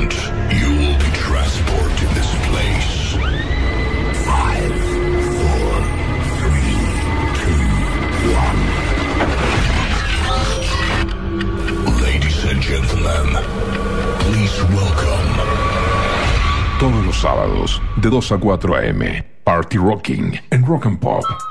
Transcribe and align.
And 0.00 0.08
moment, 0.08 0.52
you 0.52 0.68
will 0.80 0.96
be 0.98 1.10
transported 1.12 1.98
to 1.98 2.06
this 2.14 2.30
place. 2.48 3.12
Five, 4.24 4.72
four, 5.36 5.68
three, 6.40 6.76
two, 7.40 7.64
one. 8.32 8.60
Ladies 12.02 12.44
and 12.44 12.60
gentlemen, 12.62 13.26
please 14.20 14.62
welcome. 14.72 15.36
Todos 16.78 17.04
los 17.04 17.16
sábados, 17.16 17.82
de 17.96 18.08
2 18.08 18.32
a 18.32 18.38
4 18.38 18.76
a.m. 18.76 19.24
Party 19.44 19.76
Rocking 19.76 20.40
en 20.50 20.64
Rock 20.64 20.86
and 20.86 20.98
Pop. 20.98 21.49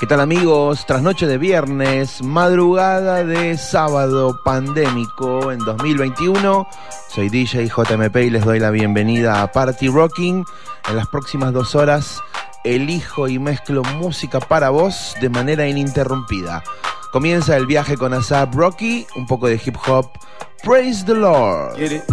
¿Qué 0.00 0.06
tal 0.06 0.20
amigos? 0.20 0.86
Trasnoche 0.86 1.26
de 1.26 1.36
viernes, 1.36 2.22
madrugada 2.22 3.22
de 3.22 3.58
sábado 3.58 4.40
pandémico 4.42 5.52
en 5.52 5.58
2021. 5.58 6.66
Soy 7.10 7.28
DJ 7.28 7.68
JMP 7.68 8.16
y 8.16 8.30
les 8.30 8.42
doy 8.46 8.60
la 8.60 8.70
bienvenida 8.70 9.42
a 9.42 9.52
Party 9.52 9.88
Rocking. 9.88 10.42
En 10.88 10.96
las 10.96 11.06
próximas 11.06 11.52
dos 11.52 11.74
horas 11.74 12.18
elijo 12.64 13.28
y 13.28 13.38
mezclo 13.38 13.82
música 13.98 14.40
para 14.40 14.70
vos 14.70 15.14
de 15.20 15.28
manera 15.28 15.68
ininterrumpida. 15.68 16.62
Comienza 17.12 17.54
el 17.58 17.66
viaje 17.66 17.98
con 17.98 18.14
Asap 18.14 18.54
Rocky, 18.54 19.06
un 19.16 19.26
poco 19.26 19.48
de 19.48 19.60
hip 19.62 19.76
hop. 19.86 20.06
Praise 20.64 21.04
the 21.04 21.14
Lord. 21.14 21.76
Get 21.76 21.92
it? 21.92 22.04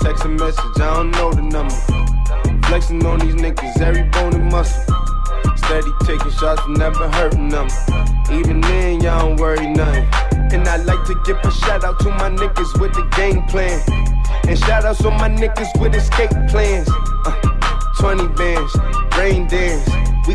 Text 0.00 0.24
a 0.24 0.28
message, 0.28 0.76
I 0.76 0.94
don't 0.94 1.10
know 1.10 1.30
the 1.30 1.42
number. 1.42 1.76
Flexing 2.68 3.04
on 3.04 3.18
these 3.18 3.34
niggas, 3.34 3.78
every 3.82 4.04
bone 4.04 4.34
and 4.34 4.50
muscle. 4.50 4.99
Steady 5.70 5.92
taking 6.02 6.32
shots, 6.32 6.60
never 6.66 7.08
hurting 7.10 7.48
them. 7.48 7.68
Even 8.32 8.60
then, 8.60 9.00
y'all 9.00 9.28
don't 9.28 9.38
worry 9.38 9.68
nothing. 9.68 10.02
And 10.52 10.66
I 10.66 10.78
like 10.78 11.06
to 11.06 11.14
give 11.24 11.36
a 11.44 11.50
shout 11.52 11.84
out 11.84 12.00
to 12.00 12.08
my 12.08 12.28
niggas 12.28 12.80
with 12.80 12.92
the 12.92 13.06
game 13.14 13.44
plan. 13.44 13.78
And 14.48 14.58
shout 14.58 14.84
outs 14.84 14.98
to 15.02 15.12
my 15.12 15.28
niggas 15.28 15.80
with 15.80 15.94
escape 15.94 16.32
plans. 16.48 16.88
Uh, 17.24 17.30
20 18.00 18.26
bands, 18.34 18.76
rain 19.16 19.46
dance. 19.46 19.88
We 20.26 20.34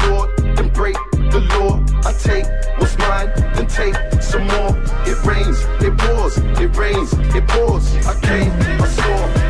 break 0.81 0.95
the 1.29 1.41
law. 1.53 1.77
I 2.09 2.11
take 2.13 2.47
what's 2.79 2.97
mine, 2.97 3.29
then 3.53 3.67
take 3.67 3.95
some 4.19 4.47
more. 4.47 4.73
It 5.05 5.17
rains, 5.23 5.59
it 5.79 5.95
pours, 5.95 6.39
it 6.39 6.75
rains, 6.75 7.13
it 7.37 7.47
pours. 7.47 7.85
I 8.07 8.19
came, 8.19 8.51
I 8.81 8.87
saw, 8.87 9.40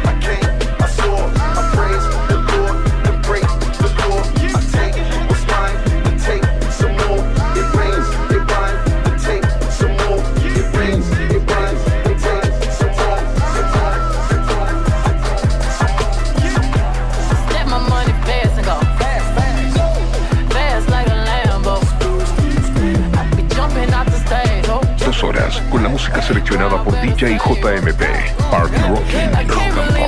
con 25.82 25.84
la 25.84 25.90
música 25.90 26.22
seleccionada 26.22 26.84
por 26.84 26.94
DJ 27.02 27.40
JMP. 27.40 28.04
Party 28.52 28.78
Rocking 28.88 29.32
Pop. 29.48 30.02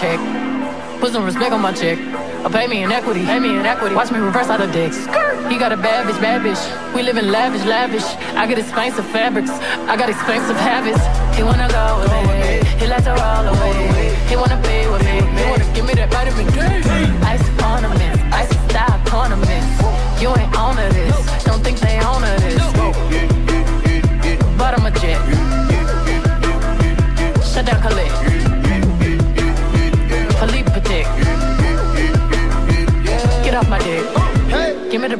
check. 0.00 0.18
Put 0.98 1.12
some 1.12 1.24
respect 1.24 1.52
on 1.52 1.62
my 1.62 1.72
check. 1.72 1.96
Pay 2.50 2.66
me 2.66 2.82
in 2.82 2.90
equity. 2.90 3.24
Pay 3.24 3.38
me 3.38 3.50
in 3.50 3.64
equity. 3.64 3.94
Watch 3.94 4.10
me 4.10 4.18
reverse 4.18 4.48
out 4.48 4.60
of 4.60 4.72
dicks. 4.72 4.96
He 5.48 5.56
got 5.56 5.70
a 5.70 5.76
bad 5.76 6.08
bitch, 6.08 6.20
bad 6.20 6.40
bitch. 6.42 6.94
We 6.94 7.04
live 7.04 7.16
in 7.16 7.30
lavish, 7.30 7.64
lavish. 7.64 8.04
I 8.34 8.46
expensive 8.58 9.06
fabrics. 9.06 9.50
I 9.50 9.96
got 9.96 10.10
expensive 10.10 10.56
habits. 10.56 11.02
He 11.36 11.44
wanna 11.44 11.68
go 11.68 12.00
with. 12.00 12.53
He 12.78 12.86
likes 12.86 13.04
to 13.04 13.10
roll 13.10 13.46
away. 13.52 14.14
He 14.28 14.36
wanna 14.36 14.60
be 14.62 14.86
with 14.92 15.02
me. 15.04 15.16
He 15.38 15.44
wanna 15.50 15.66
give 15.74 15.84
me 15.86 15.94
that 15.94 16.10
vitamin 16.12 16.46
D. 16.54 16.58
Ice 17.32 17.46
ornaments, 17.62 18.20
ice 18.32 18.50
style 18.68 19.00
ornaments. 19.14 19.68
You 20.20 20.28
ain't 20.36 20.54
on 20.56 20.76
to 20.76 20.86
this. 20.92 21.44
Don't 21.44 21.62
think 21.62 21.78
they 21.80 21.98
own 22.00 22.20
to 22.22 22.32
this. 22.44 22.62
But 24.58 24.78
I'm 24.78 24.86
a 24.86 24.90
jet. 24.90 25.20
Shut 27.44 27.66
down 27.66 27.80
Khalid. 27.82 28.33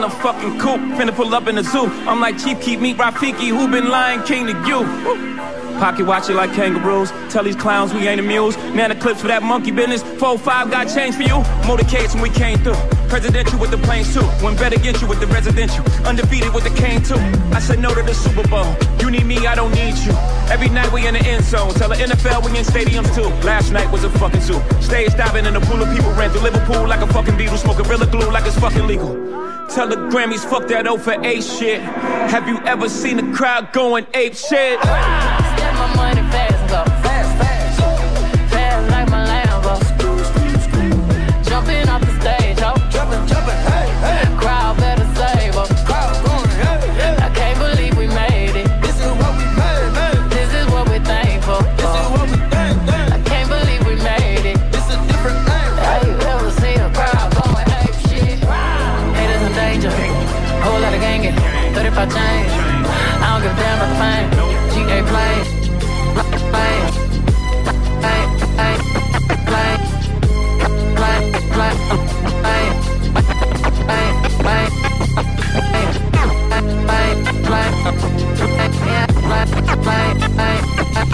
in 0.00 0.04
a 0.04 0.10
fucking 0.10 0.58
coop, 0.58 0.80
finna 0.96 1.14
pull 1.14 1.34
up 1.34 1.46
in 1.46 1.56
the 1.56 1.62
zoo. 1.62 1.84
I'm 2.08 2.20
like 2.20 2.38
Chief 2.38 2.58
Keef 2.60 2.80
Meet 2.80 2.96
Rafiki, 2.96 3.48
who 3.48 3.68
been 3.68 3.90
lying 3.90 4.22
king 4.22 4.46
to 4.46 4.52
you. 4.66 4.80
Woo. 4.80 5.36
Pocket 5.78 6.06
watch 6.06 6.30
it 6.30 6.34
like 6.34 6.52
kangaroos. 6.52 7.10
Tell 7.30 7.44
these 7.44 7.56
clowns 7.56 7.92
we 7.92 8.08
ain't 8.08 8.20
amused. 8.20 8.58
Man, 8.74 8.88
the 8.88 8.96
clips 8.96 9.20
for 9.20 9.28
that 9.28 9.42
monkey 9.42 9.70
business. 9.70 10.02
4-5 10.02 10.70
got 10.70 10.94
change 10.94 11.16
for 11.16 11.22
you. 11.22 11.42
Motorcades 11.64 12.14
when 12.14 12.22
we 12.22 12.30
came 12.30 12.58
through. 12.58 12.99
Presidential 13.10 13.58
with 13.58 13.72
the 13.72 13.78
planes 13.78 14.14
too. 14.14 14.22
When 14.40 14.54
better 14.54 14.78
get 14.78 15.02
you 15.02 15.08
with 15.08 15.18
the 15.18 15.26
residential. 15.26 15.84
Undefeated 16.06 16.54
with 16.54 16.62
the 16.62 16.70
cane 16.70 17.02
too. 17.02 17.18
I 17.52 17.58
said 17.58 17.80
no 17.80 17.92
to 17.92 18.02
the 18.02 18.14
Super 18.14 18.46
Bowl. 18.46 18.76
You 19.00 19.10
need 19.10 19.26
me, 19.26 19.48
I 19.48 19.56
don't 19.56 19.72
need 19.72 19.98
you. 19.98 20.12
Every 20.48 20.68
night 20.68 20.92
we 20.92 21.08
in 21.08 21.14
the 21.14 21.20
end 21.20 21.44
zone. 21.44 21.74
Tell 21.74 21.88
the 21.88 21.96
NFL 21.96 22.44
we 22.44 22.56
in 22.56 22.64
stadiums 22.64 23.12
too. 23.12 23.28
Last 23.44 23.72
night 23.72 23.90
was 23.90 24.04
a 24.04 24.10
fucking 24.10 24.40
zoo. 24.42 24.62
Stage 24.80 25.10
diving 25.16 25.44
in 25.44 25.56
a 25.56 25.60
pool 25.60 25.82
of 25.82 25.92
people 25.94 26.12
ran 26.12 26.30
through 26.30 26.42
Liverpool 26.42 26.86
like 26.86 27.00
a 27.00 27.12
fucking 27.12 27.34
Beatle. 27.34 27.58
Smoking 27.58 27.84
Gorilla 27.84 28.06
Glue 28.06 28.30
like 28.30 28.46
it's 28.46 28.58
fucking 28.58 28.86
legal. 28.86 29.14
Tell 29.68 29.88
the 29.88 29.96
Grammys, 29.96 30.48
fuck 30.48 30.68
that 30.68 30.86
O 30.86 30.96
for 30.96 31.14
A 31.24 31.40
shit. 31.40 31.80
Have 31.80 32.46
you 32.48 32.58
ever 32.64 32.88
seen 32.88 33.18
a 33.18 33.36
crowd 33.36 33.72
going 33.72 34.06
ape 34.14 34.34
shit? 34.34 34.78
Bye 65.10 65.50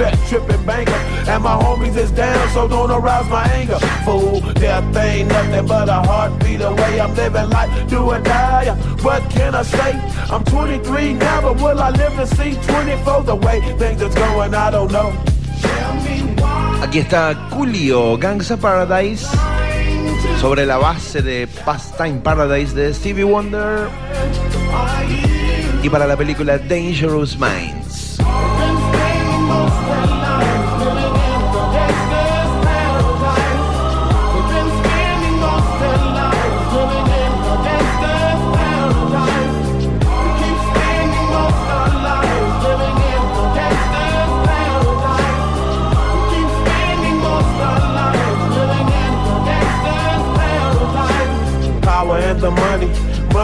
set 0.00 0.16
tripping 0.28 0.64
banker. 0.64 1.00
And 1.32 1.42
my 1.44 1.56
homies 1.62 1.96
is 1.96 2.10
down, 2.12 2.48
so 2.54 2.66
don't 2.66 2.90
arouse 2.90 3.28
my 3.28 3.44
anger. 3.60 3.78
Fool, 4.04 4.40
death 4.54 4.96
ain't 4.96 5.28
nothing 5.28 5.66
but 5.66 5.88
a 5.88 6.00
heartbeat 6.08 6.62
away. 6.62 7.00
I'm 7.00 7.14
living 7.14 7.50
life, 7.50 7.70
do 7.88 7.98
or 8.14 8.20
die. 8.20 8.70
What 9.04 9.22
can 9.30 9.54
I 9.54 9.62
say? 9.62 9.92
I'm 10.32 10.44
23 10.44 11.14
now, 11.14 11.42
but 11.42 11.56
will 11.62 11.80
I 11.80 11.90
live 11.90 12.14
to 12.16 12.26
see 12.26 12.52
24? 12.54 13.24
The 13.24 13.36
way 13.36 13.60
things 13.78 14.00
is 14.00 14.14
going, 14.14 14.54
I 14.54 14.70
don't 14.70 14.90
know. 14.90 15.12
Aquí 16.82 16.98
está 17.00 17.34
Coolio, 17.50 18.16
Gangs 18.16 18.50
of 18.50 18.60
Paradise, 18.60 19.28
sobre 20.40 20.64
la 20.64 20.78
base 20.78 21.20
de 21.20 21.46
Pastime 21.64 22.20
Paradise 22.22 22.74
de 22.74 22.94
Stevie 22.94 23.24
Wonder 23.24 23.88
y 25.82 25.88
para 25.90 26.06
la 26.06 26.16
película 26.16 26.56
Dangerous 26.56 27.38
Minds. 27.38 27.69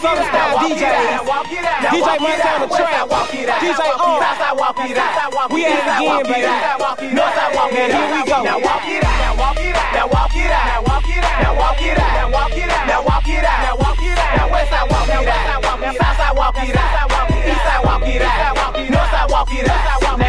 It 0.00 0.08
out. 0.08 0.16
Southern 0.16 0.24
style 0.24 0.48
Now 0.48 0.56
walk 0.56 0.70
DJ. 0.70 0.80
it 0.80 0.88
out. 0.88 1.10
Now 1.10 1.24
walk 1.28 1.52
it 1.52 1.64
out. 1.64 1.82
Now 1.82 1.90
DJ 1.90 2.00
walk 2.00 2.16
it 2.16 2.20
Montana 2.20 2.66
Trap. 2.70 2.90
side 2.90 3.10
walk 3.10 3.34
it 3.34 3.48
out. 3.48 3.60
DJ 3.60 3.80
O. 3.80 4.20
side 4.20 4.56
walk 4.56 4.80
it 4.80 4.96
out. 4.96 5.52
We 5.52 5.64
at 5.64 5.70
it 5.70 5.74
East 5.74 5.84
side 5.84 5.96
again, 5.96 6.08
walk 6.08 6.20
it 6.20 6.32
baby. 6.32 6.46
out. 6.46 6.80
North 7.12 7.34
side 7.36 7.54
walk 7.54 7.72
it 7.72 7.78
out. 7.80 8.00
here 8.00 8.08
we 8.10 8.20
go. 8.24 8.38
Now 8.40 8.58
walk 8.60 8.86
it 8.88 9.04
out. 9.04 9.18
Now 9.20 9.34
walk 9.40 9.60
it 9.60 9.76
out. 9.76 9.90
Now 9.90 10.06
walk 10.08 10.36
it 10.36 10.52
out. 10.52 10.70
Now 10.70 10.80
walk 10.80 11.00
it 11.00 11.20
out. 11.20 11.40
Now 11.40 11.52
walk 11.60 11.80
it 11.80 11.98
out. 12.00 12.12
Now 12.16 12.28
walk 12.30 12.56
it 12.56 12.70
out. 12.70 12.86
Now 12.86 13.02
walk 13.04 13.28
it 13.28 13.44
out. 13.44 13.60
Now 13.60 13.76
walk 13.76 14.02
it 14.02 14.18
out. 14.18 14.36
Now 14.36 14.46
west 14.50 14.70
side 14.70 14.86
walk 14.90 15.08
it 15.08 15.28
out. 15.28 15.80
Now 15.80 15.92
south 15.92 16.16
side 16.16 16.36
walk 16.36 16.56
it 16.56 16.76
out. 16.76 17.30
East 17.30 17.62
side 17.66 17.82
walk 17.84 18.06
it 18.08 18.22
out. 18.22 18.90
North 18.90 19.10
side 19.10 19.30
walk 19.30 19.52
it 19.52 19.68
out. 19.68 20.19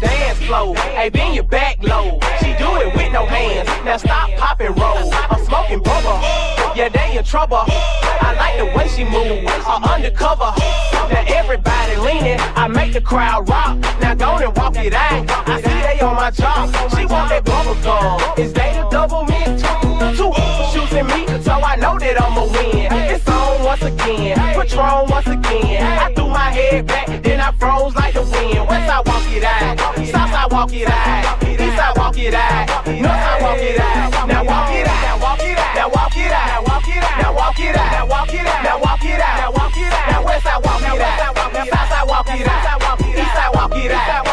Dance 0.00 0.38
floor. 0.38 0.74
Hey, 0.76 1.10
bend 1.10 1.34
your 1.34 1.44
back 1.44 1.82
low. 1.82 2.18
She 2.40 2.54
do 2.56 2.68
it 2.80 2.94
with 2.96 3.12
no 3.12 3.26
hands. 3.26 3.68
Now 3.84 3.96
stop, 3.98 4.30
pop 4.36 4.60
and 4.60 4.76
roll. 4.78 5.12
I'm 5.12 5.44
smoking 5.44 5.82
bubble. 5.82 6.18
Yeah, 6.74 6.88
they 6.88 7.18
in 7.18 7.24
trouble. 7.24 7.64
I 7.66 8.34
like 8.38 8.56
the 8.58 8.76
way 8.76 8.88
she 8.88 9.04
move. 9.04 9.44
Uh, 9.46 9.80
undercover. 9.94 10.52
Now 11.12 11.24
everybody 11.28 11.96
leaning. 11.96 12.40
I 12.56 12.68
make 12.68 12.92
the 12.92 13.00
crowd 13.00 13.48
rock. 13.48 13.78
Now 14.00 14.14
go 14.14 14.36
and 14.36 14.56
walk 14.56 14.76
it 14.76 14.94
out. 14.94 15.28
I 15.48 15.60
see 15.60 15.68
they 15.68 16.00
on 16.00 16.14
my 16.16 16.30
job. 16.30 16.70
She 16.96 17.04
want 17.06 17.28
that 17.30 17.44
bubble 17.44 17.74
gum. 17.82 18.20
Is 18.38 18.52
they 18.52 18.72
the 18.72 18.88
Doublemint? 18.88 19.60
Two 20.16 20.32
in 20.92 21.06
me, 21.06 21.26
so 21.42 21.52
I 21.52 21.76
know 21.76 21.98
that 21.98 22.20
I'ma 22.20 22.44
win. 22.44 22.90
It's 23.10 23.26
on 23.28 23.64
once 23.64 23.82
again, 23.82 24.36
Patron 24.54 25.08
once 25.08 25.26
again. 25.26 25.82
I 25.98 26.12
threw 26.14 26.28
my 26.28 26.50
head 26.50 26.86
back, 26.86 27.06
then 27.22 27.40
I 27.40 27.52
froze 27.52 27.94
like 27.94 28.14
the 28.14 28.22
wind. 28.22 28.68
West 28.68 28.90
I 28.90 29.02
walk 29.06 29.26
it 29.30 29.44
out, 29.44 29.78
south 30.06 30.34
I 30.34 30.46
walk 30.50 30.72
it 30.72 30.88
out, 30.88 31.42
east 31.44 31.78
I 31.78 31.92
walk 31.96 32.18
it 32.18 32.34
out, 32.34 32.86
north 32.86 33.06
I 33.06 33.42
walk 33.42 33.58
it 33.58 33.80
out. 33.80 34.28
Now 34.28 34.44
walk 34.44 34.70
it 34.72 34.86
out, 34.86 35.02
now 35.02 35.18
walk 35.22 35.40
it 35.40 35.58
out, 35.58 35.74
now 35.74 35.88
walk 35.88 36.16
it 36.16 36.32
out, 36.32 36.48
now 36.50 36.62
walk 36.62 36.88
it 36.88 37.02
out, 37.02 37.22
now 37.22 37.32
walk 37.34 37.58
it 37.60 37.76
out, 37.76 37.92
now 37.92 38.06
walk 38.06 38.34
it 38.34 38.46
out, 38.46 38.62
now 38.62 38.78
walk 38.80 39.04
it 39.04 39.20
out, 39.20 39.36
now 39.38 39.52
walk 39.52 39.76
it 39.76 39.92
out. 39.92 40.10
Now 40.10 40.24
west 40.24 40.46
I 40.46 40.58
walk 40.58 40.82
it 40.82 41.00
out, 41.00 41.52
now 41.52 41.64
south 41.70 41.92
I 41.92 42.04
walk 42.04 42.28
it 42.30 42.46
out, 42.46 43.00
east 43.06 43.36
I 43.36 43.50
walk 43.54 43.76
it 43.76 43.90
out. 43.92 44.29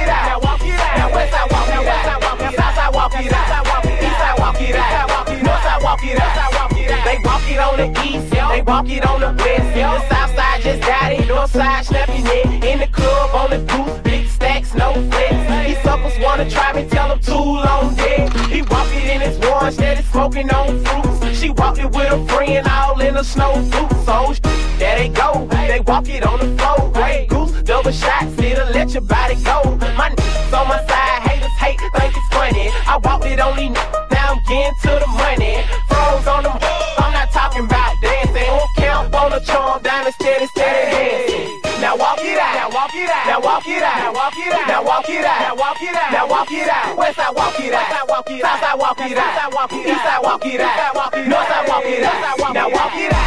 It 0.00 0.08
out. 0.08 0.49
It 7.50 7.58
on 7.58 7.76
the 7.76 7.88
east, 8.04 8.30
they 8.30 8.62
walk 8.62 8.88
it 8.88 9.04
on 9.06 9.20
the 9.20 9.32
west. 9.42 9.74
The 9.74 10.08
south 10.08 10.34
side 10.34 10.62
just 10.62 10.82
got 10.82 11.12
it, 11.12 11.28
north 11.28 11.50
side 11.50 11.84
snapping 11.84 12.24
it. 12.24 12.64
In 12.64 12.78
the 12.78 12.86
club 12.86 13.30
on 13.34 13.50
the 13.50 13.58
goose, 13.70 13.98
big 14.00 14.28
stacks, 14.28 14.74
no 14.74 14.92
flex. 14.92 15.66
These 15.66 15.82
suckers 15.82 16.18
wanna 16.20 16.48
try 16.48 16.72
me, 16.72 16.88
tell 16.88 17.08
them 17.08 17.20
too 17.20 17.32
long 17.34 17.94
dead. 17.94 18.32
He 18.48 18.62
walk 18.62 18.88
it 18.94 19.06
in 19.14 19.20
his 19.20 19.38
orange, 19.44 19.74
steady 19.74 20.02
smoking 20.02 20.50
on 20.50 20.84
fruits. 20.84 21.38
She 21.38 21.50
walked 21.50 21.78
it 21.78 21.90
with 21.90 22.12
a 22.12 22.24
friend, 22.26 22.66
all 22.68 23.00
in 23.00 23.16
a 23.16 23.24
snow 23.24 23.54
boots. 23.70 24.04
So 24.04 24.34
there 24.78 24.98
they 24.98 25.08
go, 25.08 25.46
they 25.50 25.80
walk 25.80 26.08
it 26.08 26.24
on 26.24 26.38
the 26.38 26.50
floor. 26.56 26.92
Grey 26.92 27.26
goose, 27.28 27.52
double 27.62 27.92
shots, 27.92 28.38
it'll 28.38 28.70
let 28.70 28.90
your 28.90 29.02
body 29.02 29.36
go. 29.44 29.62
My 29.96 30.10
niggas 30.10 30.58
on 30.58 30.68
my 30.68 30.78
side, 30.86 31.20
haters 31.28 31.56
hate, 31.58 31.80
think 31.96 32.14
it's 32.16 32.28
funny. 32.34 32.70
I 32.86 32.98
walked 33.02 33.26
it 33.26 33.40
on 33.40 33.56
these 33.56 33.72
now 33.72 34.34
I'm 34.34 34.42
getting 34.44 34.74
to 34.82 35.00
the 35.00 35.06
money. 35.06 35.89
Dancing. 41.10 41.60
Diamond 41.60 41.60
steady, 41.60 41.60
steady 41.60 41.60
dancing. 41.60 41.80
Now 41.80 41.96
Now 41.96 41.96
walk 41.96 42.20
it 42.22 42.38
out. 42.38 42.54
Now 42.54 42.68
walk 42.70 42.94
it 42.94 43.10
out. 43.10 43.26
Now 43.26 43.40
walk 43.40 43.66
it 43.66 43.82
out. 43.82 43.98
Now 43.98 44.12
walk 44.12 44.38
it 44.38 44.52
out. 44.52 44.68
Now 44.68 44.82
walk 44.84 45.08
it 45.08 45.24
out. 45.24 45.40
Now 45.40 45.56
walk 45.56 45.82
it 45.82 45.96
out. 45.96 46.12
Now 46.12 46.28
walk 46.28 46.52
it 46.52 46.68
out. 46.68 46.96
West 46.98 47.16
side 47.16 47.34
walk 47.34 47.60
it 47.60 47.72
out. 47.72 47.88
South 47.88 48.60
side 48.60 48.78
walk 48.78 49.00
it 49.00 49.18
out. 49.18 49.72
East 49.72 50.02
side 50.02 50.22
walk 50.22 50.46
it 50.46 50.60
out. 50.60 51.14
North 51.28 51.48
side 51.48 51.68
walk 51.68 51.84
it 51.84 52.04
out. 52.04 52.54
Now 52.54 52.68
walk 52.70 52.94
it 52.94 53.12
out. 53.12 53.19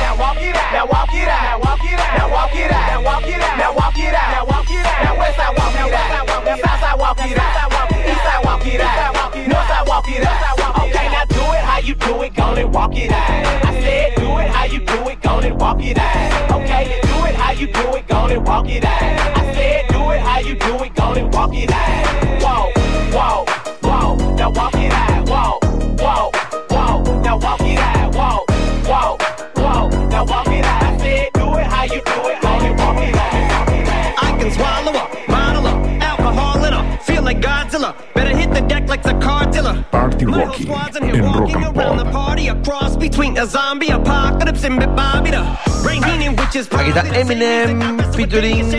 Walk 21.53 21.61
it 21.61 21.71
out. 21.71 22.41
Whoa, 22.41 22.71
whoa, 23.13 23.45
whoa. 23.83 24.35
Now 24.35 24.49
walk 24.49 24.73
it 24.73 24.91
out. 24.91 25.29
Whoa, 25.29 25.59
whoa, 25.99 26.31
whoa. 26.71 27.21
Now 27.21 27.37
walk 27.37 27.61
it 27.61 27.77
out. 27.77 28.15
Whoa, 28.15 28.45
whoa, 28.89 29.17
whoa. 29.55 30.07
Now 30.07 30.25
walk 30.25 30.47
it 30.47 30.65
out. 30.65 30.83
I 30.83 30.97
said 30.97 31.29
do 31.33 31.53
it 31.53 31.67
how 31.67 31.83
you 31.83 32.01
do 32.01 32.21
it. 32.31 32.41
Go 32.41 32.49
and 32.49 32.79
walk 32.79 32.97
it 32.97 33.15
out. 33.15 34.23
I 34.23 34.37
can 34.39 34.51
swallow 34.51 34.93
up, 34.93 35.11
bottle 35.27 35.67
up, 35.67 36.01
alcohol. 36.01 36.97
Feel 37.03 37.21
like 37.21 37.39
Godzilla. 37.39 37.95
Better 38.15 38.35
hit 38.35 38.51
the 38.51 38.61
deck 38.61 38.87
like 38.89 39.03
the 39.03 39.13
car 39.19 39.45
dealer. 39.51 39.85
Party 39.91 40.25
Little 40.25 40.47
Rocking 40.47 40.65
squads 40.65 40.97
in 40.97 41.03
here 41.03 41.21
Rock 41.21 41.41
walking 41.41 41.63
and 41.63 41.77
around 41.77 41.97
the 41.97 42.05
Pop. 42.05 42.13
party. 42.13 42.47
A 42.47 42.55
cross 42.63 42.97
between 42.97 43.37
a 43.37 43.45
zombie 43.45 43.89
apocalypse 43.89 44.63
and 44.63 44.79
Bobby 44.95 45.29
the 45.29 45.43
Brain 45.83 46.01
Heenan, 46.01 46.35
which 46.35 46.55
is 46.55 46.67
Aquí 46.69 46.89
está 46.89 47.03
Eminem 47.13 47.79
featuring 48.15 48.71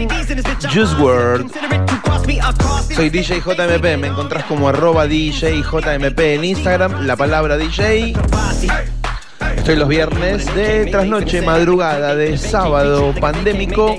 Juice 0.71 0.95
WRLD. 0.95 2.14
Soy 2.95 3.11
DJ 3.11 3.41
JMP, 3.41 3.99
me 3.99 4.07
encontrás 4.07 4.45
como 4.45 4.69
arroba 4.69 5.07
DJ 5.07 5.63
JMP 5.63 6.19
en 6.21 6.45
Instagram, 6.45 7.07
la 7.07 7.17
palabra 7.17 7.59
DJ. 7.59 8.15
Estoy 9.57 9.77
los 9.77 9.89
viernes 9.89 10.55
de 10.55 10.87
trasnoche, 10.87 11.43
madrugada 11.43 12.15
de 12.15 12.39
sábado 12.39 13.15
pandémico, 13.21 13.99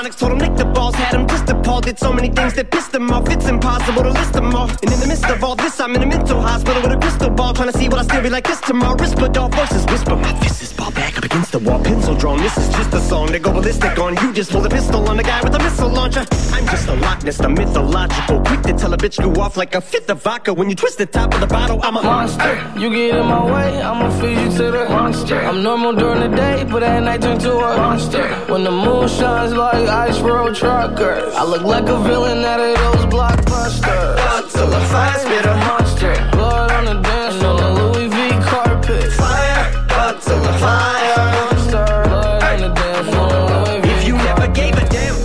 onyx. 0.00 0.16
Told 0.16 0.32
him 0.32 0.38
Nick 0.38 0.56
the 0.56 0.64
balls 0.64 0.94
had 0.94 1.14
him 1.14 1.26
just 1.28 1.48
appalled. 1.48 1.84
Did 1.84 1.98
so 1.98 2.12
many 2.12 2.28
things 2.28 2.54
that 2.54 2.70
pissed 2.70 2.94
him 2.94 3.10
off. 3.10 3.28
It's 3.28 3.46
impossible 3.46 4.02
to 4.02 4.10
list 4.10 4.32
them 4.32 4.54
all. 4.54 4.68
And 4.68 4.90
in 4.94 4.98
the 4.98 5.06
midst 5.06 5.26
of 5.26 5.44
all 5.44 5.54
this, 5.54 5.78
I'm 5.80 5.94
in 5.94 6.02
a 6.02 6.06
mental 6.06 6.40
hospital 6.40 6.82
with 6.82 6.92
a 6.92 6.98
crystal 6.98 7.30
ball. 7.30 7.52
Trying 7.54 7.72
to 7.72 7.78
see 7.78 7.88
what 7.88 7.98
I 7.98 8.04
still 8.04 8.22
be 8.22 8.30
like 8.30 8.46
this 8.46 8.60
tomorrow. 8.60 8.96
Whisper, 8.96 9.28
voices 9.28 9.84
whisper. 9.86 10.16
My 10.16 10.32
fist 10.40 10.62
is 10.62 10.72
ball 10.72 10.90
back 10.92 11.16
up 11.18 11.24
against 11.24 11.52
the 11.52 11.58
wall. 11.58 11.82
Pencil 11.82 12.14
drawn. 12.14 12.38
This 12.38 12.56
is 12.56 12.68
just 12.70 12.92
a 12.94 13.00
song 13.00 13.26
that 13.32 13.42
go 13.42 13.52
ballistic 13.52 13.98
on. 13.98 14.16
You 14.22 14.32
just 14.32 14.50
pull 14.50 14.64
a 14.64 14.70
pistol 14.70 15.08
on 15.08 15.16
the 15.16 15.22
guy 15.22 15.40
with 15.42 15.54
a 15.54 15.58
missile 15.58 15.88
launcher. 15.88 16.24
I'm 16.52 16.66
just 16.66 16.88
a 16.88 16.94
Loch 16.94 17.22
Ness, 17.22 17.38
the 17.38 17.48
mythological. 17.48 18.40
Quick 18.42 18.62
to 18.62 18.72
tell 18.72 18.92
a 18.94 18.96
bitch 18.96 19.16
go 19.22 19.40
off 19.40 19.56
like 19.56 19.74
a 19.74 19.80
fifth 19.80 20.08
of 20.10 20.22
vodka. 20.22 20.54
When 20.54 20.68
you 20.70 20.76
twist 20.76 20.98
the 20.98 21.06
top 21.06 21.34
of 21.34 21.40
the 21.40 21.46
bottle, 21.46 21.80
I'm 21.82 21.96
a 21.96 22.02
monster. 22.02 22.52
You 22.78 22.90
get 22.90 23.16
in 23.16 23.26
my 23.26 23.44
way, 23.44 23.82
I'ma 23.82 24.08
feed 24.20 24.38
you 24.38 24.50
to 24.58 24.70
the 24.70 24.88
monster. 24.88 25.38
I'm 25.40 25.62
normal 25.62 25.92
during 25.94 26.20
the 26.20 26.36
day, 26.36 26.64
but 26.64 26.82
at 26.82 27.02
night 27.02 27.22
turn 27.22 27.38
to 27.40 27.52
a 27.58 27.76
monster. 27.76 28.26
When 28.50 28.64
the 28.64 28.70
moon 28.70 29.08
shines 29.08 29.52
like 29.52 29.89
ice 29.90 30.20
road 30.20 30.54
truckers, 30.54 31.34
I 31.34 31.44
look 31.44 31.62
like 31.62 31.88
a 31.88 31.98
villain 32.00 32.44
out 32.44 32.60
of 32.60 32.76
those 32.76 33.06
blockbusters. 33.06 34.52
to 34.52 34.58
the 34.58 34.80
fire 34.90 35.18
Spit 35.18 35.46
a 35.46 35.54
monster, 35.66 36.14
blood 36.32 36.70
on 36.72 36.84
the 36.84 37.02
dance 37.02 37.36
floor, 37.36 37.58
the 37.58 37.70
Louis 37.70 38.08
V 38.08 38.30
carpet. 38.48 39.12
Fire, 39.12 39.86
up 39.90 40.20
to 40.22 40.30
the 40.30 40.52
fire. 40.58 41.16
Monster, 41.34 41.84
blood 42.08 42.42
on 42.44 42.60
the 42.60 42.68
dance 42.74 43.08
floor, 43.08 43.66
Louis 43.66 43.80
V 43.80 43.88
If 43.90 44.06
you 44.06 44.14
never 44.16 44.46
gave 44.48 44.74
a 44.78 44.88
damn, 44.88 45.16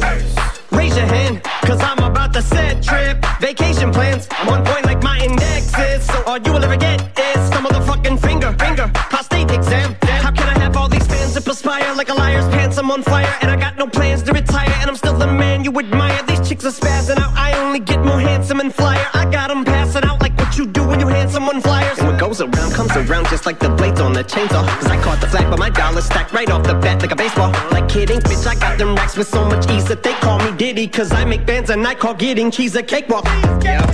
raise 0.72 0.95
your 0.98 1.05
hand, 1.05 1.43
cause 1.63 1.81
I'm 1.81 2.00
about 2.00 2.34
to 2.34 2.41
set 2.41 2.81
trip. 2.81 3.24
Vacation 3.39 3.91
plans, 3.91 4.27
I'm 4.31 4.50
on 4.50 4.65
point 4.65 4.86
like 4.86 5.03
my 5.03 5.19
index 5.19 5.77
is. 5.77 6.05
So 6.07 6.24
all 6.25 6.39
you 6.39 6.51
will 6.51 6.63
ever 6.63 6.77
get 6.77 7.01
is 7.19 7.50
some 7.50 7.65
motherfucking 7.65 8.19
finger, 8.19 8.55
finger, 8.57 8.89
prostate 8.93 9.51
exam. 9.51 9.95
How 10.01 10.31
can 10.31 10.50
I 10.50 10.60
have 10.60 10.75
all 10.75 10.89
these 10.89 11.05
fans 11.05 11.36
that 11.36 11.45
perspire 11.45 11.93
like 11.95 12.10
a 12.10 12.13
liar's 12.13 12.48
pants? 12.48 12.77
I'm 12.77 12.89
on 12.89 13.03
fire 13.03 13.31
and 13.41 13.51
I 13.51 13.55
got 13.55 13.77
no 13.77 13.88
plans 13.88 14.24
to 14.24 14.35
the 15.25 15.34
man 15.34 15.63
you 15.63 15.72
admire. 15.79 16.22
These 16.27 16.48
chicks 16.48 16.65
are 16.65 16.75
spazzing 16.82 17.17
out. 17.17 17.34
I 17.36 17.58
only 17.63 17.79
get 17.79 18.00
more 18.03 18.20
handsome 18.20 18.60
and 18.60 18.74
flyer. 18.74 19.08
I 19.13 19.25
got 19.25 19.50
'em 19.51 19.63
passing 19.65 20.03
out 20.03 20.22
like 20.22 20.38
what 20.38 20.58
you 20.58 20.65
do 20.65 20.84
when 20.84 21.00
you 21.00 21.08
hand 21.08 21.29
someone 21.32 21.62
flyers. 21.62 21.95
Goes 22.36 22.54
around 22.54 22.74
comes 22.74 22.92
around 22.98 23.27
just 23.30 23.46
like 23.46 23.60
the 23.60 23.70
blades 23.70 24.01
on 24.01 24.12
the 24.12 24.22
chainsaw. 24.22 24.68
Cause 24.68 24.88
I 24.88 25.01
caught 25.01 25.22
the 25.22 25.27
flag, 25.27 25.50
but 25.50 25.58
my 25.58 25.70
dollar's 25.70 26.04
stacked 26.04 26.34
right 26.34 26.50
off 26.50 26.63
the 26.63 26.74
bat 26.74 27.01
like 27.01 27.12
a 27.12 27.15
baseball. 27.15 27.51
Like 27.72 27.88
kidding, 27.88 28.20
bitch, 28.20 28.46
I 28.46 28.56
got 28.56 28.77
them 28.77 28.94
racks 28.94 29.15
with 29.15 29.30
so 29.30 29.46
much 29.46 29.70
ease 29.72 29.86
that 29.86 30.04
they 30.04 30.13
call 30.15 30.39
me 30.39 30.51
Diddy. 30.58 30.88
Cause 30.88 31.13
I 31.13 31.24
make 31.24 31.46
bands 31.46 31.70
and 31.70 31.88
I 31.88 31.96
call 31.96 32.13
getting 32.13 32.51
cheese 32.51 32.75
a 32.75 32.84
cakewalk. 32.84 33.24
Yeah. 33.63 33.86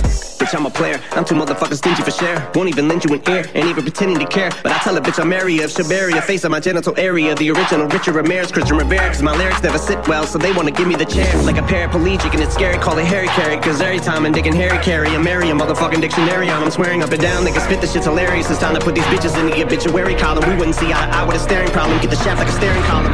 Bitch, 0.42 0.56
I'm 0.56 0.66
a 0.66 0.70
player. 0.70 1.00
I'm 1.12 1.24
too 1.24 1.36
motherfucking 1.36 1.76
stingy 1.76 2.02
for 2.02 2.10
share. 2.10 2.50
Won't 2.56 2.68
even 2.68 2.88
lend 2.88 3.04
you 3.04 3.14
an 3.14 3.22
ear, 3.28 3.44
ain't 3.54 3.68
even 3.68 3.84
pretending 3.84 4.18
to 4.18 4.26
care. 4.26 4.50
But 4.64 4.72
I 4.72 4.78
tell 4.78 4.96
a 4.96 5.00
bitch 5.00 5.22
I'm 5.22 5.32
area 5.32 5.64
of 5.64 5.70
Shabaria, 5.70 6.20
face 6.20 6.42
of 6.42 6.50
my 6.50 6.58
genital 6.58 6.98
area. 6.98 7.36
The 7.36 7.52
original 7.52 7.86
Richard 7.86 8.16
Ramirez, 8.16 8.50
Christian 8.50 8.76
Rivera. 8.76 9.06
Cause 9.06 9.22
my 9.22 9.36
lyrics 9.36 9.62
never 9.62 9.78
sit 9.78 10.08
well, 10.08 10.26
so 10.26 10.38
they 10.38 10.52
wanna 10.52 10.72
give 10.72 10.88
me 10.88 10.96
the 10.96 11.04
chair. 11.04 11.32
Like 11.44 11.58
a 11.58 11.62
paraplegic, 11.62 12.32
and 12.32 12.42
it's 12.42 12.54
scary, 12.54 12.76
call 12.78 12.98
it 12.98 13.04
Harry 13.04 13.28
Carry. 13.28 13.56
Cause 13.58 13.80
every 13.80 14.00
time 14.00 14.26
I'm 14.26 14.32
digging 14.32 14.54
Harry 14.54 14.78
Carry, 14.78 15.10
I'm 15.10 15.22
marry 15.22 15.48
a 15.50 15.54
motherfucking 15.54 16.00
dictionary 16.00 16.50
on. 16.50 16.60
I'm 16.60 16.72
swearing 16.72 17.04
up 17.04 17.12
and 17.12 17.22
down, 17.22 17.44
they 17.44 17.52
can 17.52 17.60
spit 17.60 17.80
this 17.80 17.92
shit's 17.92 18.06
hilarious. 18.06 18.31
It's 18.34 18.58
time 18.58 18.74
to 18.74 18.80
put 18.80 18.94
these 18.94 19.04
bitches 19.04 19.38
in 19.38 19.46
the 19.46 19.62
obituary 19.62 20.14
column. 20.14 20.48
We 20.48 20.56
wouldn't 20.56 20.74
see 20.74 20.86
eye 20.86 21.06
to 21.06 21.16
eye 21.16 21.24
with 21.24 21.36
a 21.36 21.38
staring 21.38 21.70
problem. 21.70 22.00
Get 22.00 22.10
the 22.10 22.16
shaft 22.16 22.38
like 22.38 22.48
a 22.48 22.52
staring 22.52 22.82
column. 22.84 23.12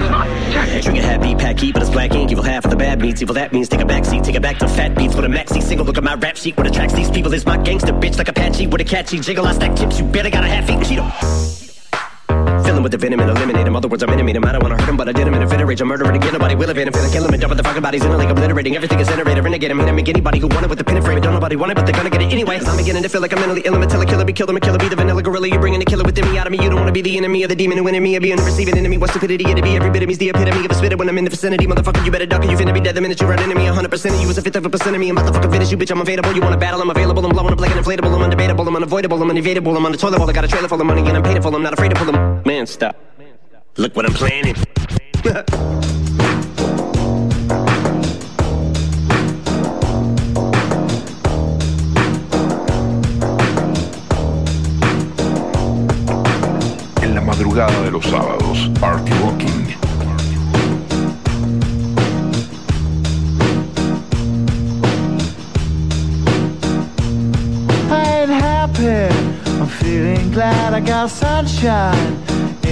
Trigger 0.82 1.02
happy, 1.02 1.34
packy, 1.34 1.72
but 1.72 1.82
it's 1.82 1.90
black 1.90 2.12
ink. 2.12 2.30
Evil 2.30 2.44
half 2.44 2.64
of 2.64 2.70
the 2.70 2.76
bad 2.76 3.00
meats. 3.00 3.20
Evil 3.20 3.34
that 3.34 3.52
means 3.52 3.68
take 3.68 3.80
a 3.80 3.84
back 3.84 4.04
seat, 4.04 4.22
take 4.24 4.36
it 4.36 4.42
back 4.42 4.58
to 4.58 4.68
fat 4.68 4.96
beats 4.96 5.16
with 5.16 5.24
a 5.24 5.28
maxi 5.28 5.62
single. 5.62 5.84
Look 5.84 5.98
at 5.98 6.04
my 6.04 6.14
rap 6.14 6.36
sheet. 6.36 6.56
What 6.56 6.66
attracts 6.66 6.94
these 6.94 7.10
people 7.10 7.32
is 7.34 7.44
my 7.44 7.56
gangster 7.56 7.92
bitch 7.92 8.16
like 8.16 8.28
Apache 8.28 8.68
with 8.68 8.80
a 8.80 8.84
catchy 8.84 9.18
jiggle. 9.18 9.46
I 9.46 9.52
stack 9.54 9.76
chips. 9.76 9.98
You 9.98 10.04
better 10.06 10.30
got 10.30 10.44
a 10.44 10.48
half 10.48 10.70
eat 10.70 10.78
Cheeto. 10.78 11.57
Him 12.78 12.84
with 12.84 12.92
the 12.92 12.98
venom 12.98 13.18
and 13.18 13.30
eliminate 13.30 13.66
him. 13.66 13.74
Other 13.74 13.88
words, 13.88 14.04
I'm 14.04 14.10
intimate 14.10 14.36
him. 14.36 14.44
I 14.44 14.52
don't 14.52 14.62
wanna 14.62 14.78
hurt 14.78 14.88
him, 14.88 14.96
but 14.96 15.08
I 15.08 15.12
did 15.12 15.26
him 15.26 15.34
in 15.34 15.42
a 15.42 15.48
fit 15.48 15.66
rage. 15.66 15.80
I'm 15.80 15.88
murdering 15.88 16.14
again. 16.14 16.32
Nobody 16.32 16.54
will 16.54 16.70
evade 16.70 16.86
him. 16.86 16.92
Finna 16.92 17.10
kill 17.10 17.24
him 17.26 17.32
and 17.34 17.42
dump 17.42 17.56
the 17.56 17.62
fucking 17.64 17.82
bodies 17.82 18.04
in 18.04 18.12
a 18.12 18.16
lake, 18.16 18.30
obliterating 18.30 18.76
everything 18.76 19.00
is 19.00 19.08
iterated. 19.08 19.42
Renegade 19.42 19.72
him, 19.72 19.80
hit 19.80 19.88
him, 19.88 19.96
make 19.96 20.08
anybody 20.08 20.38
who 20.38 20.46
wanted 20.46 20.70
with 20.70 20.78
the 20.78 20.84
pin 20.84 20.96
and 20.96 21.04
frame. 21.04 21.18
it. 21.18 21.22
Don't 21.22 21.34
nobody 21.34 21.56
want 21.56 21.72
it, 21.72 21.74
but 21.74 21.86
they're 21.86 21.96
gonna 21.96 22.08
get 22.08 22.22
it 22.22 22.30
anyway. 22.30 22.60
i 22.62 22.70
I'm 22.70 22.76
beginning 22.76 23.02
to 23.02 23.08
feel 23.08 23.20
like 23.20 23.32
I'm 23.32 23.40
mentally 23.40 23.62
ill. 23.64 23.74
I'm 23.74 23.82
a 23.82 23.86
a 23.86 24.06
killer, 24.06 24.24
be 24.24 24.32
killed. 24.32 24.50
I'm 24.50 24.56
a 24.58 24.60
killer, 24.60 24.78
be 24.78 24.88
the 24.88 24.94
vanilla 24.94 25.22
gorilla. 25.24 25.48
You're 25.48 25.58
bringing 25.58 25.80
the 25.80 25.86
killer 25.86 26.04
within 26.04 26.30
me 26.30 26.38
out 26.38 26.46
of 26.46 26.52
me. 26.52 26.62
You 26.62 26.70
don't 26.70 26.78
wanna 26.78 26.92
be 26.92 27.02
the 27.02 27.16
enemy 27.16 27.42
of 27.42 27.48
the 27.48 27.56
demon 27.56 27.78
who 27.78 27.82
me. 27.82 28.16
Being 28.20 28.36
the 28.36 28.44
receiving 28.44 28.78
enemy. 28.78 28.96
What 28.96 29.10
stupidity 29.10 29.50
it'd 29.50 29.64
be. 29.64 29.74
Every 29.74 29.90
bit 29.90 30.04
of 30.04 30.08
me's 30.08 30.18
the 30.18 30.28
epitome 30.28 30.64
of 30.64 30.70
a 30.70 30.74
spitter 30.74 30.96
when 30.96 31.08
I'm 31.08 31.18
in 31.18 31.24
the 31.24 31.30
vicinity. 31.30 31.66
Motherfucker, 31.66 32.04
you 32.04 32.12
better 32.12 32.26
duck 32.26 32.44
or 32.44 32.48
you 32.48 32.56
finna 32.56 32.72
be 32.72 32.80
dead 32.80 32.94
the 32.94 33.00
minute 33.00 33.20
you 33.20 33.26
run 33.26 33.42
into 33.42 33.56
me. 33.56 33.64
100% 33.66 34.14
of 34.14 34.20
you 34.20 34.30
is 34.30 34.38
a 34.38 34.42
fifth 34.42 34.54
of 34.54 34.66
a 34.66 34.70
percent 34.70 34.94
of 34.94 35.00
me. 35.00 35.08
I'm 35.08 35.18
about 35.18 35.26
to 35.26 35.32
fucking 35.32 35.50
finish 35.50 35.72
you, 35.72 35.76
bitch. 35.76 35.90
I'm 35.90 36.00
available. 36.00 36.32
You 36.32 36.42
wanna 36.42 36.58
battle? 36.58 36.80
I'm 36.80 36.90
available. 36.90 37.26
I'm 37.26 37.32
blowing 37.32 37.52
up 37.52 37.58
like 37.58 37.72
an 37.74 37.82
inflatable. 37.82 38.14
I'm 38.14 38.30
undebatable. 38.30 38.68
I'm 38.68 38.76
unavoidable. 38.76 39.20
I'm 39.20 39.30
unevadable. 39.30 39.76
I'm 39.76 39.84
on 39.84 39.90
the 39.90 39.98
toilet 39.98 40.20
while 40.20 40.30
I 40.30 40.32
got 40.32 40.44
a 40.44 40.48
trailer 40.48 40.68
full 40.68 40.80
of 40.80 40.86
money 40.86 41.02
and 41.02 41.16
I'm 41.16 41.24
paid 41.24 41.42
for. 41.42 41.52
I'm 41.52 41.62
not 41.62 41.72
afraid 41.72 41.88
to 41.90 41.96
pull 41.96 42.12
them. 42.12 42.42
Man, 42.46 42.67
stop. 42.68 42.96
Look 43.76 43.96
what 43.96 44.04
I'm 44.04 44.14
planning. 44.14 44.54
En 57.02 57.14
la 57.14 57.20
madrugada 57.22 57.82
de 57.82 57.90
los 57.90 58.04
sábados, 58.04 58.70
Party 58.80 59.12
Rocking. 59.22 59.74
I 67.90 68.20
ain't 68.20 68.30
happy. 68.30 69.14
I'm 69.60 69.66
feeling 69.66 70.30
glad 70.30 70.74
I 70.74 70.80
got 70.80 71.10
sunshine 71.10 72.37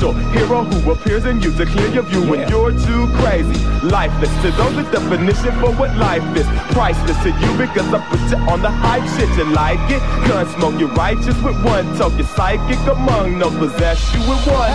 hero 0.00 0.64
who 0.64 0.92
appears 0.92 1.24
in 1.24 1.40
you 1.40 1.52
to 1.52 1.66
clear 1.66 1.88
your 1.88 2.02
view 2.02 2.22
when 2.28 2.48
you're 2.48 2.72
too 2.72 3.06
crazy. 3.18 3.58
Lifeless 3.86 4.32
to 4.42 4.50
those, 4.52 4.76
the 4.76 4.82
definition 4.90 5.52
for 5.60 5.72
what 5.72 5.96
life 5.96 6.24
is. 6.36 6.46
Priceless 6.72 7.20
to 7.22 7.30
you 7.30 7.50
because 7.58 7.92
I 7.92 8.00
put 8.08 8.20
you 8.30 8.38
on 8.50 8.62
the 8.62 8.70
hype 8.70 9.06
shit. 9.18 9.28
You 9.36 9.44
like 9.52 9.90
it? 9.90 10.00
Gun 10.28 10.46
smoke, 10.56 10.80
you're 10.80 10.88
righteous 10.94 11.36
with 11.42 11.62
one 11.64 11.86
toke. 11.96 12.14
You're 12.14 12.26
psychic 12.26 12.78
among 12.86 13.38
no 13.38 13.50
possess 13.50 14.00
you 14.14 14.20
with 14.20 14.46
one 14.46 14.70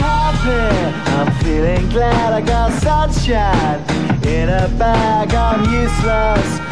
happy. 0.00 1.12
I'm 1.12 1.30
feeling 1.42 1.88
glad 1.90 2.32
I 2.32 2.40
got 2.40 2.72
sunshine 2.82 3.80
in 4.26 4.48
a 4.48 4.68
bag. 4.78 5.34
I'm 5.34 5.64
useless, 5.64 6.71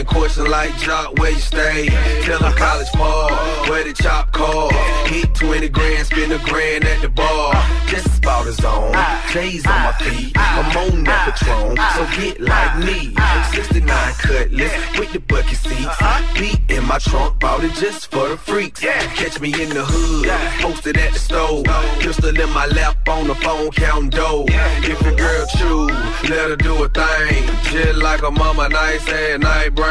A 0.00 0.02
million 0.02 0.20
questions 0.22 0.48
like 0.48 0.70
Joc, 0.80 1.18
where 1.18 1.30
you 1.30 1.40
stay? 1.40 1.88
Tell 2.22 2.38
them 2.38 2.52
college 2.54 2.90
ball, 2.92 3.28
where 3.68 3.84
the 3.84 3.92
chop 3.92 4.32
call. 4.32 4.70
Hit 5.04 5.34
20 5.34 5.68
grand, 5.68 6.06
spend 6.06 6.32
a 6.32 6.38
grand 6.38 6.84
at 6.84 7.02
the 7.02 7.10
bar. 7.10 7.52
Just 7.86 8.18
about 8.18 8.46
his 8.46 8.64
own. 8.64 8.94
J's 9.30 9.66
on 9.66 9.82
my 9.82 9.92
feet, 9.92 10.32
I'm 10.36 10.76
on 10.76 11.04
that 11.04 11.36
Patron, 11.36 11.76
so 11.96 12.06
get 12.18 12.40
like 12.40 12.78
me. 12.78 13.14
69 13.52 14.14
cutlass 14.14 14.98
with 14.98 15.12
the 15.12 15.20
bucket 15.20 15.58
seats. 15.58 15.96
Beat 16.38 16.60
in 16.70 16.86
my 16.86 16.98
trunk, 16.98 17.38
bought 17.38 17.62
it 17.62 17.74
just 17.74 18.10
for 18.10 18.28
the 18.28 18.36
freaks. 18.38 18.80
Catch 18.80 19.40
me 19.40 19.52
in 19.60 19.68
the 19.68 19.84
hood, 19.84 20.28
posted 20.62 20.96
at 20.96 21.12
the 21.12 21.18
store. 21.18 21.62
Pistol 21.98 22.40
in 22.40 22.50
my 22.54 22.66
lap 22.66 23.06
on 23.08 23.26
the 23.26 23.34
phone, 23.34 23.70
counting 23.72 24.10
dough. 24.10 24.46
If 24.48 25.02
your 25.02 25.16
girl 25.16 25.46
choose, 25.58 26.30
let 26.30 26.50
her 26.50 26.56
do 26.56 26.84
a 26.84 26.88
thing. 26.88 27.44
Just 27.64 27.98
like 27.98 28.22
a 28.22 28.30
mama, 28.30 28.68
nice 28.68 29.06
and 29.08 29.42
night 29.42 29.74
brain. 29.74 29.89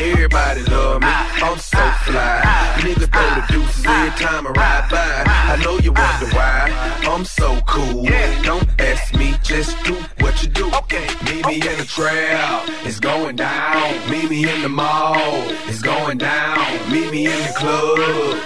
Everybody 0.00 0.62
love 0.64 1.00
me, 1.02 1.08
I'm 1.08 1.58
so 1.58 1.78
fly. 2.06 2.42
Nigga 2.78 3.06
throw 3.12 3.30
the 3.34 3.44
deuces 3.52 3.84
every 3.86 4.24
time 4.24 4.46
I 4.46 4.50
ride 4.50 4.88
by. 4.90 5.24
I 5.52 5.56
know 5.62 5.78
you 5.78 5.92
wonder 5.92 6.26
why, 6.36 6.70
I'm 7.02 7.24
so 7.24 7.60
cool. 7.66 8.06
Don't 8.42 8.68
ask 8.80 9.14
me, 9.14 9.34
just 9.42 9.76
do 9.84 9.94
what 10.20 10.42
you 10.42 10.48
do. 10.48 10.70
Meet 11.24 11.46
me 11.46 11.54
in 11.56 11.78
the 11.78 11.84
trail, 11.84 12.62
it's 12.84 13.00
going 13.00 13.36
down. 13.36 14.10
Meet 14.10 14.30
me 14.30 14.48
in 14.50 14.62
the 14.62 14.68
mall, 14.68 15.44
it's 15.66 15.82
going 15.82 16.18
down. 16.18 16.58
Meet 16.90 17.10
me 17.10 17.26
in 17.26 17.38
the 17.46 17.54
club, 17.56 17.98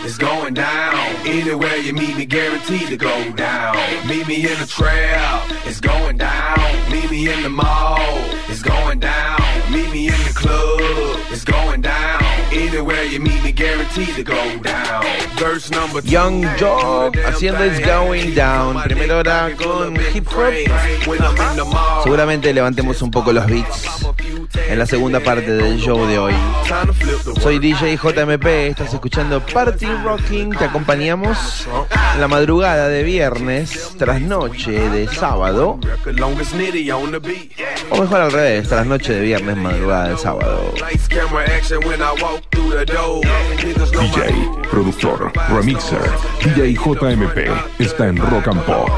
it's 0.04 0.18
going 0.18 0.54
down. 0.54 0.94
Anywhere 1.24 1.76
you 1.76 1.92
meet 1.92 2.16
me, 2.16 2.24
guaranteed 2.26 2.88
to 2.88 2.96
go 2.96 3.32
down. 3.32 3.76
Meet 4.08 4.26
me 4.26 4.36
in 4.50 4.58
the 4.58 4.66
trail, 4.66 5.42
it's 5.64 5.80
going 5.80 6.16
down. 6.16 6.58
Meet 6.90 7.10
me 7.10 7.32
in 7.32 7.42
the 7.42 7.50
mall, 7.50 7.98
it's 8.48 8.62
going 8.62 8.98
down. 8.98 9.21
Meet 9.72 9.90
me 9.90 10.08
in 10.08 10.22
the 10.24 10.32
club, 10.34 10.80
it's 11.30 11.44
going 11.44 11.80
down. 11.80 12.22
Anywhere 12.52 13.04
you 13.04 13.18
meet 13.20 13.42
me, 13.42 13.52
guaranteed 13.52 14.14
to 14.16 14.22
go 14.22 14.58
down. 14.58 15.02
Verse 15.38 15.70
number 15.70 16.02
two. 16.02 16.10
Young 16.10 16.42
Job 16.58 17.16
haciendo 17.24 17.64
It's 17.64 17.80
Going 17.80 18.34
Down. 18.34 18.82
Primera 18.82 19.16
hora 19.16 19.50
con 19.56 19.96
hip 19.96 20.26
hop. 20.26 20.52
Seguramente 22.04 22.52
levantemos 22.52 23.00
un 23.00 23.10
poco 23.10 23.32
los 23.32 23.46
beats 23.46 24.06
en 24.54 24.78
la 24.78 24.86
segunda 24.86 25.20
parte 25.20 25.52
del 25.52 25.78
show 25.78 26.06
de 26.06 26.18
hoy. 26.18 26.34
Soy 27.40 27.58
DJ 27.58 27.96
JMP, 27.96 28.46
estás 28.70 28.94
escuchando 28.94 29.44
Party 29.46 29.86
Rocking. 30.04 30.50
Te 30.50 30.64
acompañamos 30.64 31.66
la 32.18 32.28
madrugada 32.28 32.88
de 32.88 33.02
viernes, 33.02 33.94
tras 33.98 34.20
noche 34.20 34.72
de 34.90 35.08
sábado. 35.08 35.78
O 37.90 38.00
mejor 38.00 38.20
al 38.20 38.32
revés, 38.32 38.68
tras 38.68 38.86
noche 38.86 39.14
de 39.14 39.20
viernes, 39.20 39.56
madrugada 39.56 40.08
de 40.08 40.16
sábado. 40.16 40.72
DJ, 44.00 44.50
productor, 44.70 45.32
remixer, 45.48 46.00
DJ 46.44 46.74
JMP 46.74 47.50
está 47.78 48.08
en 48.08 48.16
Rock 48.16 48.48
and 48.48 48.62
Pop. 48.64 48.88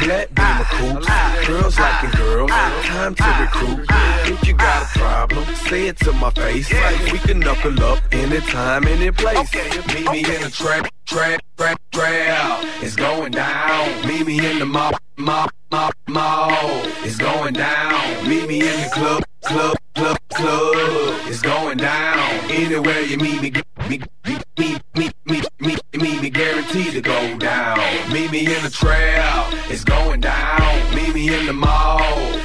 Black 0.00 0.34
beamer 0.34 0.64
coops. 0.70 1.46
Girls 1.46 1.78
liking 1.78 2.10
girls. 2.10 2.50
Time 2.50 3.14
to 3.14 3.36
recruit. 3.40 3.86
If 4.32 4.46
you 4.46 4.54
got 4.54 4.82
a 4.82 4.98
problem, 4.98 5.44
say 5.56 5.88
it 5.88 5.98
to 5.98 6.12
my 6.12 6.30
face. 6.30 6.72
We 7.12 7.18
can 7.18 7.40
knuckle 7.40 7.82
up 7.84 7.98
anytime, 8.10 8.86
any 8.86 9.10
place. 9.10 9.52
Meet 9.54 10.10
me 10.10 10.20
in 10.20 10.42
the 10.42 10.50
trap, 10.50 10.88
trap, 11.04 11.40
trap, 11.58 11.80
trap. 11.92 12.64
It's 12.80 12.96
going 12.96 13.32
down. 13.32 14.06
Meet 14.06 14.26
me 14.26 14.50
in 14.50 14.58
the 14.58 14.66
mall, 14.66 14.92
mall, 15.18 15.48
mall, 15.70 15.90
mall. 16.08 16.82
It's 17.04 17.16
going 17.16 17.52
down. 17.52 18.28
Meet 18.28 18.48
me 18.48 18.60
in 18.60 18.80
the 18.80 18.90
club, 18.92 19.22
club, 19.42 19.76
club, 19.94 20.18
club. 20.32 21.20
It's 21.26 21.42
going 21.42 21.76
down. 21.76 22.50
Anywhere 22.50 23.00
you 23.02 23.18
meet 23.18 23.42
me, 23.42 23.52
me, 23.88 24.00
me, 24.26 24.38
me, 24.60 24.76
me, 24.94 25.10
me, 25.24 25.42
me, 25.58 25.76
meet 25.94 26.22
me, 26.22 26.30
guaranteed 26.30 26.92
to 26.92 27.00
go 27.00 27.38
down. 27.38 27.78
Meet 28.12 28.30
me 28.30 28.40
in 28.40 28.62
the 28.62 28.70
trail, 28.70 29.46
it's 29.70 29.84
going 29.84 30.20
down. 30.20 30.94
Meet 30.94 31.14
me 31.14 31.34
in 31.34 31.46
the 31.46 31.54
mall, 31.54 32.00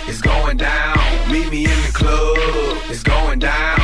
it's 0.08 0.22
going 0.22 0.58
down. 0.58 0.98
Meet 1.30 1.52
me 1.52 1.66
in 1.66 1.82
the 1.88 1.92
club, 1.94 2.78
it's 2.90 3.04
going 3.04 3.40
down. 3.40 3.75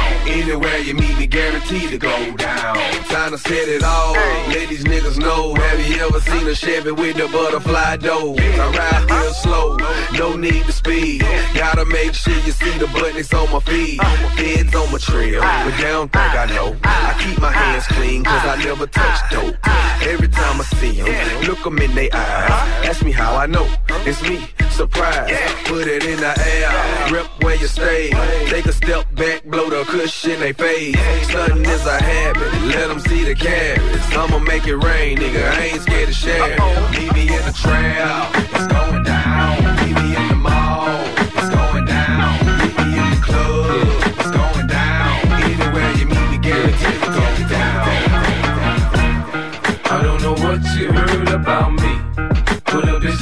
Anywhere 0.42 0.80
you 0.80 0.96
meet 0.96 1.16
me, 1.20 1.28
guaranteed 1.28 1.92
to 1.92 2.00
go 2.00 2.36
down. 2.36 2.76
Time 3.14 3.32
to 3.32 3.38
set 3.38 3.70
it 3.70 3.84
all. 3.84 4.14
Let 4.14 4.70
these 4.70 4.84
niggas 4.84 5.20
know. 5.20 5.54
Have 5.54 5.88
you 5.88 6.02
ever 6.04 6.20
seen 6.20 6.48
a 6.48 6.56
Chevy 6.56 6.92
with 6.92 7.18
the 7.18 7.28
butterfly 7.28 7.98
doors? 7.98 8.40
I 8.40 8.72
ride 8.76 9.12
real 9.12 9.34
slow, 9.34 9.78
no 10.14 10.36
need 10.36 10.66
to 10.66 10.72
speed. 10.72 11.22
Gotta 11.54 11.86
make 11.86 12.16
sure 12.16 12.34
you 12.34 12.54
see 12.54 12.76
the 12.80 12.88
buttons 12.88 13.32
on 13.34 13.52
my 13.52 13.60
feet. 13.60 14.02
Feds 14.36 14.74
on 14.74 14.92
my 14.92 14.98
trail, 14.98 15.42
but 15.42 15.78
they 15.78 15.84
don't 15.84 16.12
think 16.12 16.34
I 16.34 16.46
know. 16.48 16.76
I 16.86 17.16
keep 17.22 17.40
my 17.40 17.52
hands 17.52 17.86
clean, 17.86 18.24
cause 18.24 18.44
I 18.44 18.64
never 18.64 18.88
touch 18.88 19.20
dope. 19.30 19.56
Every 20.02 20.28
time 20.28 20.60
I 20.60 20.64
see 20.64 21.02
them, 21.02 21.44
look 21.44 21.64
them 21.64 21.78
in 21.78 21.94
their 21.94 22.10
eyes. 22.14 22.90
Ask 22.90 23.06
me 23.06 23.12
how 23.12 23.36
I 23.36 23.46
know. 23.46 23.68
It's 24.08 24.24
me, 24.24 24.48
surprise. 24.72 25.32
Put 25.66 25.88
it 25.88 26.04
in 26.06 26.20
the 26.20 26.34
air, 26.56 27.12
rip 27.12 27.28
where 27.44 27.56
you 27.56 27.68
stay. 27.68 28.10
Take 28.48 28.66
a 28.66 28.74
step 28.74 29.14
back, 29.16 29.44
blow 29.44 29.70
the 29.70 29.84
cushion 29.86 30.40
they 30.40 30.54
face. 30.54 30.96
Stunting 31.28 31.66
is 31.66 31.86
a 31.86 32.02
habit, 32.02 32.52
let 32.74 32.88
them 32.88 33.00
see 33.00 33.24
the 33.24 33.36
carrots. 33.36 34.16
I'ma 34.16 34.40
make 34.40 34.66
it 34.68 34.78
rain, 34.78 35.18
nigga. 35.18 35.52
I 35.52 35.62
ain't 35.68 35.82
scared 35.82 36.08
to 36.08 36.14
share. 36.14 36.58
Meet 36.92 37.14
me 37.14 37.22
in 37.38 37.44
the 37.46 37.54
trail, 37.54 38.28
it's 38.56 38.68
going 38.68 39.04
down. 39.04 39.11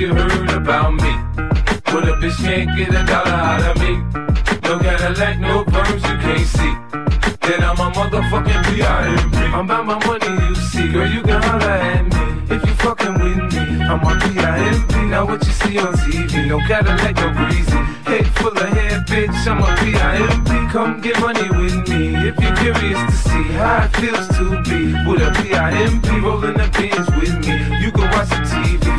you 0.00 0.14
heard 0.14 0.50
about 0.50 0.94
me. 0.94 1.12
But 1.84 2.08
a 2.08 2.16
bitch 2.16 2.36
can't 2.38 2.74
get 2.74 2.88
a 2.88 3.04
dollar 3.04 3.36
out 3.52 3.62
of 3.68 3.76
me. 3.82 3.98
No 4.64 4.78
Cadillac, 4.78 5.38
no 5.40 5.62
perms, 5.64 6.02
you 6.08 6.16
can't 6.24 6.46
see. 6.56 6.72
Then 7.46 7.62
I'm 7.62 7.76
a 7.76 7.90
motherfucking 7.92 8.62
P.I.M.P. 8.64 9.36
I'm 9.36 9.66
about 9.66 9.84
my 9.84 10.06
money, 10.06 10.48
you 10.48 10.54
see. 10.54 10.90
Girl, 10.90 11.06
you 11.06 11.20
can 11.20 11.42
holler 11.42 11.68
at 11.68 12.04
me. 12.06 12.54
If 12.54 12.66
you 12.66 12.74
fucking 12.76 13.12
with 13.12 13.52
me, 13.52 13.82
I'm 13.84 14.00
a 14.00 14.18
P.I.M.P. 14.24 14.94
Now 15.10 15.26
what 15.26 15.44
you 15.44 15.52
see 15.52 15.78
on 15.78 15.92
TV, 15.92 16.48
no 16.48 16.58
Cadillac, 16.60 17.16
no 17.16 17.28
greasy. 17.34 17.80
Head 18.08 18.26
full 18.38 18.56
of 18.56 18.68
hair, 18.70 19.04
bitch, 19.06 19.46
I'm 19.46 19.60
a 19.60 19.68
P.I.M.P. 19.84 20.72
Come 20.72 21.00
get 21.02 21.20
money 21.20 21.48
with 21.50 21.76
me 21.90 22.16
if 22.28 22.40
you're 22.40 22.56
curious 22.56 23.00
to 23.04 23.16
see 23.28 23.44
how 23.60 23.84
it 23.84 23.96
feels 24.00 24.28
to 24.38 24.62
be 24.62 24.94
with 25.04 25.20
a 25.20 25.30
P.I.M.P. 25.42 26.20
rolling 26.20 26.54
the 26.56 26.70
pins 26.72 27.06
with 27.20 27.36
me. 27.44 27.84
You 27.84 27.92
can 27.92 28.08
watch 28.10 28.30
the 28.30 28.40
TV 28.48 28.79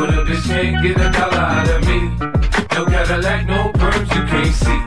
But 0.00 0.14
a 0.14 0.24
bitch 0.24 0.48
can't 0.48 0.82
get 0.82 0.96
a 0.96 1.10
dollar 1.12 1.36
out 1.36 1.68
of 1.68 1.84
me. 1.84 2.00
No 2.72 2.86
Cadillac, 2.86 3.46
no 3.46 3.68
perms, 3.76 4.08
you 4.16 4.24
can't 4.32 4.54
see. 4.62 4.80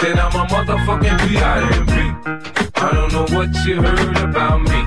Then 0.00 0.18
I'm 0.18 0.32
a 0.32 0.46
motherfucking 0.48 1.18
P.I.M.P. 1.28 1.92
I 2.80 2.92
don't 2.94 3.12
know 3.12 3.26
what 3.36 3.52
you 3.66 3.82
heard 3.82 4.16
about 4.24 4.62
me. 4.62 4.80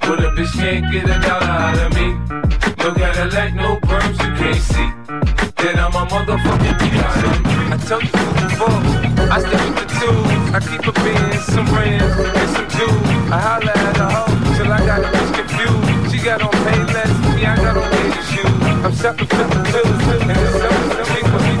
But 0.00 0.24
a 0.24 0.32
bitch 0.32 0.50
can't 0.56 0.90
get 0.90 1.04
a 1.04 1.20
dollar 1.20 1.44
out 1.44 1.76
of 1.76 1.92
me. 1.92 2.08
No 2.80 2.94
Cadillac, 2.94 3.54
no 3.54 3.76
perms, 3.84 4.16
you 4.24 4.32
can't 4.40 4.64
see. 4.64 4.88
Then 5.60 5.78
I'm 5.78 5.92
a 5.92 6.02
motherfucking 6.08 6.78
P.I.M.P. 6.80 7.50
I 7.68 7.76
told 7.76 8.02
you 8.02 8.24
before, 8.48 8.80
I 9.28 9.38
stay 9.44 9.60
with 9.60 9.76
the 9.76 9.86
tools. 10.00 10.54
I 10.56 10.60
keep 10.64 10.86
a 10.88 10.92
bin, 11.04 11.32
some 11.52 11.68
rims, 11.68 12.16
and 12.32 12.50
some 12.56 12.68
jewels. 12.72 13.28
I 13.28 13.38
holla 13.44 13.72
at 13.76 13.98
a 13.98 14.08
hoe 14.08 14.56
till 14.56 14.72
I 14.72 14.80
got 14.86 15.04
a 15.04 15.08
bitch 15.12 15.34
confused. 15.36 16.14
She 16.16 16.24
got 16.24 16.40
on 16.40 16.50
Payless, 16.64 17.36
me 17.36 17.44
I 17.44 17.56
got 17.56 17.76
on 17.76 18.05
for 18.96 19.12
the 19.12 19.26
tools, 19.26 20.08
and 20.08 20.26
man. 20.26 20.46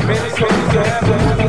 It's 0.08 1.45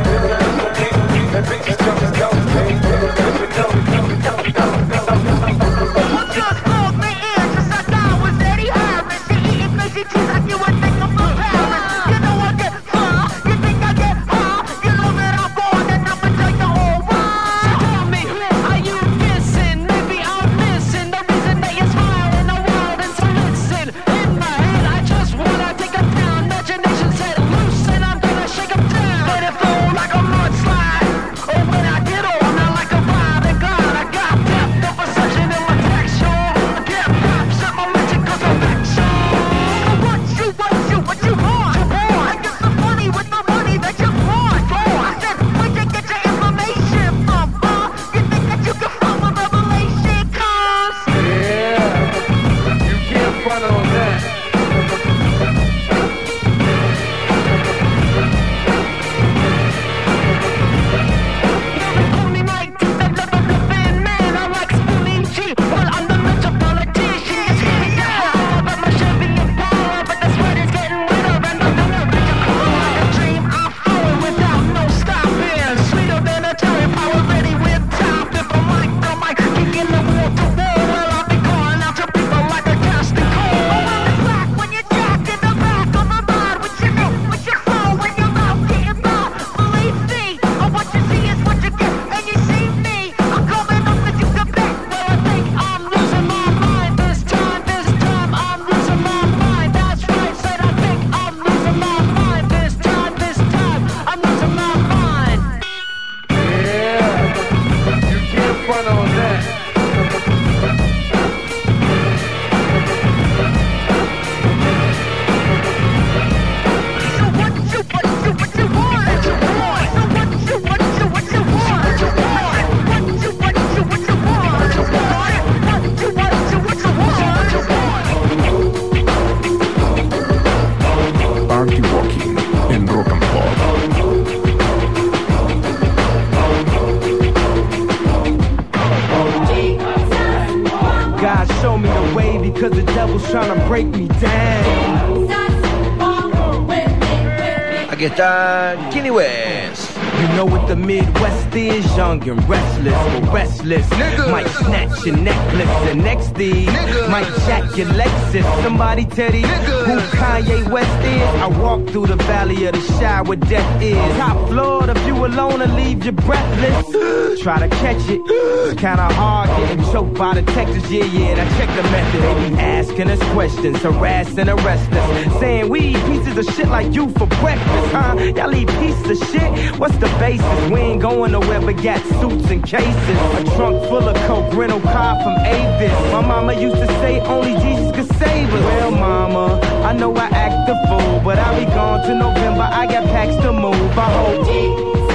Aquí 148.19 149.01
Kanye 149.01 149.11
West. 149.11 149.91
You 150.19 150.27
know 150.35 150.45
what 150.45 150.67
the 150.67 150.75
Midwest 150.75 151.55
is, 151.55 151.85
young 151.95 152.27
and 152.27 152.49
restless, 152.49 152.93
but 153.13 153.33
restless. 153.33 153.89
Might 154.31 154.47
snatch 154.47 155.05
your 155.05 155.17
necklace, 155.17 155.89
the 155.89 155.95
next 155.95 156.29
thing 156.29 156.65
might 157.09 157.27
jack 157.45 157.77
your 157.77 157.87
Lexus. 157.87 158.63
Somebody 158.63 159.05
tell 159.05 159.31
these 159.31 159.45
who 159.45 159.99
Kanye 160.17 160.69
West 160.71 161.05
is. 161.05 161.29
I 161.41 161.47
walk 161.47 161.87
through 161.89 162.07
the 162.07 162.15
valley 162.15 162.65
of 162.65 162.73
the 162.73 162.81
where 163.27 163.37
death 163.37 163.81
is. 163.81 164.17
Top 164.17 164.49
floor, 164.49 164.89
if 164.89 165.07
you 165.07 165.13
alone 165.25 165.59
will 165.59 165.75
leave 165.75 166.05
you 166.05 166.11
breathless. 166.27 167.41
Try 167.41 167.59
to 167.59 167.69
catch 167.69 168.09
it, 168.09 168.21
it's 168.27 168.81
kinda 168.81 169.07
hard 169.13 169.47
getting 169.57 169.83
choked 169.91 170.15
by 170.15 170.33
the 170.33 170.43
Texas. 170.51 170.83
Yeah, 170.91 171.05
yeah, 171.05 171.41
I 171.41 171.57
check 171.57 171.69
the 171.75 171.83
method. 171.83 172.21
They 172.21 172.49
be 172.49 172.55
asking 172.59 173.09
us 173.09 173.23
questions, 173.31 173.77
harassing, 173.81 174.49
arrest 174.49 174.91
us, 174.91 175.39
saying 175.39 175.69
we 175.69 175.79
eat 175.79 176.05
pieces 176.05 176.37
of 176.37 176.45
shit 176.55 176.67
like 176.67 176.93
you 176.93 177.09
for 177.11 177.27
breakfast, 177.41 177.87
huh? 177.93 178.15
Y'all 178.35 178.53
eat 178.53 178.67
pieces 178.81 179.21
of 179.21 179.29
shit. 179.29 179.79
What's 179.79 179.95
the 179.97 180.07
basis? 180.19 180.71
We 180.71 180.79
ain't 180.79 181.01
going 181.01 181.31
nowhere 181.31 181.61
but 181.61 181.81
got 181.81 182.01
suits 182.19 182.49
and 182.51 182.61
cases. 182.63 183.17
A 183.39 183.43
trunk 183.55 183.81
full 183.87 184.07
of 184.09 184.17
coke, 184.27 184.53
rental 184.53 184.81
car 184.81 185.15
from 185.23 185.37
Avis. 185.45 185.93
My 186.11 186.21
mama 186.21 186.53
used 186.53 186.75
to 186.75 186.87
say 186.99 187.21
only 187.21 187.53
Jesus 187.63 187.95
could 187.95 188.09
save 188.17 188.53
us. 188.53 188.61
Well, 188.61 188.91
mama, 188.91 189.59
I 189.85 189.93
know 189.93 190.13
I 190.15 190.25
act 190.25 190.67
the 190.67 190.75
fool, 190.87 191.21
but 191.23 191.39
I'll 191.39 191.57
be 191.57 191.65
gone 191.71 192.01
to 192.07 192.13
November. 192.13 192.67
I 192.69 192.85
got 192.87 193.05
packs 193.05 193.35
to 193.43 193.53
move. 193.53 193.97
I 193.97 194.11
hope. 194.17 195.06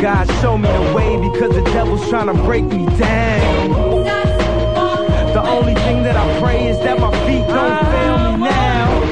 God 0.00 0.26
show 0.40 0.56
me 0.56 0.66
the 0.66 0.94
way 0.94 1.18
because 1.28 1.54
the 1.54 1.62
devil's 1.72 2.08
trying 2.08 2.28
to 2.28 2.42
break 2.44 2.64
me 2.64 2.86
down. 2.96 3.70
The 5.34 5.42
only 5.46 5.74
thing 5.74 6.02
that 6.04 6.16
I 6.16 6.40
pray 6.40 6.68
is 6.68 6.78
that 6.78 6.98
my 6.98 7.10
feet 7.26 7.46
don't 7.46 7.86
fail 7.92 8.18
me 8.18 8.36
now. 8.48 9.02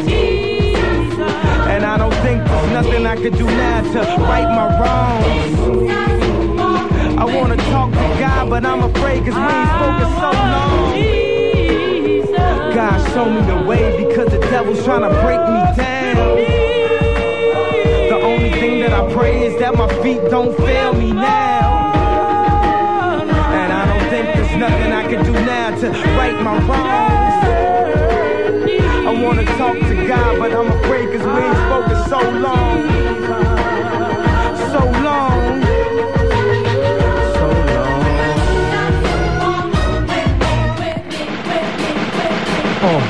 And 1.69 1.85
I 1.85 1.99
don't 1.99 2.15
think 2.25 2.43
there's 2.43 2.73
nothing 2.73 3.05
I 3.07 3.17
could 3.17 3.37
do 3.37 3.45
now 3.45 3.83
to 3.83 3.99
right 4.23 4.49
my 4.49 4.67
wrongs. 4.81 5.59
I 7.19 7.25
wanna 7.37 7.57
talk 7.57 7.91
to 7.91 8.17
God, 8.19 8.49
but 8.49 8.65
I'm 8.65 8.83
afraid 8.85 9.27
cause 9.27 9.35
we 9.35 9.43
ain't 9.43 9.71
spoken 9.77 10.09
so 10.23 10.31
long. 10.55 10.95
God 12.75 12.99
show 13.13 13.27
me 13.29 13.43
the 13.43 13.69
way 13.69 14.07
because 14.07 14.31
the 14.33 14.39
devil's 14.39 14.83
trying 14.85 15.03
to 15.03 15.11
break 15.21 15.41
me 15.41 15.61
down. 15.77 16.88
The 18.29 18.35
only 18.35 18.51
thing 18.51 18.81
that 18.81 18.93
I 18.93 19.11
pray 19.11 19.47
is 19.47 19.59
that 19.59 19.75
my 19.75 19.89
feet 20.03 20.21
don't 20.29 20.55
fail 20.59 20.93
me 20.93 21.13
now. 21.13 21.95
And 23.55 23.73
I 23.73 23.87
don't 23.87 24.11
think 24.11 24.27
there's 24.37 24.55
nothing 24.59 24.93
I 24.93 25.09
can 25.09 25.25
do 25.25 25.33
now 25.33 25.75
to 25.81 25.89
right 26.19 26.39
my 26.43 26.59
wrongs. 26.69 27.47
I 29.09 29.23
wanna 29.25 29.47
talk 29.57 29.79
to 29.79 30.07
God, 30.07 30.39
but 30.39 30.53
I'm 30.53 30.67
afraid 30.67 31.09
cause 31.11 31.25
we 31.25 31.41
ain't 31.41 31.57
spoken 31.57 31.97
so 32.13 32.21
long. 32.45 32.83
So 34.73 34.81
long. 35.09 35.63
So 37.33 37.47
long. 37.73 38.05
Oh, 42.91 43.01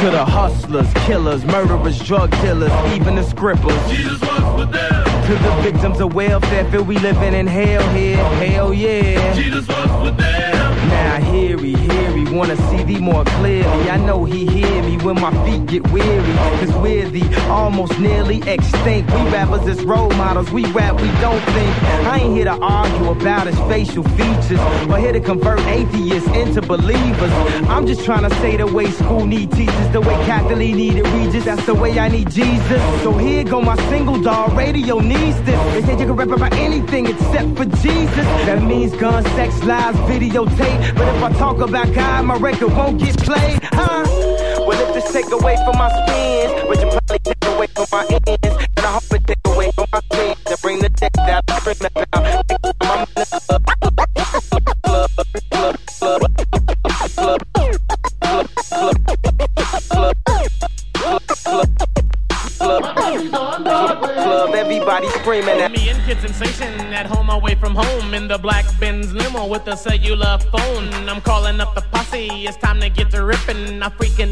to 0.00 0.10
the 0.10 0.24
hustlers, 0.24 0.90
killers, 1.04 1.44
murderers, 1.44 1.98
drug 2.02 2.30
dealers, 2.40 2.72
even 2.94 3.16
the 3.16 3.22
scribblers. 3.22 4.41
Jesus 4.72 4.88
was 4.88 5.22
with 5.22 5.26
them. 5.26 5.26
To 5.26 5.34
the 5.34 5.62
victims 5.62 6.00
of 6.00 6.14
welfare, 6.14 6.70
feel 6.70 6.84
we 6.84 6.98
living 6.98 7.34
in 7.34 7.46
hell 7.46 7.88
here. 7.94 8.16
Hell 8.16 8.74
yeah. 8.74 9.34
Jesus 9.34 9.68
was 9.68 10.02
with 10.02 10.16
them. 10.16 10.88
Now 10.88 11.20
hear 11.20 11.58
me, 11.58 11.76
hear 11.76 12.11
wanna 12.32 12.56
see 12.70 12.82
thee 12.84 12.98
more 12.98 13.24
clearly. 13.24 13.90
I 13.90 13.96
know 13.98 14.24
he 14.24 14.46
hear 14.46 14.82
me 14.82 14.96
when 14.98 15.20
my 15.20 15.32
feet 15.44 15.66
get 15.66 15.90
weary. 15.90 16.34
Cause 16.60 16.72
we're 16.76 17.08
the 17.08 17.24
almost 17.48 17.98
nearly 17.98 18.38
extinct. 18.46 19.10
We 19.10 19.22
rappers 19.30 19.66
as 19.68 19.84
role 19.84 20.10
models, 20.10 20.50
we 20.50 20.64
rap, 20.72 21.00
we 21.00 21.08
don't 21.20 21.40
think. 21.54 21.82
I 22.06 22.20
ain't 22.20 22.34
here 22.36 22.44
to 22.44 22.58
argue 22.60 23.10
about 23.10 23.46
his 23.46 23.58
facial 23.70 24.04
features 24.18 24.60
or 24.88 24.98
here 24.98 25.12
to 25.12 25.20
convert 25.20 25.60
atheists 25.60 26.28
into 26.30 26.62
believers. 26.62 27.32
I'm 27.68 27.86
just 27.86 28.04
trying 28.04 28.28
to 28.28 28.34
say 28.36 28.56
the 28.56 28.66
way 28.66 28.90
school 28.90 29.26
need 29.26 29.52
teachers, 29.52 29.88
the 29.92 30.00
way 30.00 30.14
Kathie 30.26 30.54
Lee 30.54 30.72
needed 30.72 31.06
Regis, 31.08 31.44
that's 31.44 31.64
the 31.66 31.74
way 31.74 31.98
I 31.98 32.08
need 32.08 32.30
Jesus. 32.30 33.02
So 33.02 33.12
here 33.12 33.44
go 33.44 33.60
my 33.60 33.76
single 33.90 34.20
dog, 34.20 34.52
radio 34.56 34.98
needs 35.00 35.40
this. 35.42 35.60
They 35.72 35.82
say 35.82 35.92
you 35.92 36.06
can 36.06 36.16
rap 36.16 36.30
about 36.30 36.52
anything 36.54 37.06
except 37.06 37.56
for 37.56 37.64
Jesus. 37.64 38.26
That 38.46 38.62
means 38.62 38.94
gun, 38.96 39.24
sex, 39.36 39.62
lies, 39.64 39.94
videotape. 40.10 40.96
But 40.96 41.16
if 41.16 41.22
I 41.22 41.32
talk 41.32 41.58
about 41.60 41.92
God, 41.94 42.21
my 42.26 42.36
record 42.36 42.72
won't 42.72 43.00
get 43.00 43.16
played, 43.18 43.60
huh? 43.62 44.04
Well, 44.66 44.80
if 44.88 44.94
this 44.94 45.12
take 45.12 45.30
away 45.32 45.56
from 45.64 45.76
my 45.78 45.90
spins, 45.90 46.62
but 46.68 46.80
you 46.80 46.90
probably 46.90 47.18
take 47.18 47.44
away 47.46 47.66
from 47.68 47.86
my 47.90 48.06
ends. 48.10 48.66
And 48.76 48.86
I 48.86 48.92
hope 48.92 49.12
it 49.12 49.26
take 49.26 49.38
away 49.46 49.70
from 49.72 49.86
my 49.92 50.00
sins 50.12 50.38
and 50.46 50.60
bring 50.60 50.78
the 50.78 50.90
bring 50.90 51.26
down. 51.26 51.42
Next 51.66 51.78
time 51.80 51.90
I'm 52.12 52.24
in 52.26 52.42
the 52.48 52.58
club, 52.80 53.08
club, 53.14 53.32
club, 53.46 53.96
club, 54.82 54.82
club, 54.82 55.10
club, 55.62 55.80
club, 55.98 56.22
club, 57.12 57.42
club, 57.42 57.52
club, 64.02 64.54
everybody 64.54 65.08
screaming 65.08 65.60
at 65.60 65.72
Me 65.72 65.88
and 65.88 66.02
Kid 66.04 66.18
Sensation 66.20 66.72
at 66.92 67.06
home 67.06 67.30
away 67.30 67.54
from 67.54 67.74
home 67.74 68.14
in 68.14 68.28
the 68.28 68.38
black 68.38 68.64
Benz 68.78 69.12
limo 69.12 69.46
with 69.46 69.66
a 69.66 69.76
cellular 69.76 70.38
phone. 70.50 70.92
I'm 71.08 71.20
calling 71.20 71.60
up 71.60 71.74
the 71.74 71.81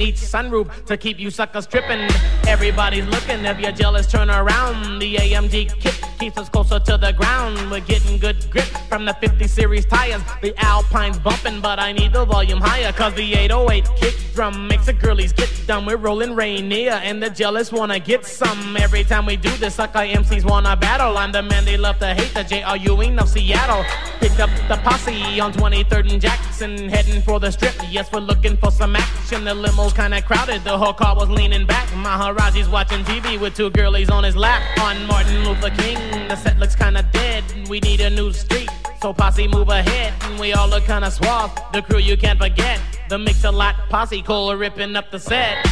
each 0.03 0.17
sunroof 0.17 0.85
to 0.87 0.97
keep 0.97 1.19
you 1.19 1.31
suckers 1.31 1.67
tripping. 1.67 2.09
Everybody's 2.47 3.07
looking, 3.07 3.45
if 3.45 3.59
you're 3.61 3.73
jealous, 3.73 4.07
turn 4.07 4.31
around. 4.31 4.99
The 4.99 5.17
AMG 5.17 5.81
kit 5.81 6.01
keeps 6.19 6.39
us 6.39 6.49
closer 6.49 6.79
to 6.79 6.97
the 6.97 7.13
ground. 7.13 7.71
We're 7.71 7.81
getting 7.81 8.19
good 8.19 8.51
grip 8.51 8.65
from 8.89 9.05
the 9.05 9.15
50 9.15 9.47
series 9.47 9.87
tires. 9.87 10.23
The 10.43 10.55
Alpine's 10.65 11.19
bumping, 11.19 11.61
but 11.61 11.79
I 11.79 11.93
need 11.93 12.13
the 12.13 12.25
volume 12.25 12.61
higher. 12.61 12.93
Cause 12.93 13.15
the 13.15 13.35
808 13.35 13.89
kick 13.97 14.15
drum 14.35 14.69
makes 14.69 14.87
the 14.87 14.93
girlies 14.93 15.33
get 15.33 15.51
dumb. 15.67 15.87
We're 15.87 15.97
rolling 15.97 16.35
Rainier, 16.35 17.01
and 17.03 17.23
the 17.23 17.31
jealous 17.31 17.73
wanna 17.73 17.99
get 17.99 18.25
some. 18.25 18.77
Every 18.77 19.05
time 19.05 19.27
we 19.27 19.37
do 19.37 19.51
this, 19.57 19.77
sucker 19.77 20.01
MCs 20.01 20.45
wanna 20.45 20.77
battle. 20.77 21.17
I'm 21.17 21.33
the 21.33 21.43
man 21.43 21.65
they 21.65 21.77
love 21.77 21.99
to 21.99 22.15
hate, 22.15 22.33
the 22.35 22.45
J.R. 22.45 22.77
Ewing 22.77 23.19
of 23.19 23.29
Seattle. 23.29 23.85
Picked 24.21 24.41
up 24.41 24.51
the 24.69 24.77
posse 24.79 25.41
on 25.41 25.53
23rd 25.53 26.13
and 26.13 26.21
Jackson, 26.61 26.89
heading 26.89 27.23
for 27.23 27.41
the 27.41 27.51
strip. 27.51 27.75
Yes, 27.91 28.11
we're 28.13 28.21
looking 28.21 28.57
for 28.57 28.71
some 28.71 28.95
action. 28.95 29.45
The 29.45 29.55
limo's 29.55 29.93
kinda 29.93 30.21
crowded, 30.23 30.63
the 30.65 30.77
whole 30.77 30.93
car 30.93 31.17
was 31.17 31.29
leaning 31.31 31.67
back. 31.67 31.89
Maharaji's 31.89 32.69
watching 32.69 33.03
TV 33.05 33.39
with 33.39 33.57
two 33.57 33.71
girlies 33.71 34.11
on 34.11 34.25
his 34.25 34.37
lap. 34.37 34.63
On 34.81 35.07
Martin 35.07 35.45
Luther 35.45 35.71
King, 35.71 35.99
the 36.29 36.37
set 36.37 36.59
looks 36.59 36.75
kinda 36.77 37.03
dead. 37.13 37.45
We 37.69 37.81
need 37.81 38.01
a 38.01 38.11
new 38.11 38.33
street. 38.33 38.69
So 39.01 39.13
posse 39.15 39.49
move 39.49 39.71
ahead, 39.71 40.13
and 40.23 40.39
we 40.39 40.53
all 40.53 40.69
look 40.69 40.85
kinda 40.85 41.11
suave. 41.11 41.51
The 41.73 41.81
crew 41.83 41.99
you 41.99 42.17
can't 42.17 42.39
forget, 42.39 42.79
the 43.09 43.19
mix 43.19 43.45
a 43.45 43.51
lot 43.51 43.75
posse, 43.89 44.23
Cole 44.23 44.55
ripping 44.55 44.97
up 44.97 45.11
the 45.11 45.19
set. 45.19 45.67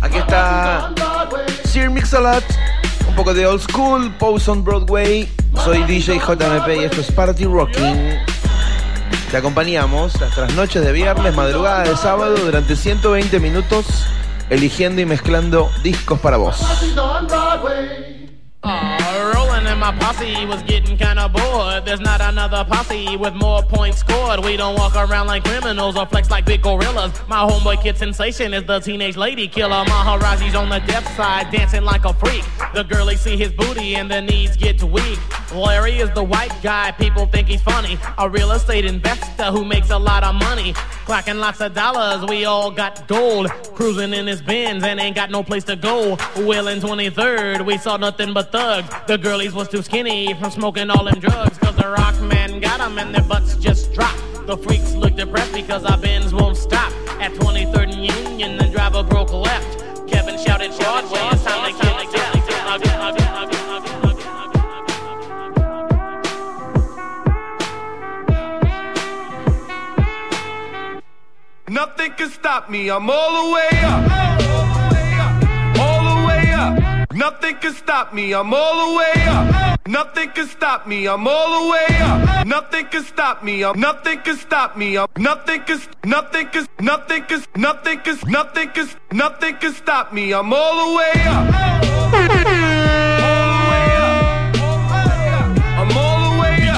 Aquí 0.00 0.18
está 0.18 0.92
Sir 1.64 1.90
Mix-a-Lot, 1.90 2.44
un 2.44 2.77
poco 3.18 3.34
de 3.34 3.44
old 3.46 3.60
school, 3.60 4.12
Pose 4.16 4.48
on 4.48 4.62
Broadway. 4.62 5.28
Soy 5.64 5.82
DJ 5.82 6.20
JMP 6.20 6.68
y 6.76 6.84
esto 6.84 7.00
es 7.00 7.10
Party 7.10 7.46
Rocking. 7.46 8.16
Te 9.32 9.36
acompañamos 9.36 10.12
las 10.36 10.54
noches 10.54 10.84
de 10.84 10.92
viernes, 10.92 11.34
madrugada 11.34 11.82
de 11.82 11.96
sábado 11.96 12.36
durante 12.36 12.76
120 12.76 13.40
minutos, 13.40 14.06
eligiendo 14.50 15.00
y 15.00 15.04
mezclando 15.04 15.68
discos 15.82 16.20
para 16.20 16.36
vos. 16.36 16.64
And 19.66 19.80
my 19.80 19.92
posse 19.92 20.46
was 20.46 20.62
getting 20.62 20.96
kinda 20.96 21.28
bored. 21.28 21.84
There's 21.84 22.00
not 22.00 22.20
another 22.20 22.64
posse 22.64 23.16
with 23.16 23.34
more 23.34 23.62
points 23.62 23.98
scored. 23.98 24.44
We 24.44 24.56
don't 24.56 24.76
walk 24.76 24.94
around 24.94 25.26
like 25.26 25.44
criminals 25.44 25.96
or 25.96 26.06
flex 26.06 26.30
like 26.30 26.44
big 26.44 26.62
gorillas. 26.62 27.12
My 27.28 27.38
homeboy 27.38 27.82
Kid 27.82 27.96
Sensation 27.98 28.54
is 28.54 28.64
the 28.64 28.78
teenage 28.78 29.16
lady 29.16 29.48
killer. 29.48 29.84
Maharaji's 29.84 30.54
on 30.54 30.68
the 30.68 30.78
deaf 30.80 31.04
side, 31.16 31.50
dancing 31.50 31.82
like 31.82 32.04
a 32.04 32.14
freak. 32.14 32.44
The 32.72 32.84
girlies 32.84 33.20
see 33.20 33.36
his 33.36 33.50
booty 33.52 33.96
and 33.96 34.10
the 34.10 34.22
knees 34.22 34.56
get 34.56 34.82
weak. 34.82 35.18
Larry 35.52 35.98
is 35.98 36.10
the 36.10 36.22
white 36.22 36.54
guy, 36.62 36.92
people 36.92 37.26
think 37.26 37.48
he's 37.48 37.62
funny. 37.62 37.98
A 38.18 38.28
real 38.28 38.52
estate 38.52 38.84
investor 38.84 39.44
who 39.44 39.64
makes 39.64 39.90
a 39.90 39.98
lot 39.98 40.22
of 40.22 40.34
money. 40.34 40.74
Clacking 41.06 41.38
lots 41.38 41.60
of 41.60 41.74
dollars, 41.74 42.28
we 42.28 42.44
all 42.44 42.70
got 42.70 43.08
gold. 43.08 43.48
Cruising 43.74 44.12
in 44.12 44.26
his 44.26 44.42
Benz 44.42 44.84
and 44.84 45.00
ain't 45.00 45.16
got 45.16 45.30
no 45.30 45.42
place 45.42 45.64
to 45.64 45.76
go. 45.76 46.18
Will 46.36 46.68
in 46.68 46.80
23rd, 46.80 47.64
we 47.64 47.78
saw 47.78 47.96
nothing 47.96 48.34
but 48.34 48.52
thugs. 48.52 48.88
The 49.06 49.16
girlies 49.16 49.47
was 49.54 49.68
too 49.68 49.82
skinny 49.82 50.34
from 50.34 50.50
smoking 50.50 50.90
all 50.90 51.04
them 51.04 51.18
drugs. 51.20 51.56
Cause 51.58 51.76
the 51.76 51.88
rock 51.88 52.20
man 52.20 52.60
got 52.60 52.78
them 52.78 52.98
and 52.98 53.14
their 53.14 53.22
butts 53.22 53.56
just 53.56 53.92
dropped. 53.92 54.20
The 54.46 54.56
freaks 54.56 54.94
look 54.94 55.16
depressed 55.16 55.52
because 55.52 55.84
our 55.84 55.98
Benz 55.98 56.32
won't 56.34 56.56
stop. 56.56 56.92
At 57.20 57.32
23rd 57.34 57.94
and 57.94 58.06
Union, 58.26 58.56
the 58.58 58.66
driver 58.66 59.02
broke 59.02 59.32
left. 59.32 59.84
Kevin 60.08 60.38
shouted, 60.38 60.72
Broadway, 60.78 61.20
it's 61.32 61.44
time 61.44 61.72
to 61.72 61.82
get 61.82 61.88
Nothing 71.68 72.12
can 72.12 72.30
stop 72.30 72.70
me. 72.70 72.90
I'm 72.90 73.10
all 73.10 73.44
the 73.44 73.54
way 73.54 73.68
up. 73.84 74.17
Nothing 77.18 77.56
can 77.56 77.74
stop 77.74 78.14
me. 78.14 78.32
I'm 78.32 78.54
all 78.54 78.92
the 78.92 78.96
way 78.96 79.24
up. 79.26 79.80
Nothing 79.88 80.30
can 80.30 80.46
stop 80.46 80.86
me. 80.86 81.08
I'm 81.08 81.26
all 81.26 81.64
the 81.64 81.70
way 81.72 81.96
up. 81.98 82.46
Nothing 82.46 82.86
can 82.86 83.02
stop 83.02 83.42
me. 83.42 83.64
I'm 83.64 83.80
nothing 83.80 84.20
can 84.20 84.36
stop 84.36 84.76
me. 84.76 84.96
I'm 84.96 85.08
nothing 85.18 85.62
can 85.62 85.80
nothing 86.04 86.46
can 86.46 86.68
nothing 86.78 87.22
can 87.24 87.42
nothing 87.56 87.98
can 87.98 88.18
nothing 88.30 88.68
can 88.70 88.88
nothing 89.10 89.56
can 89.56 89.72
stop 89.72 90.12
me. 90.12 90.32
I'm 90.32 90.52
all 90.52 90.74
the 90.86 90.96
way 90.96 91.12
up. 91.26 91.48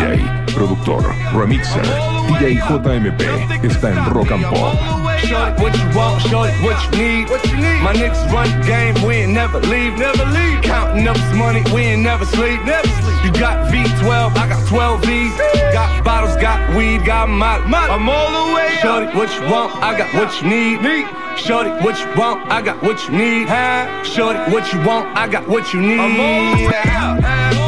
DJ, 0.00 0.46
productor, 0.54 1.02
remixer, 1.36 2.19
DJ 2.30 2.60
JMP 2.60 3.22
está 3.64 3.90
en 3.90 4.04
Rock 4.06 4.30
and 4.30 4.44
Pop. 4.44 4.76
Shorty, 5.18 5.62
what 5.62 5.76
you 5.76 5.98
want, 5.98 6.22
shorty, 6.22 6.52
what 6.62 6.78
you 6.84 6.98
need. 6.98 7.28
What 7.28 7.44
you 7.50 7.56
need? 7.56 7.82
My 7.82 7.92
niggas 7.92 8.30
run 8.32 8.48
the 8.60 8.66
game, 8.66 8.94
we 9.06 9.16
ain't 9.16 9.32
never 9.32 9.58
leave, 9.60 9.98
never 9.98 10.24
leave. 10.26 10.62
Counting 10.62 11.08
up 11.08 11.16
this 11.16 11.34
money, 11.34 11.62
we 11.74 11.82
ain't 11.82 12.02
never 12.02 12.24
sleep, 12.24 12.64
never 12.64 12.86
sleep. 12.86 13.24
You 13.24 13.32
got 13.32 13.70
V12, 13.72 14.36
I 14.36 14.48
got 14.48 14.66
12 14.68 15.04
V's. 15.04 15.36
Got 15.72 16.04
bottles, 16.04 16.36
got 16.36 16.74
weed, 16.76 17.04
got 17.04 17.28
my, 17.28 17.58
my. 17.66 17.88
I'm 17.88 18.08
all 18.08 18.48
the 18.48 18.54
way 18.54 18.76
Shorty, 18.80 19.06
what 19.16 19.28
you 19.34 19.42
want, 19.50 19.74
I 19.82 19.98
got 19.98 20.14
what 20.14 20.40
you 20.40 20.48
need. 20.48 20.82
need. 20.82 21.06
Shorty, 21.36 21.70
what 21.84 21.98
you 21.98 22.06
want, 22.16 22.48
I 22.50 22.62
got 22.62 22.80
what 22.82 23.02
you 23.08 23.16
need. 23.16 23.48
Huh? 23.48 24.04
Shorty, 24.04 24.38
what 24.52 24.72
you 24.72 24.78
want, 24.84 25.16
I 25.16 25.26
got 25.28 25.48
what 25.48 25.72
you 25.72 25.80
need. 25.80 25.98
I'm 25.98 26.20
all 26.20 26.56
the 26.56 26.66
way 26.66 27.56
up. 27.56 27.59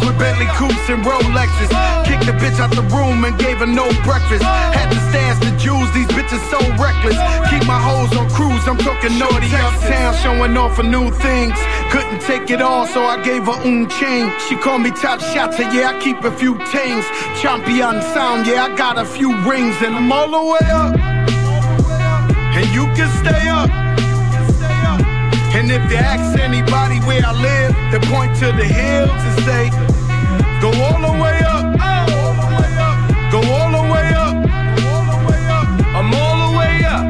With 0.00 0.18
Bentley 0.18 0.46
coupes 0.46 0.88
and 0.88 1.04
Rolexes. 1.04 1.70
Kicked 2.04 2.26
the 2.26 2.32
bitch 2.32 2.58
out 2.58 2.70
the 2.74 2.82
room 2.94 3.24
and 3.24 3.38
gave 3.38 3.58
her 3.58 3.66
no 3.66 3.86
breakfast. 4.02 4.42
Had 4.42 4.90
to 4.90 4.98
stash 5.10 5.38
the 5.38 5.56
jewels, 5.56 5.92
these 5.94 6.08
bitches 6.08 6.42
so 6.50 6.58
reckless. 6.82 7.16
Keep 7.50 7.66
my 7.66 7.78
hoes 7.78 8.10
on 8.16 8.28
cruise, 8.30 8.66
I'm 8.66 8.78
talking 8.78 9.18
naughty 9.18 9.46
uptown, 9.54 10.14
showing 10.22 10.56
off 10.56 10.76
for 10.76 10.82
new 10.82 11.10
things. 11.10 11.54
Couldn't 11.90 12.20
take 12.22 12.50
it 12.50 12.60
all, 12.60 12.86
so 12.86 13.04
I 13.04 13.22
gave 13.22 13.44
her 13.44 13.58
un 13.62 13.88
chain. 13.88 14.32
She 14.48 14.56
called 14.56 14.82
me 14.82 14.90
top 14.90 15.20
shotter, 15.20 15.62
yeah, 15.72 15.92
I 15.94 16.00
keep 16.00 16.24
a 16.24 16.32
few 16.32 16.58
tings. 16.72 17.04
Champion 17.40 18.02
sound, 18.14 18.46
yeah, 18.46 18.64
I 18.64 18.76
got 18.76 18.98
a 18.98 19.04
few 19.04 19.30
rings, 19.48 19.76
and 19.80 19.94
I'm 19.94 20.10
all 20.10 20.30
the 20.30 20.42
way 20.52 20.70
up. 20.70 20.96
And 22.56 22.66
you 22.74 22.84
can 22.96 23.08
stay 23.22 23.48
up. 23.48 23.83
And 25.64 25.72
if 25.72 25.90
you 25.90 25.96
ask 25.96 26.38
anybody 26.38 26.98
where 27.08 27.22
I 27.24 27.32
live, 27.32 27.72
they 27.90 27.98
point 28.12 28.36
to 28.36 28.52
the 28.52 28.68
hills 28.68 29.08
and 29.08 29.44
say, 29.48 29.70
Go 30.60 30.68
all 30.68 31.00
the 31.00 31.16
way 31.16 31.40
up. 31.40 31.64
Oh, 31.80 33.30
go 33.32 33.38
all 33.50 33.70
the 33.72 33.90
way 33.90 34.12
up. 34.12 34.34
I'm 35.96 36.12
all 36.12 36.52
the 36.52 36.58
way 36.58 36.84
up. 36.84 37.06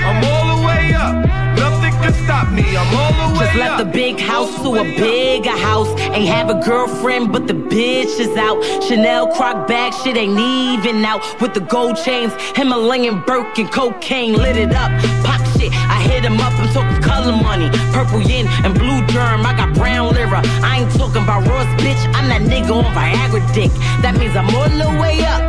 I'm 0.00 0.24
all 0.24 0.56
the 0.56 0.66
way 0.66 0.94
up. 0.94 1.14
Nothing 1.58 1.92
can 2.00 2.14
stop 2.24 2.50
me. 2.52 2.64
I'm 2.74 2.96
all 2.96 3.28
the 3.28 3.38
way 3.38 3.46
Just 3.48 3.58
left 3.58 3.84
the 3.84 3.90
big 3.90 4.18
house 4.18 4.54
to 4.62 4.76
a 4.76 4.84
bigger 4.96 5.50
house. 5.50 5.88
Ain't 6.00 6.28
have 6.28 6.48
a 6.48 6.58
girlfriend, 6.64 7.34
but 7.34 7.46
the 7.46 7.52
bitch 7.52 8.18
is 8.18 8.34
out. 8.38 8.62
Chanel 8.82 9.26
croc 9.34 9.68
bag, 9.68 9.92
shit 9.92 10.16
ain't 10.16 10.38
even 10.38 11.04
out. 11.04 11.20
With 11.38 11.52
the 11.52 11.60
gold 11.60 11.96
chains, 11.96 12.32
Himalayan 12.56 13.20
Birkin, 13.26 13.68
cocaine 13.68 14.32
lit 14.32 14.56
it 14.56 14.72
up. 14.72 14.90
Pop 15.22 15.33
shit, 15.64 15.72
I 15.90 16.02
hit 16.02 16.24
him 16.24 16.40
up. 16.40 16.52
I'm 16.58 16.72
talking 16.72 17.02
color 17.02 17.32
money, 17.32 17.70
purple 17.92 18.20
yin 18.20 18.46
and 18.64 18.74
blue 18.74 19.04
germ. 19.08 19.46
I 19.46 19.54
got 19.56 19.74
brown 19.74 20.14
lira. 20.14 20.42
I 20.62 20.80
ain't 20.80 20.92
talking 20.92 21.22
about 21.22 21.46
Ross, 21.46 21.66
bitch. 21.80 22.00
I'm 22.14 22.28
that 22.28 22.42
nigga 22.42 22.72
on 22.72 22.84
Viagra 22.94 23.42
dick. 23.54 23.70
That 24.02 24.16
means 24.18 24.36
I'm 24.36 24.48
all 24.54 24.68
the 24.68 24.90
way 25.00 25.24
up, 25.24 25.42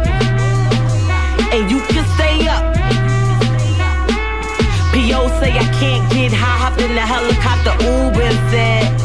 and 1.53 1.69
you 1.69 1.79
can 1.91 2.05
stay 2.15 2.47
up. 2.47 2.63
P.O. 4.93 5.27
say 5.39 5.51
I 5.51 5.67
can't 5.79 6.09
get 6.11 6.31
high, 6.31 6.57
hopped 6.63 6.79
in 6.79 6.95
the 6.95 7.01
helicopter, 7.01 7.75
Uber 7.83 8.31
said, 8.49 9.04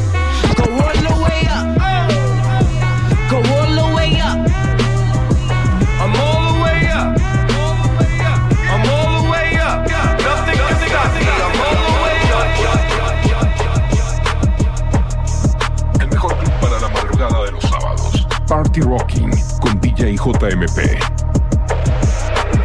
Party 18.70 18.82
Rocking 18.82 19.30
con 19.60 19.80
DJ 19.80 20.16
JMP. 20.16 20.78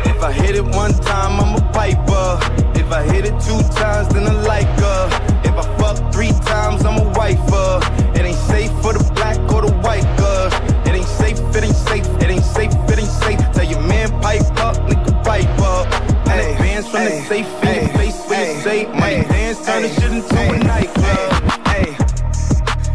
If 0.05 0.21
I 0.21 0.31
hit 0.31 0.55
it 0.55 0.63
one 0.63 0.93
time, 0.93 1.39
I'm 1.39 1.55
a 1.55 1.71
piper. 1.71 2.37
If 2.79 2.91
I 2.91 3.01
hit 3.01 3.25
it 3.25 3.33
two 3.41 3.57
times, 3.73 4.09
then 4.09 4.27
I 4.27 4.33
like 4.45 4.67
her. 4.67 5.09
If 5.43 5.57
I 5.57 5.65
fuck 5.79 6.13
three 6.13 6.29
times, 6.45 6.85
I'm 6.85 6.99
a 7.01 7.09
wifer. 7.17 7.79
It 8.13 8.23
ain't 8.23 8.37
safe 8.37 8.69
for 8.83 8.93
the 8.93 9.03
black 9.15 9.39
or 9.51 9.63
the 9.63 9.73
white 9.81 10.05
girl. 10.19 10.53
It 10.85 10.93
ain't 10.93 11.07
safe, 11.07 11.39
it 11.39 11.63
ain't 11.63 11.75
safe, 11.75 12.05
it 12.21 12.29
ain't 12.29 12.45
safe, 12.45 12.73
it 12.87 12.99
ain't 12.99 13.09
safe. 13.09 13.39
Tell 13.53 13.65
your 13.65 13.81
man 13.81 14.11
pipe 14.21 14.45
up, 14.61 14.75
nigga 14.85 15.23
pipe 15.23 15.59
up. 15.59 15.87
And 16.29 16.37
the 16.37 16.53
bands 16.61 16.87
from 16.87 17.05
the 17.05 17.21
safe 17.25 17.49
in 17.63 17.81
your 17.81 17.97
face 17.97 18.21
when 18.29 18.55
you 18.55 18.61
say 18.61 18.85
money 18.93 19.23
dance, 19.25 19.65
turn 19.65 19.81
the 19.81 19.89
shit 19.89 20.11
into 20.11 20.53
a 20.53 20.59
nightclub. 20.59 21.33
Hey, 21.65 21.97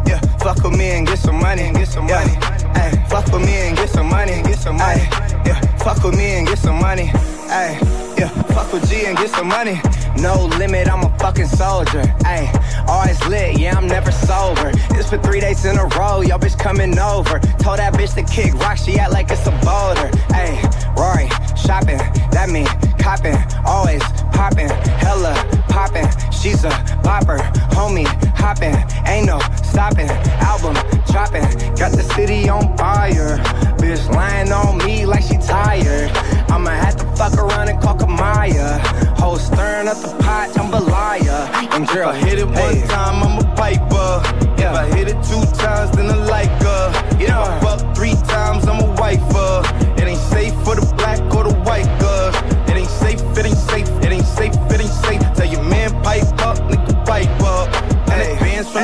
yeah, 0.06 0.20
fuck 0.38 0.62
with 0.62 0.78
me 0.78 0.90
and 0.90 1.08
get 1.08 1.18
some 1.18 1.40
money, 1.40 1.62
and 1.62 1.76
get 1.76 1.88
some 1.88 2.06
money. 2.06 2.59
Hey, 2.74 3.04
fuck 3.08 3.26
with 3.32 3.44
me 3.44 3.52
and 3.52 3.76
get 3.76 3.88
some 3.90 4.08
money, 4.08 4.32
and 4.32 4.46
get 4.46 4.58
some 4.58 4.76
money. 4.76 5.02
Yeah, 5.46 5.60
fuck 5.78 6.02
with 6.02 6.16
me 6.16 6.38
and 6.38 6.46
get 6.46 6.58
some 6.58 6.78
money. 6.80 7.06
Hey, 7.50 7.78
yeah, 8.16 8.28
fuck 8.54 8.72
with 8.72 8.88
G 8.88 9.06
and 9.06 9.16
get 9.16 9.30
some 9.30 9.48
money. 9.48 9.80
No 10.18 10.46
limit, 10.58 10.88
I'm 10.88 11.04
a 11.04 11.18
fucking 11.18 11.46
soldier. 11.46 12.06
Hey, 12.24 12.50
always 12.86 13.20
lit, 13.26 13.58
yeah, 13.58 13.76
I'm 13.76 13.88
never 13.88 14.12
sober. 14.12 14.70
It's 14.90 15.08
for 15.08 15.18
three 15.18 15.40
days 15.40 15.64
in 15.64 15.78
a 15.78 15.86
row, 15.98 16.20
yo 16.20 16.38
bitch 16.38 16.58
coming 16.58 16.98
over. 16.98 17.38
Told 17.58 17.78
that 17.78 17.94
bitch 17.94 18.14
to 18.14 18.22
kick 18.22 18.54
rock, 18.54 18.76
she 18.76 18.98
act 18.98 19.12
like 19.12 19.30
it's 19.30 19.46
a 19.46 19.52
boulder. 19.66 20.10
Hey, 20.32 20.62
Rory, 20.96 21.28
shopping, 21.56 21.98
that 22.30 22.50
mean 22.50 22.66
copping, 22.98 23.36
always 23.64 24.02
popping, 24.32 24.68
hella 24.68 25.34
popping. 25.68 26.08
She's 26.30 26.64
a 26.64 26.70
bopper, 27.02 27.38
homie, 27.76 28.06
hopping, 28.34 28.74
ain't 29.06 29.26
no 29.26 29.38
stopping. 29.62 30.10
Album 30.50 30.74
dropping, 31.10 31.44
got 31.76 31.92
the 31.92 32.02
city 32.14 32.48
on 32.48 32.76
fire. 32.76 33.38
Bitch 33.78 34.08
lying 34.14 34.52
on 34.52 34.78
me 34.78 35.06
like 35.06 35.22
she 35.22 35.36
tired. 35.38 36.10
I'ma 36.50 36.70
have 36.70 36.96
to 36.96 37.06
fuck 37.16 37.34
around 37.34 37.68
and 37.68 37.80
call 37.80 37.96
Kamaiyah. 37.96 39.18
Whole 39.18 39.38
stirring 39.38 39.88
up 39.88 39.98
the 39.98 40.14
pot, 40.22 40.56
I'm 40.58 40.72
a 40.72 40.80
liar. 40.80 41.48
And 41.72 41.86
girl, 41.88 42.10
If 42.10 42.22
I 42.22 42.28
hit 42.28 42.38
it 42.38 42.46
one 42.46 42.80
time, 42.88 43.22
I'm 43.22 43.38
a 43.38 43.54
piper. 43.54 44.22
If 44.58 44.72
I 44.74 44.86
hit 44.96 45.08
it 45.08 45.18
two 45.24 45.44
times, 45.56 45.96
then 45.96 46.10
I 46.10 46.16
like 46.24 46.50
her. 46.62 46.92
If 47.20 47.30
I 47.30 47.60
fuck 47.60 47.96
three 47.96 48.14
times, 48.28 48.66
I'm 48.66 48.80
a 48.80 48.92
wifer. 49.00 49.62
It 50.00 50.08
ain't 50.08 50.18
safe 50.18 50.54
for 50.64 50.74
the 50.74 50.86
black 50.96 51.20
or 51.34 51.44
the 51.44 51.54
white 51.60 51.88
girl. 52.00 52.09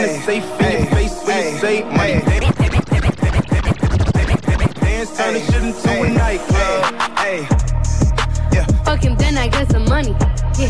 The 0.02 0.08
from 0.08 0.14
the 0.14 0.20
safe 0.24 0.60
in 0.60 0.72
your 0.78 0.86
face 0.90 1.16
when 1.24 1.52
you 1.52 1.58
say 1.58 1.82
money. 1.84 2.20
Dance, 4.80 5.16
turn 5.16 5.34
the 5.34 5.40
shit 5.40 5.62
into 5.62 6.02
a 6.02 6.10
nightclub. 6.10 7.18
Hey, 7.18 7.46
Fuck 8.84 9.02
him, 9.02 9.16
then 9.16 9.36
I 9.38 9.48
get 9.48 9.70
some 9.70 9.84
money. 9.86 10.14
Yeah. 10.58 10.68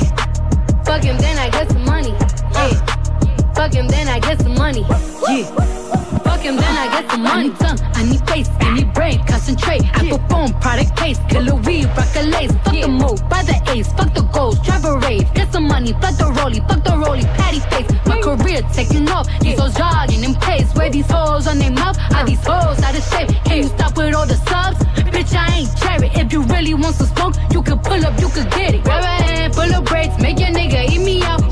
Fuck 0.84 1.02
him, 1.04 1.18
then 1.18 1.38
I 1.38 1.50
get 1.50 1.70
some 1.70 1.84
money. 1.84 2.10
Yeah. 2.10 3.52
Fuck 3.54 3.74
him, 3.74 3.88
then 3.88 4.08
I 4.08 4.18
get 4.20 4.40
some 4.40 4.54
money. 4.54 4.86
Yeah. 5.28 6.15
Fuck 6.36 6.44
him, 6.44 6.56
then 6.56 6.76
I 6.76 7.00
get 7.00 7.10
some 7.10 7.22
money. 7.22 7.48
Tongue, 7.48 7.78
I 7.94 8.02
need 8.04 8.28
face, 8.28 8.50
I 8.60 8.74
need 8.74 8.92
brain, 8.92 9.24
concentrate. 9.24 9.84
Apple 9.94 10.18
phone, 10.28 10.52
product 10.60 10.94
case, 10.94 11.18
killer 11.30 11.54
weed, 11.54 11.86
rock 11.96 12.14
a 12.14 12.24
lace. 12.24 12.52
Fuck 12.62 12.74
the 12.74 12.88
move, 12.88 13.26
buy 13.30 13.42
the 13.42 13.56
ace, 13.72 13.90
fuck 13.94 14.12
the 14.12 14.20
goals, 14.34 14.58
drive 14.60 14.84
a 14.84 14.98
rave. 14.98 15.32
Get 15.32 15.50
some 15.50 15.66
money, 15.66 15.92
fuck 15.94 16.14
the 16.20 16.28
rollie, 16.36 16.60
fuck 16.68 16.84
the 16.84 16.90
rollie, 16.90 17.24
patty 17.40 17.60
face. 17.72 17.88
My 18.04 18.20
career 18.20 18.60
taking 18.74 19.08
off, 19.08 19.26
these 19.40 19.58
hoes 19.58 19.72
jogging 19.76 20.24
in 20.24 20.34
place. 20.34 20.68
Where 20.74 20.90
these 20.90 21.10
hoes 21.10 21.46
on 21.46 21.58
their 21.58 21.72
mouth, 21.72 21.96
are 22.14 22.26
these 22.26 22.44
hoes 22.44 22.82
out 22.82 22.94
of 22.94 23.04
shape? 23.04 23.30
Can 23.46 23.56
you 23.56 23.68
stop 23.68 23.96
with 23.96 24.14
all 24.14 24.26
the 24.26 24.36
subs? 24.36 24.84
Bitch, 25.08 25.34
I 25.34 25.60
ain't 25.60 25.74
cherry. 25.78 26.10
If 26.20 26.34
you 26.34 26.42
really 26.42 26.74
want 26.74 26.96
some 26.96 27.06
smoke, 27.16 27.34
you 27.50 27.62
can 27.62 27.78
pull 27.78 28.04
up, 28.04 28.20
you 28.20 28.28
can 28.28 28.46
get 28.50 28.74
it. 28.74 28.84
Grab 28.84 29.02
a 29.02 29.24
hand, 29.24 29.54
pull 29.54 29.72
up 29.72 29.86
braids, 29.86 30.18
make 30.18 30.38
your 30.38 30.48
nigga 30.48 30.84
eat 30.84 31.00
me 31.00 31.22
out. 31.22 31.45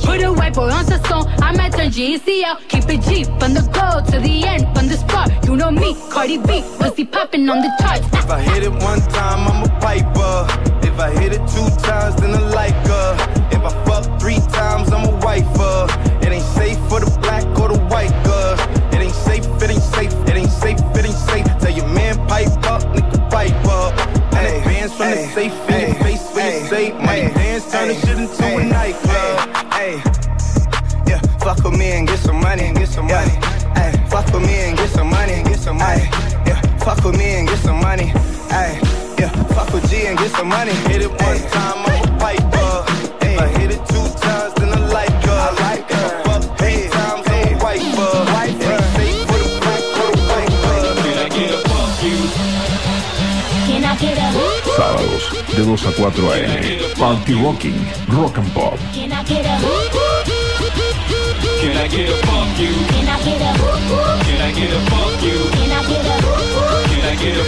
Put 0.55 0.63
a 0.63 0.67
boy 0.67 0.73
on 0.73 0.87
the 0.87 1.09
song, 1.09 1.27
I 1.43 1.53
might 1.57 1.73
turn 1.73 1.91
G-Eazy 1.91 2.45
out. 2.45 2.61
Keep 2.69 2.89
it 2.89 3.01
G 3.03 3.25
from 3.25 3.55
the 3.55 3.63
go 3.75 4.01
to 4.11 4.21
the 4.21 4.45
end, 4.47 4.65
from 4.77 4.89
the 4.89 4.97
start. 4.97 5.31
You 5.47 5.57
know 5.57 5.71
me, 5.71 5.97
Cardi 6.11 6.39
B, 6.39 6.63
pussy 6.79 7.05
popping 7.05 7.49
on 7.49 7.59
the 7.59 7.71
charts. 7.81 8.07
If 8.13 8.31
I 8.31 8.41
hit 8.41 8.63
it 8.63 8.71
one 8.71 9.01
time, 9.01 9.49
I'm 9.49 9.65
a 9.65 9.81
piper. 9.81 10.47
If 10.87 10.95
If 10.95 11.01
I 11.01 11.11
hit 11.11 11.33
it 11.33 11.43
two 11.49 11.69
times, 11.83 12.15
then 12.21 12.33
I 12.33 12.39
like 12.55 12.87
her. 12.87 13.17
If 13.51 13.65
I 13.65 13.85
fuck 13.85 14.21
three 14.21 14.39
times, 14.55 14.93
I'm 14.93 15.05
a 15.09 15.17
wifer. 15.27 15.89
It 16.23 16.31
ain't 16.31 16.45
safe 16.55 16.79
for 16.89 17.01
the 17.01 17.11
black 17.21 17.45
or 17.59 17.67
the 17.67 17.81
white 17.91 18.15
girl. 18.23 18.55
It 18.95 19.03
ain't 19.03 19.13
safe, 19.13 19.45
it 19.61 19.71
ain't 19.71 19.83
safe, 19.83 20.13
it 20.29 20.37
ain't 20.37 20.53
safe, 20.53 20.79
it 20.79 21.05
ain't 21.05 21.23
safe. 21.27 21.47
Tell 21.59 21.73
your 21.73 21.89
man 21.89 22.15
pipe 22.29 22.47
up, 22.71 22.83
nigga 22.95 23.29
pipe 23.29 23.67
up. 23.67 23.93
Hundred 24.33 24.63
bands 24.63 24.95
from 24.95 25.11
the 25.11 25.27
safe 25.35 25.53
in 25.69 25.81
your 25.81 25.95
face 26.05 26.31
when 26.33 26.63
you 26.63 26.69
say 26.69 26.93
money 26.93 27.35
dance, 27.35 27.73
turn 27.73 27.89
the 27.89 27.95
shit 27.95 28.17
into 28.17 28.47
a 28.47 28.65
nightclub. 28.65 29.73
Hey, 29.75 29.95
yeah, 29.97 30.03
fuck 30.03 30.24
with 31.75 31.81
me 31.81 31.93
and 31.93 32.07
get 32.07 32.19
some 32.19 32.41
money, 32.41 32.73
get 32.73 32.89
some 32.89 33.07
money. 33.07 33.31
Hey, 33.75 33.93
fuck 34.09 34.27
with 34.33 34.43
me 34.43 34.55
and 34.55 34.77
get 34.77 34.91
some 34.91 35.11
money, 35.11 35.43
get 35.43 35.59
some 35.59 35.79
money. 35.79 36.09
Yeah, 36.47 36.61
fuck 36.79 37.03
with 37.05 37.17
me 37.17 37.25
and 37.39 37.49
get 37.49 37.59
some 37.59 37.81
money. 37.81 38.07
Hey, 38.49 38.79
yeah, 39.19 39.31
fuck 39.55 39.73
with 39.73 39.89
G 39.91 40.07
and 40.07 40.17
get 40.19 40.31
some 40.31 40.49
money. 40.49 40.73
Hit 40.89 41.03
it 41.03 41.11
one 41.11 41.41
time, 41.51 41.79
I'm 41.87 42.03
a 42.03 42.19
piper. 42.19 42.73
If 43.27 43.41
I 43.41 43.49
hit 43.59 43.71
it 43.73 43.83
two 43.89 44.07
times, 44.21 44.55
then 44.55 44.71
I 44.73 44.79
like 44.89 45.11
her. 45.27 45.39
I 45.39 45.51
like 45.67 45.91
her. 45.91 46.21
If 46.21 46.29
I 46.29 46.41
fuck 46.41 46.59
three 46.59 46.89
times, 46.89 47.27
I'm 47.27 47.55
a 47.55 47.65
wiper. 47.65 48.15
It 48.35 48.71
ain't 48.71 48.85
safe 48.95 49.21
for 49.27 49.39
the 49.43 49.51
black 49.63 49.85
or 49.99 50.11
the 50.15 50.23
white 50.31 50.55
girl. 50.63 50.95
Can 51.03 51.19
I 51.19 51.29
get 51.37 51.51
a 51.55 51.61
fuck 51.69 52.03
you? 52.07 52.19
Can 53.67 53.85
I 53.85 53.97
get 53.97 54.19
a 54.19 54.55
Sábados 54.77 55.31
de 55.57 55.63
2 55.63 55.75
a 55.75 55.93
4 55.93 56.35
a.m. 56.35 56.95
Party 56.99 57.35
Rocking, 57.35 57.79
Rock 58.09 58.39
and 58.39 58.53
Pop. 58.53 58.79
Can 58.93 59.13
I 59.13 59.23
get 59.25 59.47
a 59.47 59.74
Can 61.65 61.73
I 61.79 61.89
get 61.89 62.11
a 62.11 62.17
fuck 62.29 62.61
you? 62.61 62.77
Can 62.93 63.09
I 63.09 63.17
get 63.25 63.41
a 63.41 63.57
Can 64.21 64.37
I 64.37 64.53
get 64.53 64.69
a 64.69 64.81
fuck 64.85 65.17
you? 65.25 65.49
Can 65.49 65.73
I 65.73 65.81
get 65.89 66.05
a 66.05 66.21
Can 66.93 67.05
I 67.09 67.17
get 67.17 67.41
a 67.41 67.45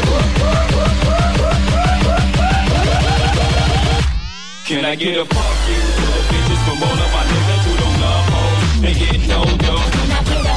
Can 4.65 4.85
I 4.87 4.95
get 4.97 5.19
a 5.21 5.25
fuck 5.29 5.69
you? 5.69 5.77
To 5.77 6.05
the 6.17 6.23
bitches 6.33 6.61
from 6.65 6.81
all 6.81 6.97
of 6.97 7.13
my 7.13 7.23
niggas 7.29 7.61
who 7.61 7.77
don't 7.77 8.01
love 8.01 8.25
hoes. 8.33 8.81
They 8.81 8.95
get 8.97 9.21
no 9.29 9.45
dough. 9.45 9.85
Can 9.85 10.09
I 10.09 10.25
get 10.25 10.49
a 10.49 10.57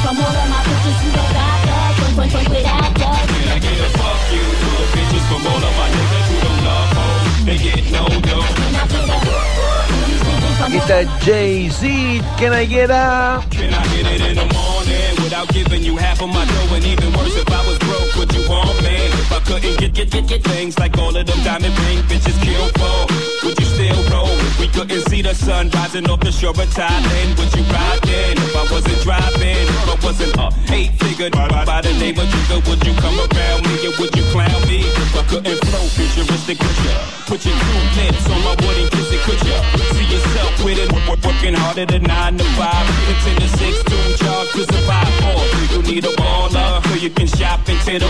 From 0.00 0.16
all 0.16 0.32
of 0.32 0.48
my 0.48 0.64
bitches 0.64 0.96
who 1.04 1.08
don't 1.12 1.28
got 1.28 1.60
love 1.68 1.92
Point, 2.00 2.16
point, 2.16 2.32
point 2.32 2.48
without 2.48 2.88
love 3.04 3.28
Can 3.36 3.48
I 3.52 3.58
get 3.60 3.84
a 3.84 3.88
fuck 4.00 4.20
you? 4.32 4.44
To 4.48 4.68
the 4.80 4.86
bitches 4.96 5.24
from 5.28 5.44
all 5.44 5.60
of 5.60 5.74
my 5.76 5.88
niggas 5.92 6.24
who 6.32 6.36
don't 6.40 6.62
love 6.64 6.88
hoes. 6.96 7.44
They 7.44 7.58
get 7.60 7.84
no 7.92 8.08
dough. 8.08 8.63
Aquí 10.64 10.78
está 10.78 11.04
Jay-Z, 11.20 11.86
Can 12.38 12.54
I 12.54 12.66
Get 12.66 12.90
Up? 12.90 14.53
Without 15.46 15.54
giving 15.54 15.82
you 15.82 15.96
half 15.96 16.20
of 16.22 16.28
my 16.28 16.44
dough? 16.44 16.74
And 16.74 16.84
even 16.84 17.12
worse, 17.12 17.36
if 17.36 17.48
I 17.50 17.66
was 17.66 17.78
broke, 17.78 18.14
would 18.16 18.32
you 18.34 18.48
want 18.48 18.76
me? 18.82 18.96
If 19.20 19.32
I 19.32 19.40
couldn't 19.40 19.78
get, 19.78 19.92
get, 19.94 20.10
get, 20.10 20.26
get 20.26 20.42
things 20.44 20.78
like 20.78 20.96
all 20.98 21.14
of 21.16 21.26
them 21.26 21.38
diamond 21.44 21.76
ring 21.80 21.98
bitches 22.08 22.36
kill 22.42 22.68
for, 22.78 23.46
would 23.46 23.58
you 23.58 23.66
still 23.66 24.02
roll? 24.10 24.30
We 24.58 24.68
couldn't 24.68 25.02
see 25.08 25.22
the 25.22 25.34
sun 25.34 25.70
rising 25.70 26.08
off 26.10 26.20
the 26.20 26.32
shore 26.32 26.50
of 26.50 26.56
Thailand, 26.56 27.38
would 27.38 27.52
you 27.54 27.64
ride 27.72 28.00
then? 28.02 28.36
If 28.38 28.56
I 28.56 28.64
wasn't 28.72 29.00
driving, 29.02 29.66
if 29.68 29.88
I 29.88 29.96
wasn't 30.04 30.36
a 30.36 30.48
eight 30.72 30.92
figure 31.00 31.30
by, 31.30 31.48
by 31.64 31.80
the 31.80 31.92
name 31.94 32.18
of 32.18 32.26
Jigga, 32.26 32.58
would 32.68 32.84
you 32.86 32.94
come 32.94 33.16
around 33.18 33.62
me 33.66 33.74
or 33.88 33.94
would 33.98 34.14
you 34.16 34.24
clown 34.32 34.60
me? 34.68 34.80
If 34.84 35.16
I 35.16 35.22
couldn't 35.28 35.58
flow 35.66 35.84
futuristic, 35.96 36.58
would 36.60 36.78
you? 36.84 36.96
Put 37.26 37.40
your 37.44 37.56
two 37.56 37.80
lips 38.00 38.24
on 38.30 38.40
my 38.44 38.54
wooden 38.64 38.88
kiss 38.90 39.10
it, 39.12 39.20
could 39.24 39.40
you? 39.44 39.58
See 39.96 40.08
yourself 40.12 40.64
with 40.64 40.78
it, 40.78 40.92
wo- 40.92 41.04
wo- 41.08 41.20
working 41.24 41.54
harder 41.54 41.86
than 41.86 42.02
nine 42.04 42.36
to 42.38 42.44
five, 42.56 42.84
and 43.08 43.16
ten 43.24 43.36
to 43.40 43.48
six, 43.56 43.82
two 43.84 44.24
jobs 44.24 44.52
to 44.52 44.62
survive. 44.72 45.33
You 45.72 45.82
need 45.82 46.04
a 46.04 46.12
baller, 46.16 46.82
so 46.86 46.94
you 46.94 47.10
can 47.10 47.26
shop 47.26 47.64
tear 47.84 47.98
the. 47.98 48.08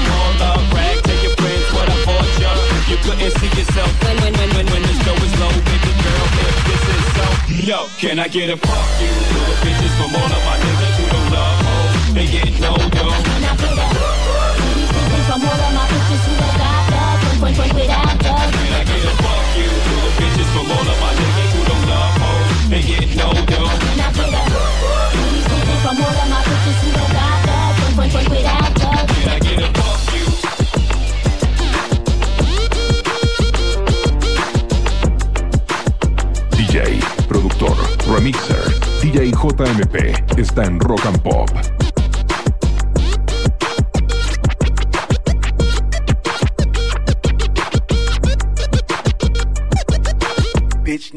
Brag, 0.70 1.02
tell 1.02 1.20
your 1.22 1.34
friends 1.36 1.66
what 1.74 1.88
I 1.90 1.96
bought 2.06 2.34
you. 2.40 2.96
Couldn't 3.04 3.36
see 3.36 3.52
yourself 3.52 3.90
when, 4.06 4.16
when, 4.22 4.32
when, 4.32 4.50
when, 4.56 4.66
when 4.72 4.82
the 4.82 4.94
show 5.04 5.16
is 5.18 5.34
low, 5.36 5.52
baby 5.52 5.92
girl. 6.00 6.26
If 6.40 6.56
this 6.64 6.84
is 6.94 7.04
so, 7.12 7.26
yo, 7.68 7.78
can 8.00 8.18
I 8.18 8.28
get 8.28 8.48
a 8.48 8.56
fuck 8.56 8.88
you 9.02 9.12
to 9.12 9.38
the 9.44 9.56
bitches 9.60 9.92
from 9.98 10.14
all 10.14 10.24
of 10.24 10.42
my 10.48 10.56
niggas 10.62 10.94
who 10.96 11.04
don't 11.12 11.28
love 11.36 11.58
hoes? 11.68 12.14
They 12.14 12.26
get 12.32 12.52
no 12.64 12.72
dough. 12.96 13.18
Can 13.28 13.44
I 13.44 13.52
get 13.60 13.76
a 13.76 14.04
From 15.24 15.42
all 15.42 15.52
of 15.52 15.72
my 15.74 15.84
who 15.84 16.32
don't 16.38 16.56
got 16.56 16.84
love 16.94 17.40
Point, 17.40 17.56
without 17.74 18.16
love 18.24 18.52
Can 18.54 18.72
I 18.72 18.84
get 18.88 19.04
a 19.04 19.12
fuck 19.20 19.46
you 19.58 19.68
to 19.68 19.94
the 20.04 20.10
bitches 20.16 20.48
from 20.54 20.70
all 20.70 20.86
of 20.86 20.98
my 21.02 21.12
niggas 21.18 21.50
who 21.52 21.60
don't 21.68 21.86
love 21.92 22.14
hoes? 22.22 22.70
They 22.70 22.82
no 23.16 23.28
dough. 23.34 23.74
Can 23.84 24.00
I 24.00 24.08
get 24.14 24.32
a 24.32 24.48
From 25.82 25.96
all 25.98 26.14
of 26.14 26.28
my 26.30 26.40
bitches 26.46 26.78
who 26.80 26.88
don't 26.92 27.13
DJ, 36.50 36.98
productor, 37.28 37.76
remixer, 38.08 38.56
DJ 39.00 39.30
JMP 39.30 40.24
está 40.36 40.64
en 40.64 40.80
Rock 40.80 41.06
and 41.06 41.18
Pop. 41.20 41.73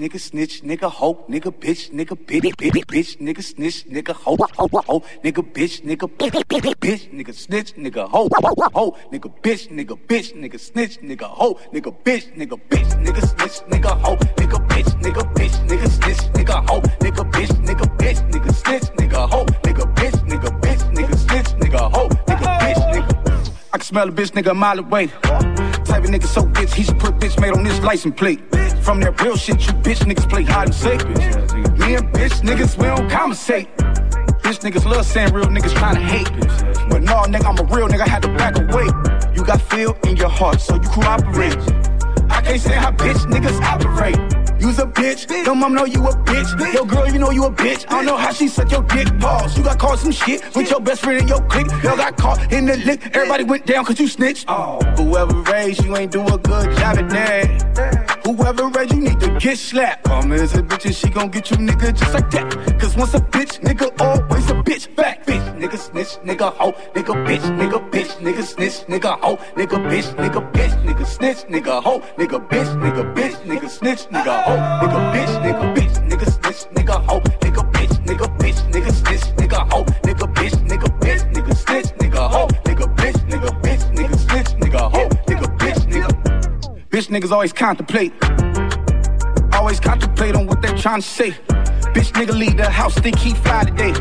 Nigga, 0.08 0.20
snitch, 0.20 0.62
nigga, 0.64 0.90
hoe, 0.90 1.18
nigga, 1.28 1.52
bitch, 1.52 1.92
nigga, 1.92 2.16
bitch, 2.16 2.54
bitch, 2.86 3.18
nigga, 3.20 3.44
snitch, 3.44 3.86
nigga, 3.88 4.14
hoe, 4.14 4.38
hoe, 4.56 4.82
hoe, 4.86 5.02
nigga, 5.24 5.44
bitch, 5.44 5.82
nigga, 5.84 6.08
bitch, 6.08 7.12
nigga, 7.12 7.34
snitch, 7.34 7.74
nigga, 7.76 8.08
hoe, 8.10 8.30
hoe, 8.74 8.96
nigga, 9.12 9.30
bitch, 9.44 9.68
nigga, 9.70 9.98
bitch, 10.08 10.34
nigga, 10.34 10.60
snitch, 10.60 11.00
nigga, 11.02 11.28
hoe, 11.28 11.56
nigga, 11.74 11.92
bitch, 12.06 12.32
nigga, 12.38 12.58
bitch, 12.70 12.92
nigga, 13.04 13.22
snitch, 13.22 13.60
nigga, 13.70 13.92
hoe, 14.02 14.18
nigga, 14.38 14.68
bitch, 14.70 14.92
nigga, 15.02 15.24
bitch, 15.36 15.68
nigga, 15.68 15.90
snitch, 15.90 16.24
nigga, 16.38 16.70
hoe, 16.70 16.82
nigga, 17.02 17.24
bitch, 17.34 17.60
nigga, 17.68 18.00
bitch, 18.00 18.32
nigga, 18.32 18.54
snitch, 18.54 18.90
nigga, 18.98 19.30
hoe, 19.30 19.46
nigga, 19.64 19.86
bitch, 19.96 20.20
nigga, 20.30 20.50
bitch, 20.62 20.84
nigga, 20.96 21.18
snitch, 21.18 21.52
nigga, 21.60 21.92
hoe, 21.94 22.08
nigga, 22.28 22.48
bitch, 22.60 22.94
nigga. 22.94 23.18
I 23.74 23.78
can 23.78 23.82
smell 23.82 24.08
a 24.08 24.12
bitch 24.12 24.32
nigga 24.32 24.52
a 24.52 24.54
mile 24.54 24.80
away. 24.80 25.77
Type 25.88 26.04
of 26.04 26.10
nigga 26.10 26.26
so 26.26 26.42
bitch, 26.44 26.74
he 26.74 26.84
should 26.84 27.00
put 27.00 27.16
bitch 27.16 27.40
made 27.40 27.54
on 27.54 27.64
this 27.64 27.80
license 27.82 28.14
plate. 28.16 28.42
From 28.82 29.00
that 29.00 29.22
real 29.22 29.38
shit, 29.38 29.66
you 29.66 29.72
bitch 29.82 30.00
niggas 30.00 30.30
play 30.30 30.44
hide 30.44 30.68
and 30.68 30.76
seek. 30.76 31.00
Me 31.80 31.96
and 31.96 32.12
bitch 32.12 32.42
niggas, 32.42 32.78
we 32.78 32.88
don't 32.88 33.10
conversate. 33.10 33.74
Bitch 34.44 34.60
niggas 34.60 34.84
love 34.84 35.06
saying 35.06 35.34
real 35.34 35.46
niggas 35.46 35.74
tryna 35.74 36.02
hate. 36.02 36.30
But 36.90 37.04
no, 37.04 37.24
nigga, 37.24 37.46
I'm 37.46 37.58
a 37.58 37.74
real 37.74 37.88
nigga, 37.88 38.06
had 38.06 38.22
to 38.24 38.28
back 38.36 38.58
away. 38.58 38.86
You 39.34 39.46
got 39.46 39.62
feel 39.62 39.98
in 40.06 40.18
your 40.18 40.30
heart, 40.30 40.60
so 40.60 40.76
you 40.76 40.90
cooperate. 40.90 41.58
I 42.30 42.42
can't 42.42 42.62
say 42.62 42.76
how 42.76 42.92
bitch 42.92 43.26
niggas 43.32 43.62
operate. 43.62 44.47
You's 44.60 44.80
a 44.80 44.86
bitch, 44.86 45.30
your 45.46 45.56
mom 45.56 45.74
know 45.74 45.86
you 45.86 46.04
a 46.08 46.12
bitch. 46.12 46.74
Your 46.74 46.86
girl, 46.86 47.08
you 47.08 47.20
know 47.20 47.32
you 47.32 47.46
a 47.46 47.52
bitch. 47.52 47.86
I 47.88 47.98
don't 47.98 48.06
know 48.06 48.18
how 48.18 48.32
she 48.32 48.48
suck 48.48 48.72
your 48.72 48.84
dick. 48.84 49.08
Pause. 49.20 49.58
You 49.58 49.64
got 49.64 49.80
caught 49.80 50.00
some 50.00 50.12
shit 50.12 50.44
with 50.56 50.70
your 50.70 50.80
best 50.80 51.02
friend 51.02 51.22
in 51.22 51.28
your 51.28 51.42
clique. 51.48 51.68
Y'all 51.84 51.98
got 51.98 52.18
caught 52.18 52.52
in 52.52 52.66
the 52.66 52.78
lick. 52.78 53.16
Everybody 53.16 53.44
went 53.44 53.66
down 53.66 53.86
cause 53.86 54.00
you 54.00 54.08
snitched. 54.08 54.46
Oh. 54.48 54.80
Whoever 54.98 55.42
raised 55.52 55.84
you 55.84 55.96
ain't 55.96 56.12
do 56.12 56.26
a 56.26 56.38
good 56.38 56.76
job 56.78 56.98
at 56.98 57.10
that. 57.10 58.20
Whoever 58.26 58.68
raised 58.70 58.94
you 58.94 59.02
need 59.02 59.20
to 59.20 59.38
get 59.40 59.58
slapped. 59.58 60.06
Come 60.06 60.32
as 60.32 60.54
a 60.56 60.64
bitch 60.64 60.86
and 60.86 60.96
she 60.96 61.10
gon' 61.10 61.30
get 61.30 61.52
you 61.52 61.58
nigga 61.58 61.94
just 61.96 62.14
like 62.14 62.30
that. 62.32 62.80
Cause 62.80 62.96
once 62.98 63.14
a 63.14 63.20
bitch, 63.20 63.60
nigga, 63.62 63.90
always 64.02 64.50
a 64.50 64.56
bitch. 64.56 64.88
Fact, 64.96 65.28
bitch, 65.28 65.60
nigga, 65.60 65.78
snitch, 65.78 66.18
nigga, 66.26 66.54
hoe, 66.56 66.72
nigga, 66.94 67.14
bitch, 67.26 67.46
nigga, 67.58 67.90
bitch, 67.92 68.12
nigga, 68.18 68.44
snitch, 68.44 68.86
nigga, 68.88 69.20
hoe, 69.22 69.38
nigga, 69.56 69.78
bitch, 69.90 70.14
nigga, 70.16 70.52
bitch, 70.52 70.74
nigga, 70.84 71.06
snitch, 71.06 71.38
nigga, 71.48 71.84
hoe, 71.84 72.00
nigga, 72.18 72.40
bitch, 72.50 72.70
nigga, 72.82 73.14
bitch, 73.16 73.27
snitch, 73.88 74.10
nigga, 74.12 74.44
hoe, 74.44 74.58
nigga, 74.82 75.00
bitch, 75.14 75.34
nigga, 75.44 75.76
bitch, 75.76 76.10
nigga, 76.10 76.26
snitch, 76.26 76.62
nigga, 76.76 77.06
hoe, 77.08 77.22
nigga, 77.40 77.72
bitch, 77.72 78.06
nigga, 78.06 78.28
bitch, 78.38 78.72
nigga, 78.72 78.92
snitch, 78.92 79.22
nigga, 79.38 79.72
hoe, 79.72 79.86
nigga, 80.04 80.34
bitch, 80.34 80.56
nigga, 80.68 81.00
bitch, 81.00 81.34
nigga, 81.34 81.56
snitch, 81.56 81.86
nigga, 82.00 82.30
hoe, 82.30 82.48
nigga, 82.66 82.96
bitch, 82.98 83.18
nigga, 83.30 83.50
bitch, 83.62 83.84
nigga, 83.96 84.18
snitch, 84.18 84.52
nigga, 84.60 84.92
hoe, 84.92 85.08
nigga, 85.28 85.58
bitch, 85.58 85.82
nigga. 85.92 86.90
Bitch 86.90 87.08
niggas 87.08 87.32
always 87.32 87.54
contemplate. 87.54 88.12
Always 89.54 89.80
contemplate 89.80 90.36
on 90.36 90.48
what 90.48 90.62
they 90.62 90.74
trying 90.74 91.02
to 91.02 91.08
say. 91.08 91.32
Bitch 91.94 92.12
nigga 92.12 92.38
leave 92.38 92.58
the 92.58 92.70
house, 92.70 92.96
think 92.96 93.18
he 93.18 93.34
fly 93.36 93.64
today. 93.64 93.94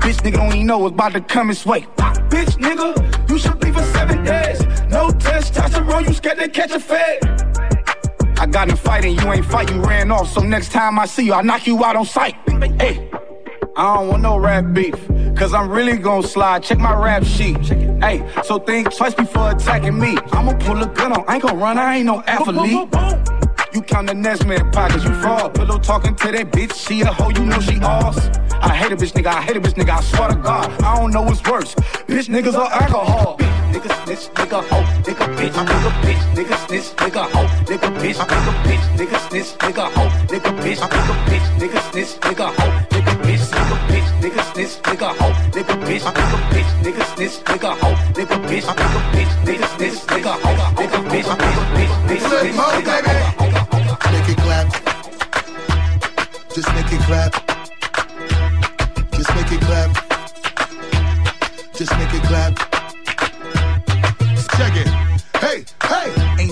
Bitch 0.00 0.22
nigga 0.22 0.36
don't 0.36 0.54
even 0.54 0.66
know 0.66 0.78
what's 0.78 0.94
about 0.94 1.12
to 1.12 1.20
come 1.20 1.48
his 1.48 1.66
way. 1.66 1.82
Bitch 2.32 2.56
nigga, 2.56 2.88
you 3.28 3.38
should 3.38 3.60
be 3.60 3.70
for 3.72 3.82
seven 3.92 4.24
days. 4.24 4.60
No 4.88 5.08
testosterone, 5.08 6.08
you 6.08 6.14
scared 6.14 6.38
to 6.38 6.48
catch 6.48 6.70
a 6.70 6.80
fade. 6.80 7.51
I 8.42 8.46
got 8.46 8.66
in 8.66 8.74
a 8.74 8.76
fight 8.76 9.04
and 9.04 9.14
you 9.22 9.32
ain't 9.32 9.44
fight, 9.44 9.70
you 9.70 9.80
ran 9.80 10.10
off. 10.10 10.32
So 10.32 10.40
next 10.40 10.72
time 10.72 10.98
I 10.98 11.06
see 11.06 11.26
you, 11.26 11.32
I 11.32 11.42
knock 11.42 11.64
you 11.64 11.84
out 11.84 11.94
on 11.94 12.04
sight. 12.04 12.34
Hey, 12.80 13.08
I 13.76 13.94
don't 13.94 14.08
want 14.08 14.22
no 14.22 14.36
rap 14.36 14.64
beef. 14.72 14.96
Cause 15.36 15.54
I'm 15.54 15.70
really 15.70 15.96
gon' 15.96 16.24
slide. 16.24 16.64
Check 16.64 16.78
my 16.78 16.92
rap 16.92 17.22
sheet. 17.22 17.56
Hey, 18.02 18.28
so 18.42 18.58
think 18.58 18.92
twice 18.96 19.14
before 19.14 19.52
attacking 19.52 19.96
me. 19.96 20.18
I'ma 20.32 20.54
pull 20.54 20.82
a 20.82 20.88
gun 20.88 21.12
on. 21.12 21.24
I 21.28 21.34
ain't 21.34 21.44
gon' 21.44 21.56
run, 21.56 21.78
I 21.78 21.98
ain't 21.98 22.06
no 22.06 22.20
athlete. 22.22 22.88
You 23.72 23.80
count 23.80 24.08
the 24.08 24.14
next 24.14 24.44
man 24.44 24.72
pockets, 24.72 25.04
you 25.04 25.14
fraud. 25.20 25.54
Pillow 25.54 25.78
talking 25.78 26.16
to 26.16 26.32
that 26.32 26.50
bitch, 26.50 26.74
she 26.74 27.02
a 27.02 27.06
hoe, 27.06 27.30
you 27.30 27.46
know 27.46 27.60
she 27.60 27.78
off. 27.78 28.18
I 28.54 28.74
hate 28.74 28.90
a 28.90 28.96
bitch 28.96 29.12
nigga, 29.12 29.26
I 29.26 29.40
hate 29.40 29.56
a 29.56 29.60
bitch 29.60 29.74
nigga, 29.74 29.98
I 29.98 30.00
swear 30.00 30.30
to 30.30 30.34
God. 30.34 30.82
I 30.82 30.96
don't 30.96 31.12
know 31.12 31.22
what's 31.22 31.48
worse. 31.48 31.76
Bitch 32.08 32.28
niggas 32.28 32.54
or 32.54 32.72
alcohol. 32.72 33.38
Nigga 33.72 33.90
snitch, 34.04 34.24
nigga 34.36 34.60
hoe, 34.70 34.84
nigga 35.06 35.26
bitch, 35.36 35.56
nigga 35.68 35.90
bitch, 36.04 36.22
nigga 36.36 36.56
snitch, 36.66 36.88
nigga 37.00 37.22
hoe, 37.32 37.48
nigga 37.68 37.88
bitch, 38.00 38.18
nigga 38.30 38.52
bitch, 38.66 38.84
nigga 38.98 39.18
snitch, 39.28 39.50
nigga 39.62 39.86
hoe, 39.94 40.10
nigga 40.30 40.50
bitch, 40.62 40.80
nigga 40.92 41.14
bitch, 41.28 41.46
nigga 41.60 41.80
snitch, 41.90 42.12
nigga 42.20 42.48
hoe, 42.58 42.72
nigga 42.92 43.14
bitch, 43.24 43.44
nigga 43.56 43.76
bitch, 43.88 44.08
nigga 44.22 44.42
snitch, 44.52 44.74
nigga 44.86 45.08
hoe, 45.18 45.34
nigga 45.54 45.74
bitch, 45.86 46.04
nigga 46.16 46.38
bitch, 46.52 46.70
nigga 46.84 47.04
snitch, 47.14 47.36
nigga 47.48 47.70
hoe, 47.80 47.96
nigga 48.16 48.36
bitch, 48.48 48.66
nigga 48.78 49.00
bitch, 49.12 49.32
nigga 49.46 49.66
snitch, 49.74 49.98
nigga 50.12 50.32
hoe, 50.42 50.56
nigga 50.76 50.98
bitch, 51.10 51.28
nigga 51.40 51.62
bitch, 51.74 51.94
nigga 52.06 52.28
snitch, 52.28 52.60
nigga 52.66 52.92
hoe. 52.92 53.12
Make 54.12 54.28
it 54.28 54.36
clap. 54.38 54.68
Just 56.54 56.68
make 56.74 56.92
it 56.92 57.00
clap. 57.08 57.32
Just 59.12 59.30
make 59.34 59.52
it 59.52 59.60
clap. 59.60 59.90
Just 61.74 61.92
make 61.98 62.14
it 62.14 62.22
clap. 62.24 62.71
Check 64.62 64.76
it. 64.76 65.01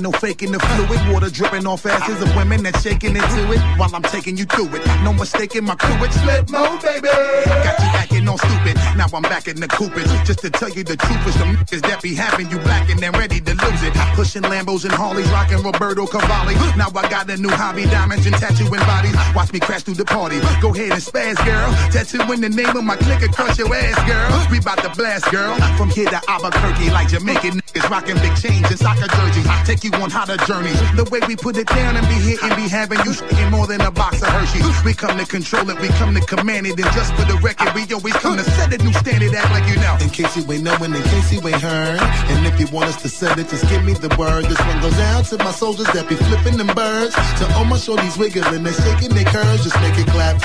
Ain't 0.01 0.11
no 0.11 0.19
faking 0.19 0.51
the 0.51 0.59
fluid. 0.59 1.13
Water 1.13 1.29
dripping 1.29 1.67
off 1.67 1.85
asses 1.85 2.23
of 2.23 2.35
women 2.35 2.63
that's 2.63 2.81
shaking 2.81 3.17
into 3.17 3.53
it 3.53 3.61
while 3.77 3.95
I'm 3.95 4.01
taking 4.01 4.35
you 4.35 4.47
through 4.47 4.75
it. 4.75 4.87
No 5.05 5.13
mistaking 5.13 5.65
my 5.65 5.75
crew. 5.75 5.95
It's 6.03 6.19
slip 6.23 6.49
mode, 6.49 6.81
baby. 6.81 7.09
Got 7.45 7.79
you 7.79 7.91
acting 8.01 8.27
all 8.27 8.39
stupid. 8.39 8.77
Now 8.97 9.09
I'm 9.13 9.21
back 9.21 9.47
in 9.47 9.61
the 9.61 9.69
coopage. 9.69 10.09
Just 10.25 10.39
to 10.39 10.49
tell 10.49 10.71
you 10.71 10.85
the 10.85 10.97
truth 10.97 11.27
is 11.29 11.35
the 11.35 11.45
niggas 11.45 11.83
that 11.83 12.01
be 12.01 12.15
having 12.15 12.49
you 12.49 12.59
black 12.61 12.89
and 12.89 12.99
then 12.99 13.13
ready 13.13 13.43
to 13.43 13.53
lose 13.53 13.83
it. 13.83 13.93
Pushing 14.17 14.41
Lambos 14.41 14.85
and 14.85 14.93
Harleys, 14.95 15.29
rocking 15.29 15.63
Roberto 15.63 16.07
Cavalli. 16.07 16.55
Now 16.79 16.89
I 16.97 17.07
got 17.11 17.29
a 17.29 17.37
new 17.37 17.51
hobby, 17.51 17.85
diamonds 17.85 18.25
and 18.25 18.35
tattooing 18.37 18.81
bodies. 18.89 19.15
Watch 19.37 19.53
me 19.53 19.61
crash 19.61 19.83
through 19.83 20.01
the 20.01 20.07
party. 20.07 20.41
Go 20.63 20.73
ahead 20.73 20.93
and 20.93 21.03
spaz, 21.03 21.37
girl. 21.45 21.69
Tattoo 21.93 22.33
in 22.33 22.41
the 22.41 22.49
name 22.49 22.75
of 22.75 22.85
my 22.85 22.97
clique 22.97 23.21
across 23.21 23.59
your 23.59 23.69
ass, 23.75 24.01
girl. 24.09 24.49
We 24.51 24.61
bout 24.61 24.79
to 24.81 24.89
blast, 24.97 25.31
girl. 25.31 25.55
From 25.77 25.91
here 25.91 26.09
to 26.09 26.21
Albuquerque, 26.27 26.89
like 26.89 27.09
Jamaican 27.09 27.61
niggas 27.61 27.91
rocking 27.91 28.17
big 28.17 28.35
chains 28.37 28.65
and 28.65 28.79
soccer 28.79 29.09
jerseys. 29.09 29.47
Take 29.67 29.85
you 29.85 29.90
on 29.95 30.11
hotter 30.11 30.37
journeys. 30.47 30.79
The 30.97 31.05
way 31.11 31.21
we 31.27 31.37
put 31.37 31.57
it 31.57 31.67
down 31.67 31.97
and 31.97 32.07
be 32.09 32.15
hitting, 32.15 32.55
be 32.57 32.69
having 32.69 33.01
you 33.05 33.13
shaking 33.15 33.51
more 33.51 33.67
than 33.67 33.81
a 33.81 33.91
box 33.91 34.23
of 34.23 34.29
Hershey's. 34.29 34.85
We 34.85 34.95
come 34.95 35.19
to 35.19 35.27
control 35.27 35.69
it, 35.71 35.81
we 35.81 35.89
come 36.01 36.15
to 36.15 36.21
command 36.21 36.67
it, 36.67 36.79
and 36.79 36.91
just 36.93 37.15
for 37.15 37.25
the 37.25 37.39
record, 37.43 37.75
we 37.75 37.87
always 37.93 38.15
come 38.15 38.37
to 38.37 38.45
set 38.45 38.73
a 38.73 38.79
new 38.79 38.93
standard, 38.93 39.35
act 39.35 39.51
like 39.51 39.67
you 39.69 39.77
know. 39.81 39.97
In 40.01 40.11
case 40.11 40.37
you 40.37 40.45
ain't 40.53 40.65
knowing, 40.65 40.95
in 40.95 41.03
case 41.03 41.33
you 41.33 41.41
ain't 41.47 41.61
heard, 41.61 42.01
and 42.01 42.47
if 42.47 42.59
you 42.61 42.67
want 42.75 42.89
us 42.89 43.01
to 43.03 43.09
set 43.09 43.39
it, 43.39 43.49
just 43.49 43.69
give 43.69 43.85
me 43.85 43.95
the 43.95 44.15
word. 44.19 44.45
This 44.45 44.61
one 44.61 44.81
goes 44.81 44.99
out 45.13 45.25
to 45.27 45.39
my 45.39 45.51
soldiers 45.51 45.89
that 45.93 46.09
be 46.09 46.17
flipping 46.17 46.57
them 46.57 46.69
birds. 46.75 47.15
To 47.15 47.45
all 47.55 47.65
my 47.65 47.77
shorties 47.77 48.19
wiggling, 48.19 48.63
they 48.63 48.73
shaking 48.73 49.11
their 49.11 49.25
curves, 49.25 49.65
just 49.65 49.79
make 49.81 49.99
it 49.99 50.07
clap. 50.09 50.41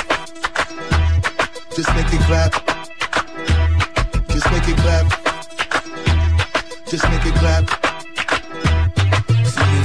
Just 1.76 1.94
make 1.96 2.08
it 2.14 2.22
clap. 2.22 2.52
Just 4.30 4.52
make 4.52 4.68
it 4.68 4.78
clap. 4.78 5.06
Just 6.88 7.04
make 7.10 7.26
it 7.26 7.36
clap. 7.36 7.85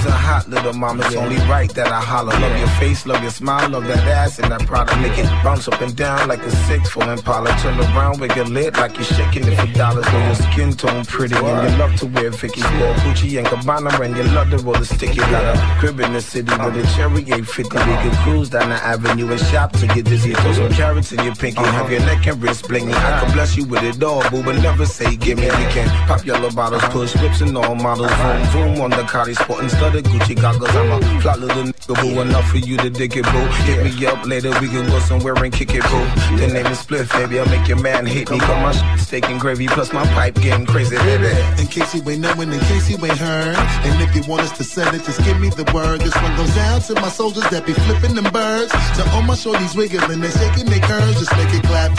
You's 0.01 0.09
a 0.09 0.13
hot 0.13 0.49
little 0.49 0.73
mama. 0.73 1.05
It's 1.05 1.15
only 1.15 1.37
right 1.45 1.69
that 1.75 1.89
I 1.89 2.01
holler. 2.01 2.33
Love 2.33 2.59
your 2.59 2.73
face, 2.81 3.05
love 3.05 3.21
your 3.21 3.31
smile, 3.31 3.69
love 3.69 3.87
that 3.87 3.99
ass 4.09 4.39
and 4.39 4.51
that 4.51 4.65
product. 4.67 4.99
Make 5.03 5.19
it 5.19 5.27
bounce 5.45 5.69
up 5.69 5.79
and 5.83 5.95
down 5.95 6.27
like 6.27 6.43
a 6.43 6.51
six 6.69 6.89
for 6.89 7.03
Impala. 7.05 7.51
Turn 7.61 7.79
around 7.79 8.19
with 8.19 8.35
your 8.35 8.47
lid 8.47 8.79
like 8.79 8.95
you're 8.97 9.05
shaking 9.05 9.45
it 9.45 9.61
for 9.61 9.67
dollars. 9.75 10.07
Know 10.11 10.25
your 10.25 10.35
skin 10.37 10.73
tone 10.73 11.05
pretty 11.05 11.35
and 11.37 11.71
you 11.71 11.79
love 11.79 11.95
to 11.97 12.07
wear 12.07 12.31
Vicky 12.31 12.63
Sport, 12.63 12.97
Gucci 13.05 13.39
and 13.39 13.47
Cabana. 13.47 13.91
And 14.01 14.17
you 14.17 14.23
love 14.33 14.49
to 14.53 14.57
roll 14.57 14.73
the 14.73 14.87
sticky. 14.87 15.19
Got 15.19 15.45
a 15.55 15.81
crib 15.81 16.01
in 16.01 16.15
the 16.15 16.23
city 16.23 16.51
with 16.51 16.81
a 16.81 16.97
cherry 16.97 17.21
850. 17.21 17.63
We 17.63 17.69
could 17.69 17.85
uh-huh. 17.85 18.25
cruise 18.25 18.49
down 18.49 18.71
the 18.71 18.77
avenue 18.77 19.31
and 19.31 19.41
shop 19.53 19.73
to 19.73 19.87
get 19.87 20.07
dizzy. 20.07 20.33
Throw 20.33 20.53
some 20.55 20.73
carats 20.73 21.13
in 21.13 21.23
your 21.23 21.35
pinky. 21.35 21.61
Have 21.61 21.75
uh-huh. 21.75 21.93
your 21.93 22.01
neck 22.01 22.27
and 22.27 22.43
wrist 22.43 22.65
blingy. 22.65 22.95
I 22.95 23.21
can 23.21 23.33
bless 23.35 23.55
you 23.55 23.67
with 23.67 23.83
it 23.83 24.03
all, 24.03 24.23
boo, 24.31 24.43
but 24.43 24.57
never 24.63 24.87
say 24.87 25.15
give 25.17 25.37
me. 25.37 25.45
We 25.45 25.67
can 25.77 25.89
pop 26.09 26.25
yellow 26.25 26.51
bottles, 26.51 26.83
uh-huh. 26.85 26.93
push 26.93 27.15
whips 27.21 27.43
and 27.43 27.55
all 27.55 27.75
models. 27.75 28.11
Vroom, 28.11 28.43
vroom 28.47 28.81
on 28.81 28.91
the 28.93 29.03
Cardi 29.03 29.35
sporting 29.35 29.69
studded 29.91 30.05
Gucci 30.07 30.41
goggles. 30.41 30.71
I'm 30.71 30.91
a 30.91 31.21
flat 31.21 31.41
little 31.41 31.65
nigga, 31.65 32.01
boo. 32.01 32.21
Enough 32.21 32.51
for 32.51 32.59
you 32.59 32.77
to 32.79 32.91
dig 32.91 33.17
it, 33.17 33.25
boo. 33.25 33.47
Hit 33.67 33.85
me 33.85 34.07
up 34.07 34.25
later, 34.27 34.51
we 34.61 34.69
can 34.69 34.87
go 34.87 34.99
somewhere 35.01 35.35
and 35.43 35.53
kick 35.53 35.71
it, 35.75 35.83
boo. 35.83 36.37
The 36.37 36.49
name 36.53 36.67
is 36.67 36.79
Spliff, 36.85 37.11
baby. 37.13 37.41
I'll 37.41 37.49
make 37.49 37.67
your 37.69 37.81
man 37.81 38.07
hate 38.07 38.31
me. 38.31 38.39
Got 38.39 38.63
my 38.63 38.97
steak 38.97 39.29
and 39.29 39.41
gravy, 39.41 39.67
plus 39.67 39.93
my 39.93 40.05
pipe 40.15 40.35
getting 40.37 40.67
crazy, 40.67 40.97
baby. 40.97 41.29
In 41.61 41.67
case 41.67 41.95
you 41.95 42.09
ain't 42.09 42.21
knowing, 42.21 42.53
in 42.53 42.61
case 42.61 42.91
you 42.91 42.97
ain't 43.05 43.19
heard. 43.19 43.57
And 43.57 44.01
if 44.03 44.15
you 44.15 44.23
want 44.31 44.43
us 44.43 44.57
to 44.59 44.65
set 44.65 44.95
it, 44.95 45.05
just 45.05 45.23
give 45.25 45.41
me 45.41 45.49
the 45.51 45.71
word. 45.75 46.01
This 46.01 46.15
one 46.17 46.37
goes 46.37 46.57
out 46.57 46.83
to 46.83 46.95
my 46.95 47.09
soldiers 47.09 47.49
that 47.51 47.67
be 47.67 47.73
flipping 47.73 48.15
them 48.15 48.31
birds. 48.33 48.73
To 48.73 49.11
all 49.11 49.23
my 49.23 49.35
shorties 49.35 49.77
wiggling, 49.77 50.21
they 50.21 50.31
shaking 50.31 50.67
their 50.67 50.81
curves. 50.81 51.19
Just 51.19 51.33
make 51.37 51.53
it 51.55 51.65
clap. 51.65 51.93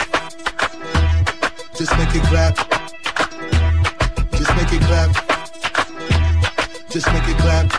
Just 1.76 1.92
make 1.98 2.14
it 2.14 2.22
clap. 2.30 2.56
Just 4.32 4.56
make 4.56 4.72
it 4.72 4.82
clap. 4.82 5.31
Just 6.92 7.10
make 7.10 7.26
it 7.26 7.38
clap. 7.38 7.72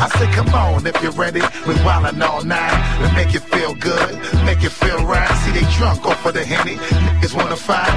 I 0.00 0.08
said, 0.16 0.32
come 0.32 0.48
on, 0.54 0.86
if 0.86 1.02
you're 1.02 1.10
ready, 1.10 1.40
we 1.66 1.74
wildin' 1.82 2.22
all 2.22 2.44
night. 2.44 3.00
We 3.02 3.12
make 3.16 3.34
you 3.34 3.40
feel 3.40 3.74
good, 3.74 4.14
make 4.44 4.62
you 4.62 4.70
feel 4.70 5.04
right. 5.04 5.28
See, 5.42 5.50
they 5.50 5.66
drunk 5.76 6.06
off 6.06 6.24
of 6.24 6.34
the 6.34 6.44
henny, 6.44 6.76
niggas 6.76 7.34
wanna 7.34 7.56
fight. 7.56 7.90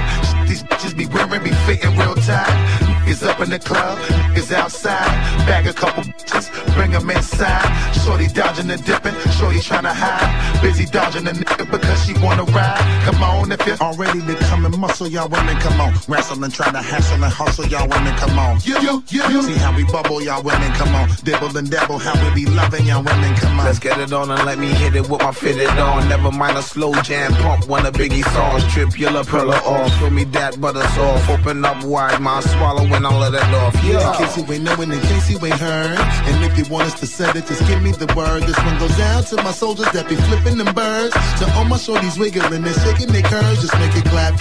These 0.48 0.64
bitches 0.64 0.98
be 0.98 1.06
wearing, 1.06 1.44
be 1.44 1.52
fitting 1.68 1.96
real 1.96 2.16
tight. 2.16 2.85
Niggas 3.06 3.28
up 3.28 3.40
in 3.40 3.52
the 3.52 3.60
club, 3.60 4.00
niggas 4.34 4.52
outside. 4.52 5.06
Bag 5.46 5.68
a 5.68 5.74
couple 5.74 6.02
bitches, 6.02 6.50
bring 6.74 6.90
them 6.90 7.08
inside. 7.08 7.94
Shorty 8.04 8.26
dodging 8.28 8.72
and 8.72 8.84
dipping, 8.84 9.14
shorty 9.38 9.60
tryna 9.60 9.94
hide. 9.94 10.26
Busy 10.60 10.86
dodging 10.86 11.26
the 11.26 11.32
nigga 11.32 11.70
because 11.70 12.04
she 12.04 12.14
wanna 12.18 12.46
ride. 12.46 12.82
Come 13.06 13.22
on, 13.22 13.52
if 13.52 13.64
you're 13.68 13.78
all 13.80 13.96
ready 13.96 14.22
to 14.22 14.36
come 14.50 14.66
and 14.66 14.76
muscle, 14.80 15.08
y'all 15.08 15.30
women, 15.30 15.56
come 15.58 15.80
on. 15.80 15.94
Wrestling, 16.08 16.50
trying 16.50 16.74
to 16.74 16.82
hassle 16.82 17.24
and 17.24 17.32
hustle, 17.32 17.68
y'all 17.68 17.88
women, 17.88 18.16
come 18.18 18.40
on. 18.40 18.58
You, 18.64 18.82
you, 18.82 19.04
you, 19.10 19.44
See 19.44 19.54
how 19.54 19.76
we 19.76 19.84
bubble, 19.84 20.24
y'all 20.24 20.42
women, 20.42 20.72
come 20.74 20.96
on. 20.96 21.08
Dibble 21.24 21.56
and 21.56 21.70
dabble, 21.70 22.00
how 22.00 22.18
we 22.26 22.44
be 22.44 22.50
loving 22.50 22.88
y'all 22.88 23.04
women, 23.04 23.36
come 23.36 23.60
on. 23.60 23.66
Let's 23.66 23.78
get 23.78 24.00
it 24.00 24.12
on 24.14 24.32
and 24.32 24.44
let 24.46 24.58
me 24.58 24.70
hit 24.70 24.96
it 24.96 25.08
with 25.08 25.22
my 25.22 25.32
fitted 25.32 25.70
on. 25.78 26.10
Never 26.10 26.32
mind 26.32 26.58
a 26.58 26.64
slow 26.64 26.94
jam 27.04 27.34
pump, 27.34 27.68
one 27.68 27.86
of 27.86 27.94
Biggie 27.94 28.26
songs. 28.34 28.66
Trip 28.74 28.98
your 28.98 29.12
lapella 29.12 29.62
off, 29.62 29.94
fill 30.00 30.10
me 30.10 30.24
that 30.34 30.60
butter 30.60 30.80
off. 30.80 31.30
Open 31.30 31.64
up 31.64 31.84
wide, 31.84 32.20
my 32.20 32.40
swallow 32.40 32.95
when 32.96 33.06
I 33.06 33.18
let 33.18 33.34
it 33.34 33.44
off. 33.56 33.76
Yeah. 33.84 34.00
In 34.00 34.18
case 34.18 34.38
you 34.38 34.54
ain't 34.54 34.64
knowing, 34.64 34.92
in 34.92 35.02
case 35.02 35.30
you 35.30 35.38
ain't 35.46 35.60
heard. 35.60 36.00
And 36.00 36.46
if 36.46 36.58
you 36.58 36.66
want 36.72 36.88
us 36.88 37.00
to 37.02 37.08
set 37.08 37.36
it, 37.36 37.46
just 37.46 37.68
give 37.68 37.82
me 37.82 37.92
the 37.92 38.08
word. 38.16 38.44
This 38.44 38.58
one 38.58 38.80
goes 38.80 38.98
out 39.00 39.28
to 39.28 39.36
my 39.38 39.52
soldiers 39.52 39.92
that 39.92 40.08
be 40.08 40.16
flipping 40.16 40.58
them 40.58 40.74
birds. 40.74 41.14
To 41.40 41.46
all 41.56 41.66
my 41.66 41.78
shorties 41.78 42.18
wiggling 42.18 42.64
and 42.64 42.76
shaking 42.84 43.12
their 43.12 43.24
curves. 43.24 43.62
Just 43.62 43.76
make 43.76 43.96
it 43.96 44.06
clap. 44.06 44.36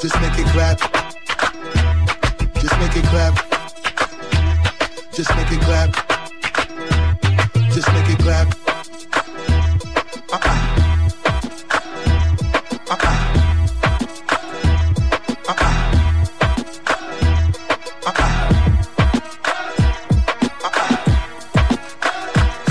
Just 0.00 0.14
make 0.22 0.38
it 0.38 0.46
clap. 0.54 0.78
Just 2.62 2.78
make 2.78 2.96
it 2.96 3.06
clap. 3.10 3.34
Just 5.12 5.30
make 5.34 5.50
it 5.50 5.60
clap. 5.66 5.90
Just 7.74 7.92
make 7.92 8.08
it 8.08 8.18
clap. 8.20 8.67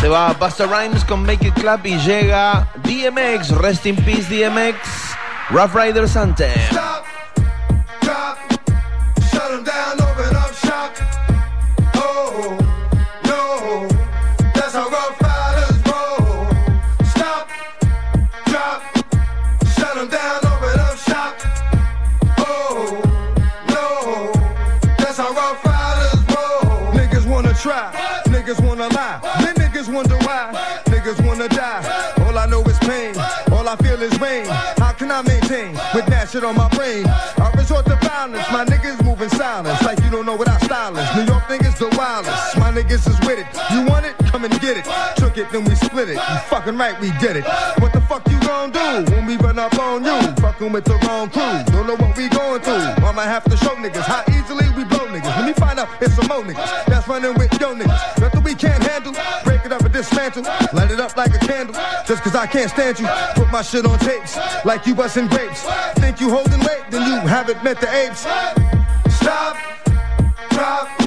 Se 0.07 0.11
va 0.11 0.31
Busta 0.39 0.65
Rhymes 0.65 1.03
con 1.03 1.23
Make 1.23 1.47
It 1.47 1.53
Clap 1.55 1.85
y 1.85 1.97
llega 1.99 2.71
DMX, 2.75 3.49
Rest 3.57 3.85
in 3.87 3.97
Peace 3.97 4.23
DMX, 4.29 4.77
Rough 5.49 5.75
Riders 5.75 6.15
Anthem. 6.15 7.06
Wanna 31.47 31.55
die. 31.55 32.13
All 32.25 32.37
I 32.37 32.45
know 32.45 32.63
is 32.63 32.77
pain, 32.79 33.15
all 33.51 33.67
I 33.67 33.75
feel 33.77 34.01
is 34.01 34.19
rain. 34.19 34.45
How 34.77 34.91
can 34.91 35.11
I 35.11 35.21
maintain 35.21 35.73
with 35.93 36.05
that 36.07 36.29
shit 36.29 36.43
on 36.43 36.55
my 36.55 36.69
brain? 36.69 37.05
I 37.07 37.51
resort 37.55 37.85
to 37.85 37.95
violence, 37.95 38.45
my 38.51 38.65
niggas 38.65 39.03
moving 39.03 39.29
silence. 39.29 39.81
Like 39.83 39.99
you 40.03 40.09
don't 40.09 40.25
know 40.25 40.35
what 40.35 40.47
our 40.49 40.59
style 40.61 40.95
is. 40.97 41.07
New 41.15 41.25
York 41.25 41.43
niggas 41.43 41.77
the 41.77 41.89
wildest, 41.97 42.57
my 42.57 42.71
niggas 42.71 43.07
is 43.07 43.19
with 43.27 43.39
it. 43.39 43.47
You 43.71 43.85
want 43.85 44.05
it? 44.05 44.17
Come 44.31 44.45
and 44.45 44.53
get 44.61 44.77
it. 44.77 44.85
Took 45.15 45.37
it, 45.37 45.51
then 45.51 45.63
we 45.65 45.75
split 45.75 46.09
it. 46.09 46.15
You 46.15 46.37
fucking 46.49 46.77
right, 46.77 46.99
we 46.99 47.11
did 47.19 47.37
it. 47.37 47.45
What 47.79 47.93
the 47.93 48.01
fuck 48.01 48.27
you 48.29 48.39
gon' 48.41 48.71
do 48.71 49.11
when 49.11 49.25
we 49.25 49.37
run 49.37 49.59
up 49.59 49.77
on 49.79 50.03
you? 50.03 50.19
Fucking 50.41 50.71
with 50.71 50.85
the 50.85 50.95
wrong 51.07 51.29
crew. 51.29 51.63
Don't 51.73 51.87
know 51.87 51.95
what 51.95 52.15
we 52.17 52.29
going 52.29 52.61
through. 52.61 53.05
I'ma 53.05 53.21
have 53.21 53.43
to 53.45 53.57
show 53.57 53.75
niggas 53.75 54.03
how 54.03 54.23
easily 54.29 54.67
we 54.75 54.83
blow 54.83 55.07
niggas. 55.07 55.35
Let 55.37 55.45
me 55.45 55.53
find 55.53 55.79
out 55.79 55.89
it's 56.01 56.15
some 56.15 56.27
more 56.27 56.43
niggas 56.43 56.85
that's 56.85 57.07
running 57.07 57.33
with 57.35 57.56
Light 60.73 60.91
it 60.91 60.99
up 60.99 61.15
like 61.17 61.33
a 61.33 61.39
candle. 61.39 61.75
Just 62.05 62.23
cause 62.23 62.35
I 62.35 62.47
can't 62.47 62.69
stand 62.69 62.99
you. 62.99 63.07
Put 63.35 63.51
my 63.51 63.61
shit 63.61 63.85
on 63.85 63.97
tapes. 63.99 64.37
Like 64.65 64.85
you 64.85 64.95
busting 64.95 65.27
grapes. 65.27 65.63
Think 65.95 66.19
you 66.19 66.29
holding 66.29 66.59
weight, 66.59 66.83
then 66.89 67.09
you 67.09 67.19
haven't 67.27 67.63
met 67.63 67.79
the 67.79 67.89
apes. 67.93 68.21
Stop, 69.15 69.57
drop, 70.51 71.06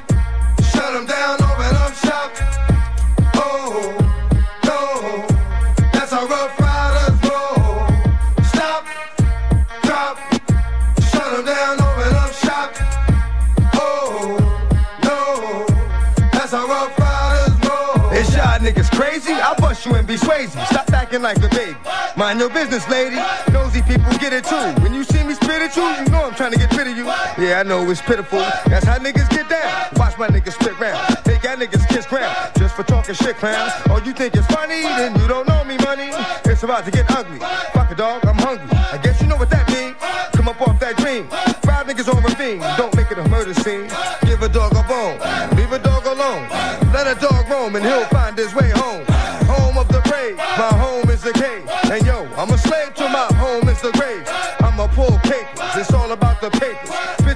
crazy? 19.31 19.43
I'll 19.43 19.55
bust 19.57 19.87
you 19.87 19.95
and 19.95 20.07
be 20.07 20.17
Swayze. 20.17 20.51
Stop 20.67 20.91
acting 20.93 21.23
like 21.23 21.39
a 21.39 21.49
baby. 21.49 21.77
Mind 22.17 22.41
your 22.41 22.51
business, 22.51 22.89
lady. 22.89 23.17
Nosy 23.53 23.83
people 23.83 24.11
get 24.19 24.33
it 24.33 24.45
too. 24.45 24.83
When 24.83 24.93
you 24.95 25.05
see 25.05 25.23
me 25.25 25.35
spit 25.35 25.63
at 25.63 25.77
you, 25.77 25.83
you 25.83 26.11
know 26.11 26.25
I'm 26.25 26.35
trying 26.35 26.53
to 26.53 26.59
get 26.59 26.75
rid 26.77 26.89
of 26.89 26.97
you. 26.97 27.05
Yeah, 27.39 27.61
I 27.61 27.63
know 27.63 27.89
it's 27.91 28.03
pitiful. 28.03 28.41
That's 28.67 28.85
how 28.85 28.99
niggas 28.99 29.29
get 29.31 29.49
down. 29.49 29.89
Watch 29.97 30.19
my 30.19 30.29
niggas 30.29 30.55
spit 30.55 30.79
round. 30.79 30.99
Take 31.25 31.43
y'all 31.43 31.57
niggas 31.57 31.87
kiss 31.89 32.07
ground. 32.07 32.35
Just 32.57 32.75
for 32.75 32.83
talking 32.83 33.15
shit, 33.15 33.37
clowns. 33.37 33.73
Oh, 33.89 34.03
you 34.05 34.13
think 34.13 34.35
it's 34.35 34.47
funny? 34.47 34.83
Then 34.83 35.19
you 35.21 35.29
don't 35.29 35.47
know 35.47 35.65
me, 35.65 35.77
money. 35.79 36.11
It's 36.45 36.63
about 36.63 36.85
to 36.85 36.91
get 36.91 37.11
ugly. 37.11 37.39
Fuck 37.73 37.91
a 37.91 37.95
dog, 37.95 38.25
I'm 38.27 38.39
hungry. 38.39 38.69
I 38.73 38.99
guess 39.03 39.21
you 39.21 39.29
know 39.29 39.37
what 39.37 39.51
that 39.51 39.69
means. 39.71 39.97
Come 40.33 40.49
up 40.49 40.61
off 40.61 40.79
that 40.81 40.97
dream. 40.97 41.29
Five 41.63 41.87
niggas 41.87 42.09
on 42.13 42.23
ravine. 42.23 42.61
Don't 42.77 42.95
make 42.97 43.11
it 43.11 43.19
a 43.19 43.29
murder 43.29 43.55
scene. 43.55 43.89
Give 44.27 44.43
a 44.43 44.49
dog 44.49 44.73
a 44.73 44.83
bone. 44.89 45.19
Leave 45.57 45.73
a 45.73 45.79
dog 45.79 46.05
alone. 46.07 46.49
Let 46.93 47.07
a 47.07 47.21
dog 47.21 47.49
roam 47.49 47.77
and 47.77 47.85
he'll 47.85 48.07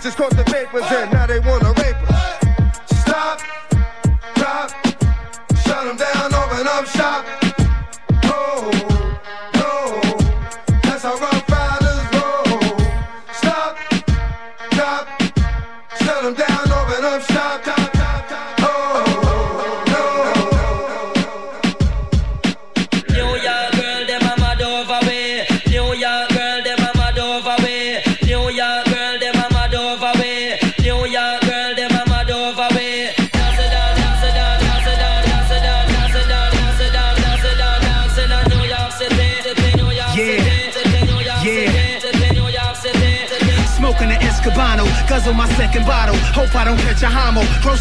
Bitches 0.04 0.16
caught 0.16 0.36
the 0.36 0.53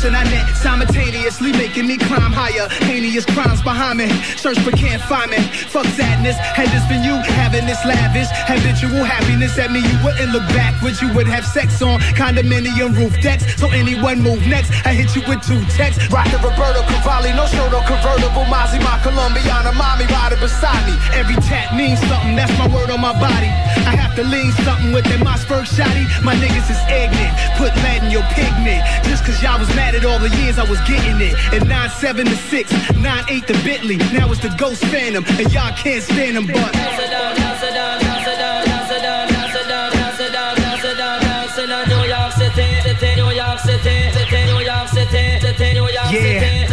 Grossing 0.03 0.19
that 0.19 0.27
net 0.27 0.43
simultaneously, 0.57 1.51
making 1.53 1.87
me 1.87 1.97
climb 1.97 2.31
higher. 2.35 2.67
Heinous 2.83 3.23
crimes 3.25 3.61
behind 3.63 3.99
me. 3.99 4.11
Search 4.35 4.59
but 4.65 4.75
can't 4.75 5.01
find 5.03 5.31
me. 5.31 5.39
Fuck 5.71 5.85
sadness. 5.95 6.35
Had 6.35 6.67
this 6.75 6.83
been 6.91 7.03
you 7.03 7.15
having 7.39 7.65
this 7.65 7.79
lavish, 7.85 8.27
habitual 8.43 9.03
happiness 9.03 9.57
at 9.57 9.71
me, 9.71 9.79
you 9.79 9.95
wouldn't 10.03 10.31
look 10.35 10.43
back. 10.51 10.75
Would 10.83 10.99
you 10.99 11.07
would 11.15 11.27
have 11.27 11.45
sex 11.45 11.81
on 11.81 11.99
condominium 12.19 12.95
roof 12.97 13.15
decks? 13.21 13.47
So 13.55 13.71
anyone 13.71 14.19
move 14.19 14.43
next? 14.47 14.71
I 14.83 14.91
hit 14.91 15.15
you 15.15 15.23
with 15.23 15.39
two 15.39 15.63
texts. 15.71 16.03
Rockin' 16.11 16.43
Roberto 16.43 16.83
Cavalli, 16.91 17.31
no 17.31 17.47
show, 17.47 17.67
no 17.71 17.79
convertible. 17.87 18.43
Mozzie, 18.51 18.83
my 18.83 18.99
Colombiana, 19.07 19.71
mommy 19.71 20.05
riding 20.11 20.39
beside 20.39 20.83
me. 20.83 20.99
Every 21.15 21.39
tat 21.47 21.75
means 21.75 21.99
something. 22.11 22.35
That's 22.35 22.51
my 22.59 22.67
word 22.67 22.91
on 22.91 22.99
my 22.99 23.15
body. 23.15 23.51
I 23.85 23.95
have 23.95 24.15
to 24.15 24.23
lean 24.23 24.51
something 24.63 24.91
with 24.91 25.05
that 25.05 25.19
Mossberg 25.19 25.65
shotty. 25.67 26.05
My 26.23 26.35
niggas 26.35 26.69
is 26.71 26.81
ignorant. 26.87 27.33
Put 27.57 27.75
lead 27.83 28.03
in 28.03 28.11
your 28.11 28.23
pigment. 28.33 28.81
Just 29.05 29.25
cause 29.25 29.41
y'all 29.41 29.59
was 29.59 29.69
mad 29.75 29.95
at 29.95 30.05
all 30.05 30.19
the 30.19 30.29
years 30.41 30.57
I 30.59 30.63
was 30.63 30.79
getting 30.87 31.19
it. 31.19 31.35
And 31.53 31.69
9-7 31.69 32.25
to 32.25 32.35
6, 32.35 32.71
9-8 32.71 33.45
to 33.47 33.53
Bentley. 33.63 33.97
Now 34.11 34.31
it's 34.31 34.41
the 34.41 34.53
Ghost 34.57 34.83
Phantom. 34.87 35.23
And 35.27 35.51
y'all 35.51 35.75
can't 35.75 36.03
stand 36.03 36.37
them, 36.37 36.47
but. 36.47 36.73
Yeah, 46.13 46.72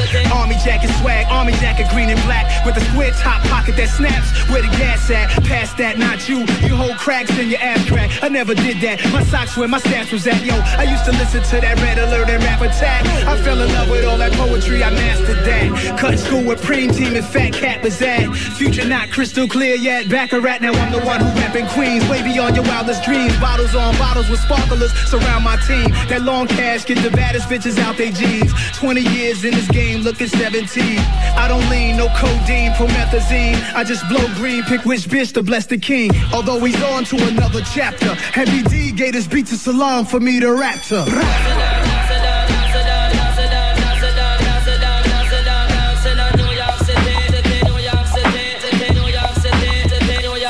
jacket 0.70 0.94
swag, 1.00 1.26
army 1.30 1.52
jacket 1.54 1.88
green 1.90 2.08
and 2.10 2.22
black 2.22 2.46
with 2.64 2.76
a 2.76 2.80
square 2.90 3.10
top 3.10 3.42
pocket 3.50 3.74
that 3.76 3.88
snaps. 3.88 4.30
Where 4.48 4.62
the 4.62 4.68
gas 4.78 5.10
at? 5.10 5.28
Past 5.42 5.76
that, 5.78 5.98
not 5.98 6.28
you. 6.28 6.46
You 6.62 6.76
hold 6.76 6.96
cracks 6.96 7.36
in 7.38 7.50
your 7.50 7.58
ass 7.58 7.82
crack. 7.88 8.08
I 8.22 8.28
never 8.28 8.54
did 8.54 8.76
that. 8.82 9.02
My 9.12 9.24
socks 9.24 9.56
where 9.56 9.66
my 9.66 9.80
stats 9.80 10.12
was 10.12 10.28
at. 10.28 10.44
Yo, 10.44 10.54
I 10.78 10.84
used 10.84 11.04
to 11.06 11.12
listen 11.12 11.42
to 11.42 11.60
that 11.60 11.76
red 11.80 11.98
alert 11.98 12.30
and 12.30 12.40
rap 12.44 12.60
attack. 12.60 13.04
I 13.26 13.36
fell 13.42 13.60
in 13.60 13.72
love 13.72 13.90
with 13.90 14.04
all 14.04 14.16
that 14.18 14.32
poetry. 14.32 14.84
I 14.84 14.90
mastered 14.90 15.44
that. 15.44 15.98
Cut 15.98 16.16
school 16.20 16.44
with 16.44 16.62
preem 16.62 16.94
team 16.96 17.16
and 17.16 17.26
fat 17.26 17.52
cat 17.52 17.82
was 17.82 18.00
at. 18.00 18.32
Future 18.54 18.86
not 18.86 19.10
crystal 19.10 19.48
clear 19.48 19.74
yet. 19.74 20.08
Back 20.08 20.32
a 20.32 20.40
rat. 20.40 20.62
Now 20.62 20.72
I'm 20.72 20.92
the 20.92 21.04
one 21.04 21.18
who 21.18 21.26
rapping 21.40 21.66
queens. 21.74 22.08
Way 22.08 22.22
beyond 22.22 22.54
your 22.54 22.64
wildest 22.66 23.02
dreams. 23.02 23.36
Bottles 23.40 23.74
on 23.74 23.96
bottles 23.98 24.30
with 24.30 24.38
sparklers 24.38 24.92
surround 25.10 25.42
my 25.42 25.56
team. 25.66 25.90
That 26.06 26.22
long 26.22 26.46
cash 26.46 26.84
get 26.84 26.98
the 26.98 27.10
baddest 27.10 27.48
bitches 27.48 27.76
out 27.78 27.96
they 27.96 28.12
jeans. 28.12 28.52
20 28.78 29.00
years 29.00 29.44
in 29.44 29.50
this 29.52 29.68
game, 29.68 30.02
looking 30.02 30.28
17. 30.66 30.98
I 31.36 31.48
don't 31.48 31.66
lean, 31.70 31.96
no 31.96 32.08
codeine, 32.16 32.72
promethazine. 32.72 33.56
I 33.74 33.82
just 33.84 34.06
blow 34.08 34.26
green, 34.34 34.62
pick 34.64 34.84
which 34.84 35.08
bitch 35.08 35.32
to 35.34 35.42
bless 35.42 35.66
the 35.66 35.78
king. 35.78 36.10
Although 36.34 36.62
he's 36.64 36.80
on 36.82 37.04
to 37.04 37.16
another 37.28 37.62
chapter. 37.62 38.14
Heavy 38.14 38.62
D 38.64 38.92
gave 38.92 39.12
this 39.14 39.26
beat 39.26 39.46
to 39.46 39.56
Salaam 39.56 40.04
for 40.04 40.20
me 40.20 40.38
to 40.40 40.52
rap 40.52 40.82
to. 40.84 41.06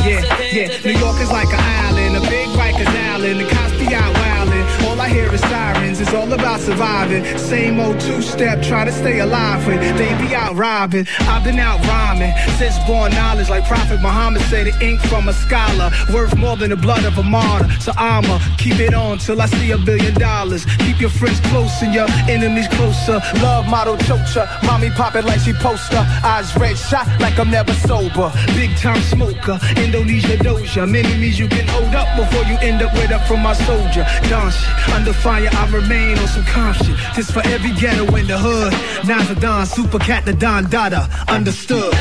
Yeah, 0.03 0.25
yeah. 0.51 0.81
New 0.85 0.99
York 0.99 1.21
is 1.21 1.31
like 1.31 1.49
an 1.49 1.61
island, 1.61 2.17
a 2.17 2.21
big 2.23 2.49
Rikers 2.49 2.89
Island. 2.89 3.60
It's 6.01 6.15
all 6.15 6.33
about 6.33 6.61
surviving. 6.61 7.25
Same 7.37 7.79
old 7.79 8.01
two-step, 8.01 8.63
try 8.63 8.85
to 8.85 8.93
stay 8.93 9.21
alive 9.21 9.67
when 9.67 9.79
they 9.97 10.09
be 10.27 10.35
out 10.35 10.57
robbing. 10.57 11.07
I've 11.21 11.45
been 11.45 11.59
out 11.59 11.79
rhyming 11.87 12.33
since 12.57 12.79
born 12.87 13.13
knowledge, 13.13 13.51
like 13.51 13.67
Prophet 13.67 14.01
Muhammad 14.01 14.43
said, 14.43 14.67
the 14.67 14.75
ink 14.85 15.01
from 15.03 15.29
a 15.29 15.33
scholar 15.33 15.91
worth 16.13 16.35
more 16.37 16.57
than 16.57 16.71
the 16.71 16.77
blood 16.77 17.05
of 17.05 17.19
a 17.19 17.23
martyr. 17.23 17.69
So 17.81 17.93
I'ma 17.97 18.39
keep 18.57 18.79
it 18.81 18.95
on 18.95 19.19
till 19.19 19.41
I 19.43 19.47
see 19.47 19.71
a 19.73 19.79
billion 19.79 20.15
dollars. 20.15 20.65
Keep 20.79 21.01
your 21.01 21.11
friends 21.11 21.41
close 21.51 21.83
and 21.83 21.93
your 21.93 22.09
enemies 22.29 22.69
closer. 22.69 23.21
Love 23.43 23.69
model 23.69 23.97
chocha, 23.99 24.49
mommy 24.65 24.91
pop 24.91 25.15
it 25.17 25.25
like 25.25 25.41
she 25.41 25.53
poster. 25.53 26.03
Eyes 26.25 26.57
red 26.57 26.79
shot 26.79 27.07
like 27.21 27.39
I'm 27.39 27.51
never 27.51 27.75
sober. 27.75 28.33
Big 28.57 28.75
time 28.77 29.03
smoker, 29.03 29.59
Indonesia 29.77 30.37
doja. 30.39 30.89
Many 30.89 31.13
means 31.19 31.39
you 31.39 31.49
can 31.49 31.67
hold 31.69 31.95
up 31.95 32.09
before 32.17 32.45
you 32.45 32.57
end 32.59 32.81
up 32.81 32.93
with 32.95 33.13
up 33.13 33.27
from 33.29 33.41
my 33.43 33.53
soldier. 33.53 34.05
Shit, 34.25 34.93
under 34.95 35.13
fire 35.13 35.49
I 35.53 35.67
remain 35.91 36.19
on 36.19 36.29
some. 36.29 36.45
This 37.17 37.31
for 37.31 37.45
every 37.47 37.73
ghetto 37.73 38.15
in 38.17 38.27
the 38.27 38.39
hood. 38.39 38.73
Nas 39.07 39.31
a 39.31 39.35
Don, 39.35 39.67
super 39.67 39.99
cat 39.99 40.25
the 40.25 40.33
Don 40.33 40.69
Dada. 40.71 41.09
Understood. 41.29 41.95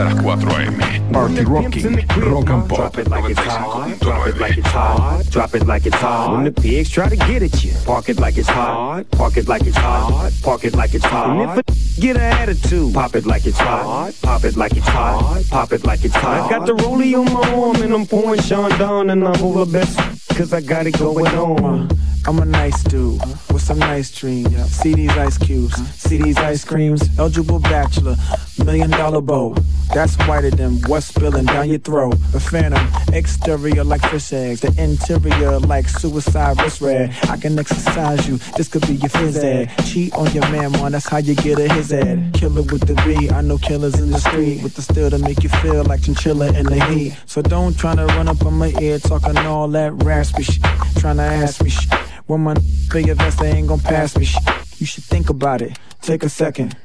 Las 0.00 0.14
4 0.22 0.60
a.m. 0.60 0.89
Party 1.12 1.44
Rocking, 1.44 1.94
Rock 2.30 2.48
and 2.50 2.68
Pop. 2.68 2.78
Drop 2.78 2.98
it 2.98 3.08
like 3.08 3.30
it's 3.30 3.40
hot. 3.40 3.98
Drop 4.00 4.26
it 4.28 4.38
like 4.38 4.58
it's 4.58 4.68
hot. 4.68 5.24
Drop 5.30 5.54
it 5.54 5.66
like 5.66 5.86
it's 5.86 5.96
hot. 5.96 6.32
When 6.32 6.44
the 6.44 6.52
pigs 6.52 6.90
try 6.90 7.08
to 7.08 7.16
get 7.16 7.42
at 7.42 7.64
you, 7.64 7.72
park 7.84 8.08
it 8.08 8.20
like 8.20 8.36
it's 8.36 8.48
hot. 8.48 9.10
Park 9.10 9.36
it 9.36 9.48
like 9.48 9.66
it's 9.66 9.76
hot. 9.76 10.30
Park 10.42 10.64
it 10.64 10.74
like 10.76 10.94
it's 10.94 11.04
hot. 11.04 11.30
And 11.30 11.50
if 11.50 11.98
a 11.98 12.00
get 12.00 12.16
an 12.16 12.22
attitude, 12.22 12.94
pop 12.94 13.16
it 13.16 13.26
like 13.26 13.44
it's 13.44 13.58
hot. 13.58 14.12
Pop 14.22 14.44
it 14.44 14.56
like 14.56 14.76
it's 14.76 14.86
hot. 14.86 15.42
Pop 15.50 15.72
it 15.72 15.84
like 15.84 16.04
it's 16.04 16.14
hot. 16.14 16.46
I 16.46 16.58
got 16.58 16.66
the 16.66 16.74
rollie 16.74 17.18
on 17.18 17.32
my 17.32 17.54
arm 17.54 17.82
and 17.82 17.92
I'm 17.92 18.06
pouring 18.06 18.40
Chandon 18.42 19.10
and 19.10 19.26
I'm 19.26 19.42
over 19.42 19.66
best. 19.66 19.98
Cause 20.36 20.52
I 20.52 20.60
got 20.60 20.86
it 20.86 20.96
going 20.98 21.26
on. 21.26 21.88
I'm 22.26 22.38
a 22.38 22.44
nice 22.44 22.82
dude 22.84 23.20
with 23.60 23.66
some 23.66 23.78
nice 23.78 24.10
dreams. 24.10 24.50
See 24.72 24.94
these 24.94 25.10
ice 25.10 25.38
cubes, 25.38 25.76
see 25.98 26.18
these 26.18 26.36
ice 26.38 26.64
creams. 26.64 27.02
Eligible 27.18 27.58
bachelor, 27.58 28.16
million 28.64 28.90
dollar 28.90 29.20
bow. 29.20 29.54
That's 29.94 30.16
whiter 30.26 30.50
than 30.50 30.80
what's 30.82 31.06
spilling 31.06 31.46
down 31.46 31.68
your 31.68 31.78
throat. 31.78 32.14
A 32.34 32.40
phantom, 32.40 32.86
exterior 33.12 33.84
like 33.84 34.02
fish 34.02 34.32
eggs, 34.32 34.60
the 34.60 34.72
interior 34.82 35.58
like 35.58 35.88
suicide 35.88 36.60
wrist 36.60 36.80
red. 36.80 37.16
I 37.28 37.36
can 37.36 37.58
exercise 37.58 38.28
you, 38.28 38.38
this 38.56 38.68
could 38.68 38.86
be 38.86 38.94
your 38.94 39.10
phys 39.10 39.42
ed. 39.42 39.70
Cheat 39.84 40.14
on 40.14 40.32
your 40.32 40.48
man, 40.50 40.72
man, 40.72 40.92
that's 40.92 41.08
how 41.08 41.18
you 41.18 41.34
get 41.34 41.58
a 41.58 41.72
his 41.72 41.92
ed. 41.92 42.32
Killer 42.34 42.62
with 42.62 42.86
the 42.86 42.94
B, 43.04 43.30
I 43.30 43.40
know 43.40 43.58
killers 43.58 43.98
in 43.98 44.10
the 44.10 44.20
street 44.20 44.62
with 44.62 44.74
the 44.74 44.82
steel 44.82 45.10
to 45.10 45.18
make 45.18 45.42
you 45.42 45.48
feel 45.48 45.84
like 45.84 46.02
chinchilla 46.02 46.52
in 46.58 46.66
the 46.66 46.84
heat. 46.86 47.16
So 47.26 47.42
don't 47.42 47.76
try 47.76 47.94
to 47.94 48.06
run 48.06 48.28
up 48.28 48.44
on 48.46 48.54
my 48.54 48.72
ear 48.80 48.98
talking 48.98 49.36
all 49.38 49.68
that 49.68 49.92
raspy 50.04 50.44
shit, 50.44 50.62
trying 50.98 51.16
to 51.16 51.22
ask 51.22 51.62
me 51.62 51.70
shit. 51.70 51.92
When 52.30 52.42
my 52.42 52.54
big 52.92 53.12
vest, 53.16 53.40
they 53.40 53.50
ain't 53.50 53.66
gon' 53.66 53.80
pass 53.80 54.16
me 54.16 54.24
shit. 54.24 54.40
You 54.78 54.86
should 54.86 55.02
think 55.02 55.30
about 55.30 55.62
it, 55.62 55.76
take 56.00 56.22
a 56.22 56.28
second. 56.28 56.76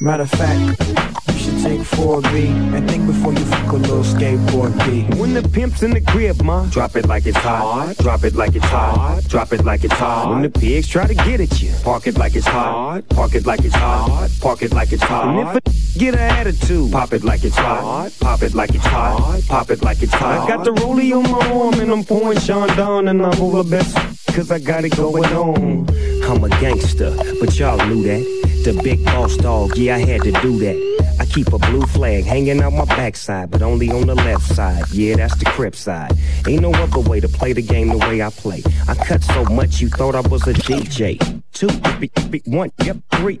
Matter 0.00 0.22
of 0.22 0.30
fact, 0.30 0.58
you 1.28 1.38
should 1.38 1.62
take 1.62 1.80
4B 1.80 2.48
and 2.74 2.88
think 2.88 3.06
before 3.06 3.34
you 3.34 3.44
fuck 3.44 3.72
a 3.72 3.76
little 3.76 4.02
skateboard 4.02 4.72
B. 4.86 5.02
When 5.20 5.34
the 5.34 5.46
pimp's 5.46 5.82
in 5.82 5.90
the 5.90 6.00
crib, 6.00 6.40
ma, 6.40 6.64
drop 6.70 6.96
it 6.96 7.06
like 7.06 7.26
it's 7.26 7.36
hot. 7.36 7.94
Drop 7.98 8.24
it 8.24 8.36
like 8.36 8.56
it's 8.56 8.64
hot. 8.64 9.22
Drop 9.28 9.52
it 9.52 9.66
like 9.66 9.84
it's 9.84 9.92
hot. 9.92 10.30
When 10.30 10.40
the 10.40 10.48
pigs 10.48 10.88
try 10.88 11.06
to 11.06 11.14
get 11.14 11.42
at 11.42 11.60
you, 11.60 11.74
park 11.84 12.06
it 12.06 12.16
like 12.16 12.34
it's 12.34 12.46
hot. 12.46 13.06
Park 13.10 13.34
it 13.34 13.44
like 13.44 13.66
it's 13.66 13.74
hot. 13.74 14.30
Park 14.40 14.62
it 14.62 14.72
like 14.72 14.94
it's 14.94 15.02
hot. 15.02 15.28
And 15.28 15.58
if 15.58 15.76
a 15.94 15.98
get 15.98 16.14
an 16.14 16.20
attitude, 16.20 16.90
pop 16.90 17.12
it 17.12 17.22
like 17.22 17.44
it's 17.44 17.54
hot. 17.56 18.12
Pop 18.18 18.40
it 18.42 18.54
like 18.54 18.74
it's 18.74 18.86
hot. 18.86 19.42
Pop 19.46 19.68
it 19.68 19.82
like 19.82 20.02
it's 20.02 20.14
hot. 20.14 20.48
I 20.48 20.56
got 20.56 20.64
the 20.64 20.72
rollie 20.72 21.14
on 21.14 21.30
my 21.30 21.50
arm 21.52 21.80
and 21.80 21.92
I'm 21.92 22.02
pouring 22.02 22.38
Sean 22.38 22.68
down 22.78 23.08
and 23.08 23.20
I'm 23.20 23.38
all 23.42 23.62
the 23.62 23.70
best 23.70 24.15
cause 24.36 24.50
I 24.50 24.58
got 24.58 24.84
it 24.84 24.94
going 24.94 25.24
on. 25.32 25.88
I'm 26.24 26.44
a 26.44 26.50
gangster, 26.60 27.16
but 27.40 27.58
y'all 27.58 27.78
knew 27.86 28.02
that. 28.02 28.22
The 28.64 28.78
big 28.82 29.02
boss 29.02 29.34
dog, 29.38 29.78
yeah, 29.78 29.96
I 29.96 30.00
had 30.00 30.22
to 30.24 30.32
do 30.42 30.58
that. 30.58 31.16
I 31.18 31.24
keep 31.24 31.54
a 31.54 31.58
blue 31.58 31.86
flag 31.86 32.24
hanging 32.24 32.60
out 32.60 32.74
my 32.74 32.84
backside, 32.84 33.50
but 33.50 33.62
only 33.62 33.90
on 33.90 34.06
the 34.06 34.14
left 34.14 34.44
side. 34.44 34.84
Yeah, 34.92 35.16
that's 35.16 35.36
the 35.36 35.46
crip 35.46 35.74
side. 35.74 36.12
Ain't 36.46 36.60
no 36.60 36.70
other 36.72 37.00
way 37.00 37.18
to 37.20 37.28
play 37.28 37.54
the 37.54 37.62
game 37.62 37.88
the 37.88 37.96
way 37.96 38.20
I 38.20 38.28
play. 38.28 38.62
I 38.86 38.94
cut 38.94 39.24
so 39.24 39.44
much 39.46 39.80
you 39.80 39.88
thought 39.88 40.14
I 40.14 40.20
was 40.20 40.46
a 40.46 40.52
DJ. 40.52 41.18
Two, 41.54 41.68
one, 42.44 42.70
yep, 42.84 42.98
three. 43.12 43.40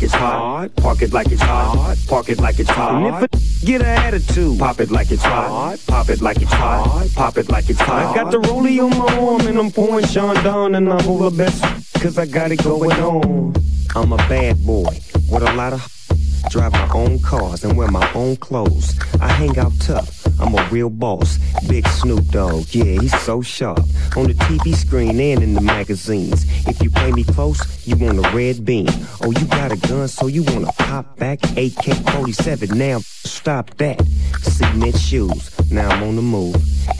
it's 0.01 0.13
hot. 0.13 0.75
Park 0.77 1.01
it 1.01 1.13
like 1.13 1.31
it's 1.31 1.41
hot. 1.41 1.97
Park 2.07 2.29
it 2.29 2.39
like 2.39 2.59
it's 2.59 2.69
hot. 2.69 2.95
And 2.95 3.07
if 3.07 3.61
a 3.61 3.65
get 3.65 3.81
an 3.81 3.87
attitude, 3.87 4.59
pop 4.59 4.79
it 4.79 4.91
like 4.91 5.11
it's 5.11 5.23
hot. 5.23 5.79
Pop 5.87 6.09
it 6.09 6.21
like 6.21 6.41
it's 6.41 6.51
hot. 6.51 7.07
Pop 7.15 7.37
it 7.37 7.49
like 7.49 7.69
it's 7.69 7.79
hot. 7.79 8.15
I 8.15 8.15
got 8.15 8.31
the 8.31 8.39
rollie 8.39 8.79
on 8.83 8.97
my 8.97 9.17
arm 9.19 9.47
and 9.47 9.57
I'm 9.57 9.71
pouring 9.71 10.05
Chandon 10.05 10.75
and 10.75 10.91
I'm 10.91 11.07
all 11.07 11.29
the 11.29 11.31
best 11.31 11.61
cause 12.01 12.17
I 12.17 12.25
got 12.25 12.51
it 12.51 12.63
going 12.63 12.91
on. 12.91 13.53
I'm 13.95 14.13
a 14.13 14.17
bad 14.17 14.65
boy 14.65 14.99
with 15.29 15.43
a 15.43 15.53
lot 15.53 15.73
of 15.73 16.00
Drive 16.49 16.71
my 16.71 16.89
own 16.93 17.19
cars 17.19 17.63
and 17.63 17.77
wear 17.77 17.89
my 17.89 18.11
own 18.13 18.35
clothes. 18.37 18.99
I 19.19 19.29
hang 19.29 19.57
out 19.57 19.73
tough. 19.79 20.25
I'm 20.39 20.55
a 20.55 20.67
real 20.69 20.89
boss. 20.89 21.37
Big 21.67 21.87
Snoop 21.87 22.25
Dogg, 22.29 22.73
yeah, 22.73 22.99
he's 22.99 23.17
so 23.21 23.41
sharp. 23.41 23.79
On 24.17 24.27
the 24.27 24.33
TV 24.33 24.75
screen 24.75 25.19
and 25.19 25.43
in 25.43 25.53
the 25.53 25.61
magazines. 25.61 26.45
If 26.67 26.81
you 26.81 26.89
play 26.89 27.11
me 27.11 27.23
close, 27.23 27.87
you 27.87 27.95
want 27.95 28.25
a 28.25 28.29
red 28.35 28.65
beam. 28.65 28.87
Oh, 29.21 29.31
you 29.31 29.45
got 29.45 29.71
a 29.71 29.77
gun, 29.77 30.07
so 30.07 30.27
you 30.27 30.43
wanna 30.43 30.71
pop 30.73 31.17
back? 31.17 31.39
AK 31.57 31.95
47, 32.11 32.77
now 32.77 32.99
stop 32.99 33.69
that. 33.77 34.01
Cement 34.41 34.97
shoes, 34.97 35.71
now 35.71 35.89
I'm 35.89 36.03
on 36.03 36.15
the 36.15 36.21
move. 36.21 36.55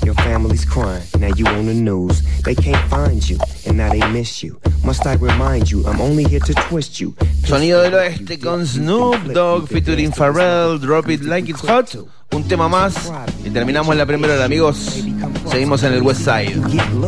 Your 0.05 0.13
family's 0.15 0.65
crying, 0.65 1.03
now 1.19 1.33
you 1.35 1.45
on 1.47 1.65
the 1.65 1.73
news. 1.73 2.21
They 2.43 2.55
can't 2.55 2.89
find 2.89 3.27
you, 3.27 3.37
and 3.65 3.77
now 3.77 3.89
they 3.89 4.05
miss 4.11 4.43
you. 4.43 4.59
Must 4.83 5.05
I 5.05 5.15
remind 5.15 5.71
you, 5.71 5.85
I'm 5.85 5.99
only 5.99 6.23
here 6.25 6.39
to 6.39 6.53
twist 6.53 6.99
you. 6.99 7.15
Sonido 7.43 7.81
del 7.81 7.95
oeste 7.95 8.39
con 8.39 8.65
Snoop 8.65 9.30
Dogg 9.33 9.67
featuring 9.67 10.11
Pharrell, 10.11 10.79
Drop 10.79 11.09
It 11.09 11.23
Like 11.23 11.49
It's 11.49 11.61
Hot. 11.61 11.95
Un 12.33 12.47
tema 12.47 12.69
más 12.69 13.11
y 13.43 13.49
terminamos 13.49 13.95
la 13.95 14.05
primera 14.05 14.35
hora, 14.35 14.45
amigos. 14.45 15.03
Seguimos 15.49 15.83
en 15.83 15.93
el 15.93 16.01
West 16.01 16.21
Side. 16.21 16.55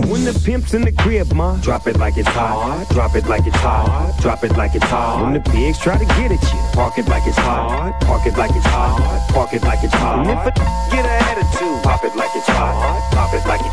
When 0.09 0.25
the 0.25 0.33
pimp's 0.43 0.73
in 0.73 0.83
the 0.83 0.91
crib, 0.91 1.31
ma, 1.33 1.55
drop 1.61 1.87
it 1.87 1.97
like 1.97 2.17
it's 2.17 2.27
hot. 2.27 2.85
Drop 2.89 3.15
it 3.15 3.25
like 3.27 3.47
it's 3.47 3.57
hot. 3.57 4.13
Drop 4.21 4.43
it 4.43 4.57
like 4.57 4.75
it's 4.75 4.85
hot. 4.85 5.23
When 5.23 5.33
the 5.33 5.49
pigs 5.51 5.79
try 5.79 5.97
to 5.97 6.05
get 6.19 6.31
at 6.31 6.43
you, 6.43 6.59
park 6.73 6.97
it 6.97 7.07
like 7.07 7.25
it's 7.25 7.37
hot. 7.37 7.93
Park 8.01 8.25
it 8.25 8.37
like 8.37 8.51
it's 8.51 8.65
hot. 8.65 8.99
Park 9.29 9.53
it 9.53 9.63
like 9.63 9.83
it's 9.83 9.93
hot. 9.93 10.27
And 10.27 10.37
if 10.37 10.45
a 10.45 10.51
get 10.91 11.05
an 11.05 11.23
attitude, 11.23 11.83
pop 11.83 12.03
it 12.03 12.15
like 12.17 12.35
it's 12.35 12.47
hot. 12.47 13.11
Pop 13.13 13.33
it 13.33 13.47
like 13.47 13.61
it's 13.61 13.69
hot. 13.69 13.72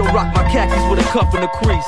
Still 0.00 0.14
rock 0.14 0.34
my 0.34 0.42
khakis 0.48 0.82
with 0.88 0.98
a 0.98 1.02
cuff 1.12 1.34
and 1.34 1.44
a 1.44 1.48
crease. 1.48 1.84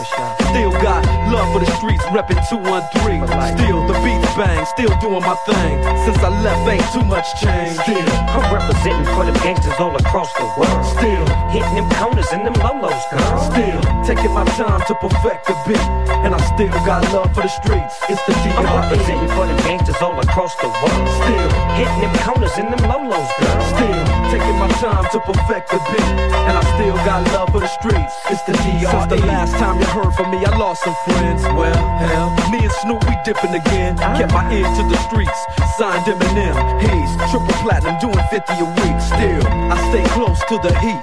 Still 0.52 0.70
got 0.84 1.00
love 1.32 1.50
for 1.50 1.60
the 1.60 1.70
streets, 1.76 2.04
reppin' 2.12 2.36
213. 2.50 3.24
Still 3.56 3.86
the 3.86 3.94
beats 4.04 4.34
bang, 4.36 4.66
still 4.66 4.92
doing 5.00 5.22
my 5.22 5.34
thing. 5.48 5.82
Since 6.04 6.18
I 6.18 6.28
left, 6.44 6.68
ain't 6.68 6.84
too 6.92 7.08
much 7.08 7.24
change. 7.40 7.72
Still, 7.80 8.04
I'm 8.36 8.52
representing 8.52 9.06
for 9.14 9.24
them 9.24 9.34
gangsters 9.40 9.80
all 9.80 9.96
across 9.96 10.30
the 10.34 10.44
world. 10.60 10.84
Still 10.84 11.41
hitting 11.52 11.76
them 11.76 11.88
corners 12.00 12.26
and 12.32 12.46
them 12.46 12.56
lolos, 12.64 13.04
girl. 13.12 13.38
Still 13.52 13.80
taking 14.02 14.32
my 14.32 14.44
time 14.56 14.80
to 14.88 14.94
perfect 14.96 15.46
the 15.46 15.54
beat. 15.68 15.86
And 16.24 16.34
I 16.34 16.40
still 16.56 16.72
got 16.88 17.04
love 17.12 17.28
for 17.36 17.44
the 17.44 17.52
streets. 17.52 17.94
It's 18.08 18.24
the 18.24 18.32
I'm 18.56 18.64
D.R.E. 18.64 18.80
representing 18.80 19.30
for 19.36 19.44
the 19.46 19.56
gangsters 19.62 20.00
all 20.00 20.18
across 20.18 20.56
the 20.56 20.68
world. 20.80 21.06
Still 21.20 21.48
hitting 21.76 22.00
them 22.00 22.14
corners 22.24 22.56
and 22.56 22.72
them 22.72 22.82
lolos, 22.88 23.28
girl. 23.36 23.60
Still 23.76 24.02
taking 24.32 24.56
my 24.56 24.68
time 24.80 25.04
to 25.12 25.20
perfect 25.20 25.70
the 25.70 25.78
beat. 25.92 26.10
And 26.48 26.56
I 26.56 26.64
still 26.74 26.96
got 27.04 27.20
love 27.36 27.52
for 27.52 27.60
the 27.60 27.68
streets. 27.68 28.14
It's 28.32 28.42
the 28.48 28.56
D.R.E. 28.56 28.88
Since 28.88 29.08
the 29.12 29.20
last 29.28 29.52
time 29.60 29.76
you 29.78 29.86
heard 29.92 30.12
from 30.16 30.32
me, 30.32 30.40
I 30.40 30.56
lost 30.56 30.82
some 30.82 30.96
friends. 31.04 31.44
Well, 31.52 31.76
hell, 32.00 32.32
me 32.48 32.64
and 32.64 32.72
Snoop, 32.80 33.04
we 33.04 33.14
dipping 33.28 33.52
again. 33.52 34.00
Kept 34.16 34.32
my 34.32 34.48
ear 34.48 34.64
to 34.64 34.82
the 34.88 34.98
streets. 35.04 35.36
Signed 35.76 36.08
Eminem, 36.08 36.56
Hayes, 36.80 37.12
triple 37.30 37.52
platinum, 37.60 38.00
doing 38.00 38.24
50 38.32 38.40
a 38.56 38.68
week. 38.80 38.98
Still, 39.04 39.44
I 39.68 39.76
stay 39.92 40.04
close 40.16 40.40
to 40.48 40.56
the 40.64 40.72
heat. 40.80 41.02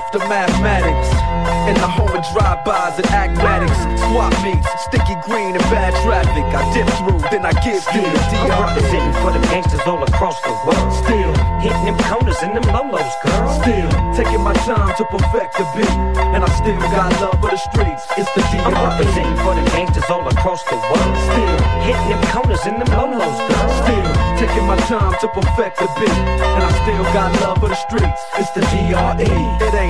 after 0.00 0.18
mathematics. 0.28 1.08
In 1.68 1.76
the 1.76 1.86
home 1.86 2.08
of 2.08 2.24
drive-bys 2.32 2.96
and 2.96 3.06
acmatics, 3.12 3.80
swap 4.08 4.32
meets, 4.42 4.66
sticky 4.88 5.16
green 5.28 5.52
and 5.52 5.66
bad 5.68 5.92
traffic. 6.02 6.44
I 6.56 6.64
dip 6.72 6.88
through, 6.98 7.20
then 7.28 7.44
I 7.44 7.52
give 7.60 7.84
you 7.92 8.02
the 8.02 8.20
I'm 8.48 8.64
representing 8.64 9.14
for 9.20 9.30
the 9.30 9.42
gangsters 9.52 9.84
all 9.86 10.02
across 10.02 10.40
the 10.40 10.54
world. 10.64 10.90
Still 11.04 11.32
hitting 11.60 11.84
them 11.84 11.98
corners 12.08 12.40
and 12.42 12.56
them 12.56 12.64
lolos, 12.72 13.12
girl. 13.22 13.48
Still 13.60 13.90
taking 14.16 14.42
my 14.42 14.54
time 14.64 14.96
to 14.96 15.04
perfect 15.04 15.60
the 15.60 15.64
beat, 15.76 15.96
and 16.32 16.42
I 16.42 16.48
still 16.56 16.80
got 16.96 17.12
love 17.20 17.36
for 17.40 17.50
the 17.52 17.60
streets. 17.70 18.04
It's 18.16 18.30
the 18.34 18.42
I'm 18.64 18.74
representing 18.74 19.36
for 19.44 19.54
the 19.54 19.64
gangsters 19.70 20.08
all 20.08 20.26
across 20.26 20.64
the 20.64 20.76
world. 20.76 21.14
Still 21.28 21.56
hitting 21.84 22.08
them 22.08 22.22
corners 22.32 22.64
and 22.64 22.80
them 22.80 22.90
lolos, 22.96 23.38
girl. 23.52 23.68
Still 23.84 24.20
taking 24.40 24.66
my 24.66 24.76
time 24.88 25.14
to 25.20 25.28
perfect 25.28 25.78
the 25.78 25.88
beat, 26.00 26.18
and 26.40 26.62
I 26.64 26.70
still 26.82 27.04
got 27.12 27.28
love 27.42 27.58
for 27.60 27.68
the 27.68 27.80
streets. 27.86 28.20
It's 28.40 28.50
the 28.56 28.62
DRE. 28.72 29.28
It 29.66 29.74
ain't 29.74 29.89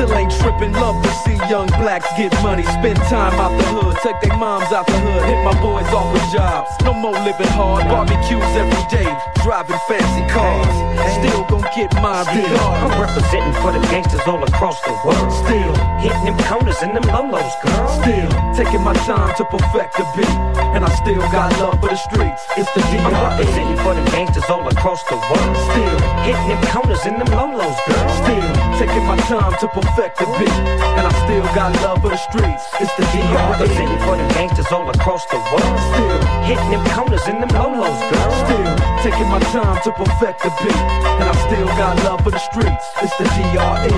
Still 0.00 0.16
ain't 0.16 0.32
tripping, 0.40 0.72
love 0.72 0.96
to 1.04 1.10
see 1.28 1.36
young 1.52 1.66
blacks 1.76 2.08
get 2.16 2.32
money. 2.42 2.62
Spend 2.62 2.96
time 3.12 3.34
out 3.34 3.52
the 3.52 3.64
hood, 3.68 3.98
take 4.02 4.18
their 4.22 4.34
moms 4.34 4.72
out 4.72 4.86
the 4.86 4.96
hood, 4.96 5.28
hit 5.28 5.44
my 5.44 5.52
boys 5.60 5.84
off 5.92 6.10
with 6.14 6.24
jobs. 6.32 6.70
No 6.84 6.94
more 6.94 7.12
living 7.12 7.52
hard, 7.52 7.84
barbecues 7.84 8.40
every 8.56 8.80
day, 8.88 9.04
driving 9.44 9.76
fancy 9.86 10.24
cars. 10.32 10.99
Still 11.20 11.44
gon' 11.48 11.64
get 11.74 11.92
mine 12.02 12.26
I'm 12.28 12.36
regardless. 12.36 12.98
representing 13.00 13.54
for 13.62 13.72
the 13.72 13.80
gangsters 13.88 14.20
all 14.26 14.42
across 14.42 14.80
the 14.82 14.92
world. 15.04 15.30
Still 15.44 15.74
hitting 16.00 16.24
them 16.24 16.38
corners 16.48 16.80
and 16.82 16.96
them 16.96 17.04
lolos, 17.08 17.52
girl. 17.64 17.88
Still 18.02 18.30
taking 18.54 18.82
my 18.82 18.94
time 19.08 19.34
to 19.36 19.44
perfect 19.44 19.96
the 19.96 20.04
beat, 20.16 20.36
and 20.74 20.84
I 20.84 20.90
still 21.00 21.20
got 21.32 21.52
love 21.60 21.80
for 21.80 21.88
the 21.88 21.96
streets. 21.96 22.42
It's 22.56 22.70
the 22.74 22.82
I'm 22.82 23.10
DRE. 23.10 23.20
representing 23.20 23.78
for 23.84 23.94
the 23.94 24.04
gangsters 24.10 24.48
all 24.50 24.66
across 24.68 25.02
the 25.04 25.16
world. 25.16 25.56
Still 25.70 25.96
hitting 26.26 26.48
them 26.48 26.62
corners 26.72 27.02
and 27.06 27.16
them 27.20 27.30
lolos, 27.32 27.78
girl. 27.88 28.08
Still 28.24 28.48
taking 28.80 29.04
my 29.06 29.16
time 29.28 29.52
to 29.60 29.68
perfect 29.68 30.18
the 30.18 30.26
beat, 30.38 30.56
and 30.98 31.04
I 31.06 31.12
still 31.24 31.44
got 31.54 31.72
love 31.82 32.00
for 32.02 32.10
the 32.10 32.20
streets. 32.28 32.64
It's 32.80 32.92
the 32.96 33.04
I'm 33.04 33.28
DRE. 33.28 33.50
representing 33.52 34.00
for 34.04 34.16
the 34.16 34.26
gangsters 34.34 34.70
all 34.72 34.88
across 34.90 35.24
the 35.26 35.38
world. 35.52 35.76
Still 35.92 36.18
hitting 36.48 36.70
them 36.70 36.84
corners 36.96 37.24
and 37.28 37.42
them 37.42 37.52
lolos, 37.56 38.00
girl. 38.10 38.30
Still 38.44 38.72
taking 39.04 39.28
my 39.28 39.40
time 39.52 39.80
to 39.84 39.90
perfect 39.92 40.42
the 40.42 40.50
beat, 40.60 40.76
and 41.20 41.28
I 41.28 41.34
still 41.46 41.66
got 41.78 41.96
love 42.04 42.22
for 42.22 42.30
the 42.30 42.38
streets. 42.38 42.84
It's 43.02 43.16
the 43.18 43.24
DRE. 43.24 43.96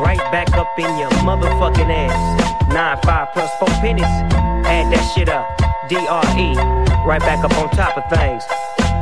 Right 0.00 0.22
back 0.32 0.52
up 0.54 0.78
in 0.78 0.90
your 0.98 1.10
motherfucking 1.26 1.90
ass. 1.90 2.68
Nine 2.68 2.98
five 3.02 3.28
plus 3.32 3.50
four 3.58 3.68
pennies. 3.80 4.04
Add 4.04 4.92
that 4.92 5.04
shit 5.14 5.28
up. 5.28 5.46
DRE. 5.88 6.54
Right 7.06 7.20
back 7.20 7.44
up 7.44 7.56
on 7.58 7.70
top 7.70 7.96
of 7.96 8.04
things. 8.10 8.44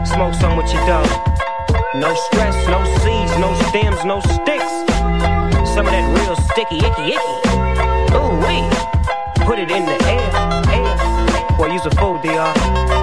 Smoke 0.09 0.35
some 0.35 0.57
with 0.57 0.73
your 0.73 0.85
dog. 0.87 1.09
No 1.95 2.14
stress, 2.14 2.55
no 2.69 2.85
seeds, 3.03 3.33
no 3.39 3.55
stems, 3.69 4.05
no 4.05 4.21
sticks. 4.21 4.73
Some 5.75 5.87
of 5.87 5.93
that 5.93 6.07
real 6.19 6.37
sticky, 6.53 6.79
icky, 6.79 7.16
icky. 7.16 7.35
Ooh 8.16 8.37
wee. 8.45 8.64
Put 9.47 9.59
it 9.59 9.71
in 9.71 9.87
the 9.87 9.97
air, 10.07 10.31
air. 10.69 11.57
Boy, 11.57 11.73
use 11.73 11.87
a 11.87 11.91
fool, 11.93 12.19
DR. 12.19 12.97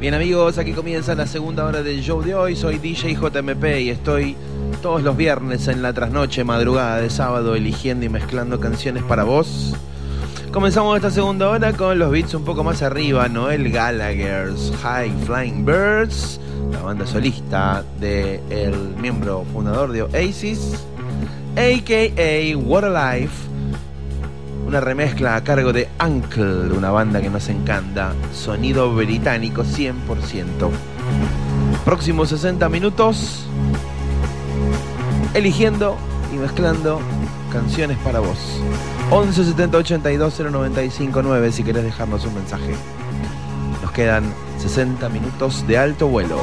Bien 0.00 0.14
amigos, 0.14 0.56
aquí 0.56 0.72
comienza 0.72 1.14
la 1.14 1.26
segunda 1.26 1.66
hora 1.66 1.82
del 1.82 2.00
show 2.00 2.22
de 2.22 2.34
hoy. 2.34 2.56
Soy 2.56 2.78
DJ 2.78 3.16
JMP 3.16 3.82
y 3.82 3.90
estoy 3.90 4.34
todos 4.80 5.02
los 5.02 5.14
viernes 5.14 5.68
en 5.68 5.82
la 5.82 5.92
trasnoche, 5.92 6.42
madrugada 6.42 7.02
de 7.02 7.10
sábado, 7.10 7.54
eligiendo 7.54 8.06
y 8.06 8.08
mezclando 8.08 8.58
canciones 8.58 9.02
para 9.02 9.24
vos. 9.24 9.76
Comenzamos 10.52 10.96
esta 10.96 11.10
segunda 11.10 11.50
hora 11.50 11.74
con 11.74 11.98
los 11.98 12.10
beats 12.10 12.32
un 12.32 12.46
poco 12.46 12.64
más 12.64 12.80
arriba, 12.80 13.28
Noel 13.28 13.70
Gallagher's 13.70 14.72
High 14.82 15.12
Flying 15.26 15.66
Birds, 15.66 16.40
la 16.72 16.80
banda 16.80 17.06
solista 17.06 17.84
del 18.00 18.94
miembro 19.02 19.44
fundador 19.52 19.92
de 19.92 20.04
Oasis, 20.04 20.82
a.k.a. 21.56 22.56
What 22.56 22.84
a 22.84 23.18
Life, 23.18 23.49
una 24.70 24.78
remezcla 24.80 25.34
a 25.34 25.42
cargo 25.42 25.72
de 25.72 25.88
Uncle, 26.00 26.72
una 26.72 26.92
banda 26.92 27.20
que 27.20 27.28
nos 27.28 27.48
encanta, 27.48 28.12
sonido 28.32 28.94
británico 28.94 29.64
100%. 29.64 30.70
Próximos 31.84 32.28
60 32.28 32.68
minutos, 32.68 33.46
eligiendo 35.34 35.96
y 36.32 36.36
mezclando 36.36 37.00
canciones 37.50 37.98
para 37.98 38.20
vos. 38.20 38.38
11 39.10 39.44
70 39.44 39.78
82 39.78 40.38
095 40.38 41.20
9 41.20 41.50
si 41.50 41.64
querés 41.64 41.82
dejarnos 41.82 42.24
un 42.24 42.34
mensaje. 42.36 42.72
Nos 43.82 43.90
quedan 43.90 44.22
60 44.58 45.08
minutos 45.08 45.66
de 45.66 45.78
alto 45.78 46.06
vuelo. 46.06 46.36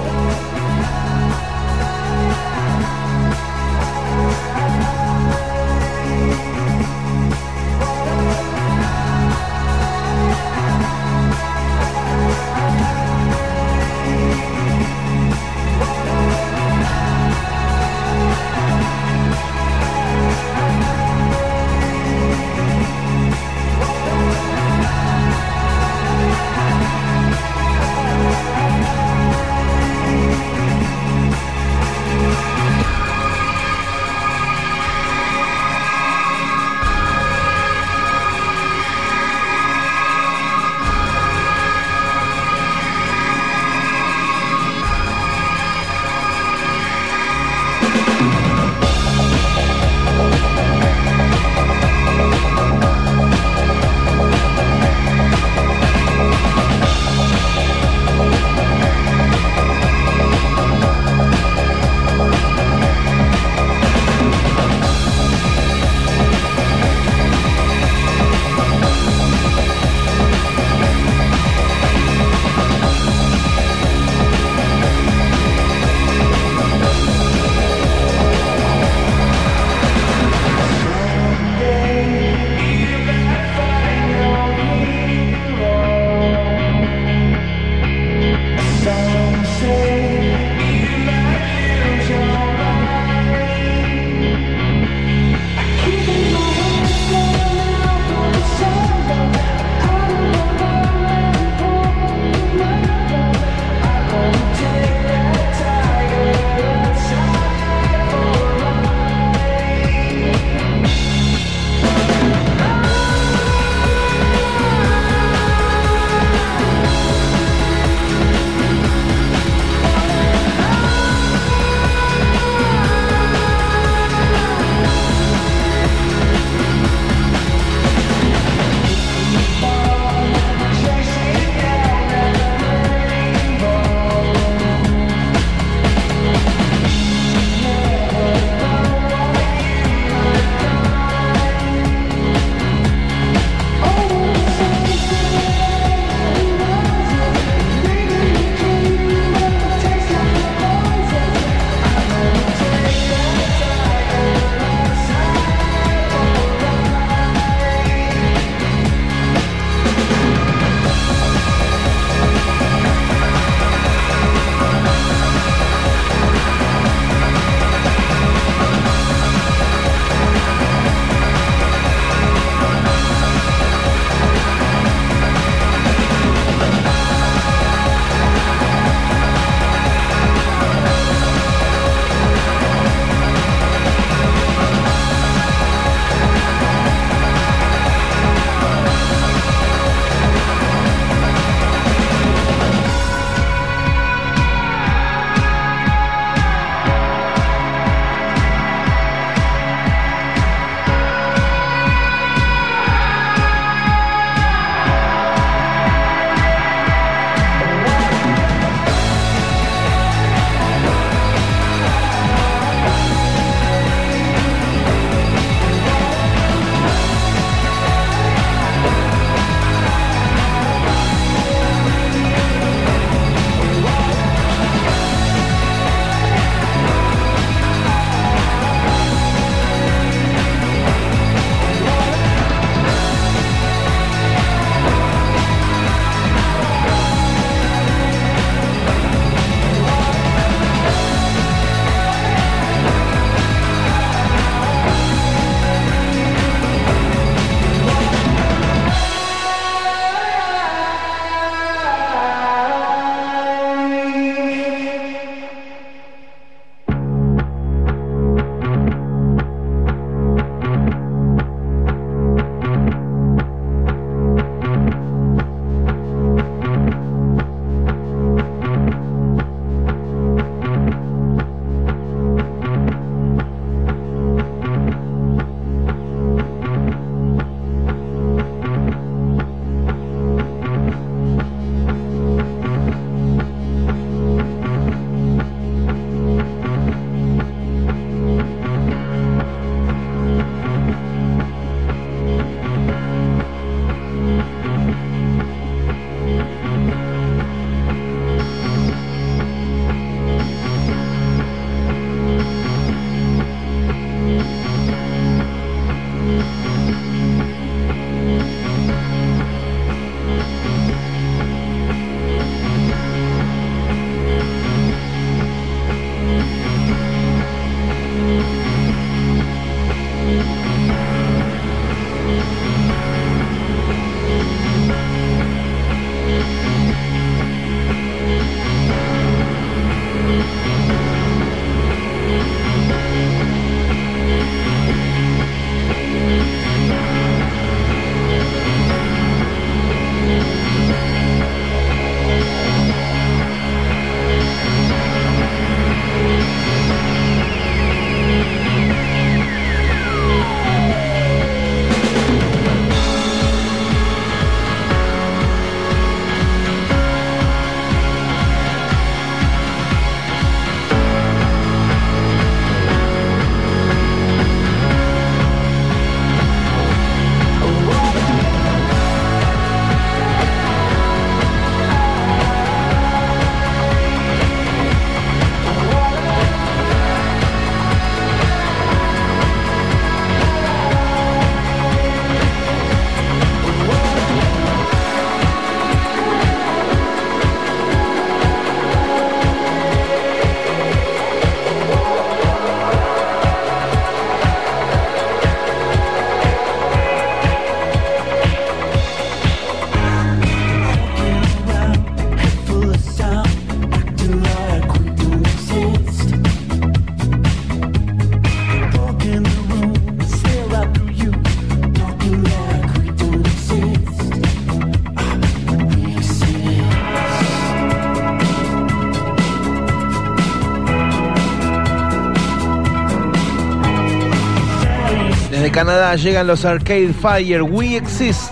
Llegan 426.16 426.48
los 426.48 426.64
Arcade 426.64 427.14
Fire 427.14 427.62
We 427.64 427.98
Exist, 427.98 428.52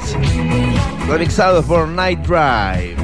remixados 1.07 1.65
por 1.65 1.87
Night 1.87 2.19
Drive. 2.19 2.94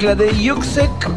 La 0.00 0.14
remezcla 0.14 0.14
de 0.14 0.42
Yuxek, 0.42 1.08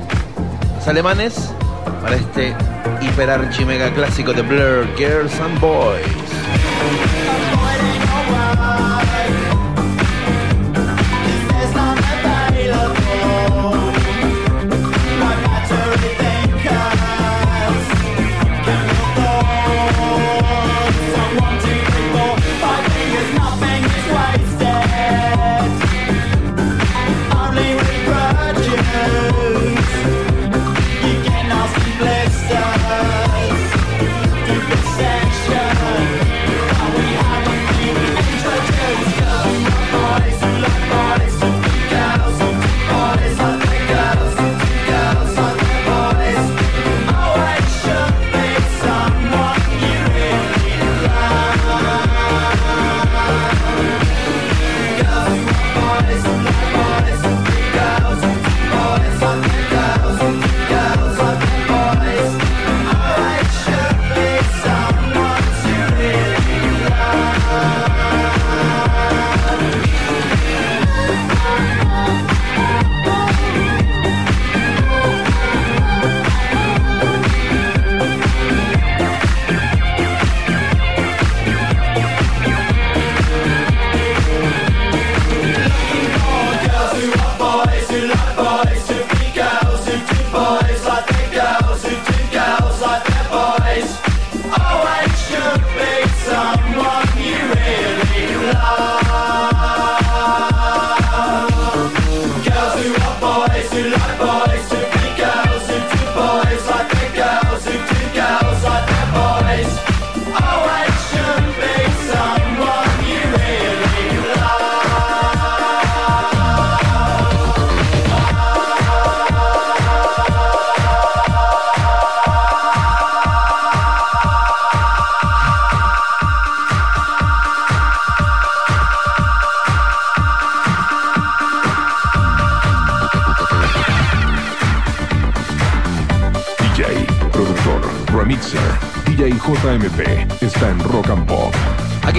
los 0.76 0.88
alemanes, 0.90 1.54
para 2.02 2.18
este 2.18 2.54
hiper 3.02 3.30
archi 3.30 3.64
mega 3.64 3.94
clásico 3.94 4.34
de 4.34 4.42
Blur, 4.42 4.86
Girls 4.98 5.40
and 5.40 5.58
Boys. 5.62 6.12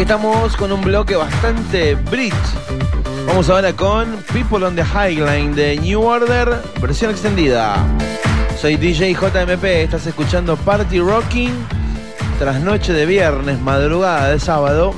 estamos 0.05 0.55
con 0.59 0.71
un 0.71 0.83
bloque 0.83 1.17
bastante 1.17 1.95
brit. 1.95 2.35
Vamos 3.27 3.49
ahora 3.49 3.73
con 3.73 4.19
People 4.35 4.63
on 4.63 4.77
the 4.77 4.85
Highline 4.85 5.55
de 5.55 5.79
New 5.79 6.03
Order, 6.03 6.61
versión 6.79 7.11
extendida. 7.11 7.75
Soy 8.61 8.77
DJ 8.77 9.15
JMP, 9.15 9.65
estás 9.65 10.07
escuchando 10.07 10.59
Party 10.59 11.01
Rocking 11.01 11.55
tras 12.39 12.61
noche 12.61 12.93
de 12.93 13.07
viernes, 13.07 13.59
madrugada 13.63 14.29
de 14.29 14.39
sábado, 14.39 14.93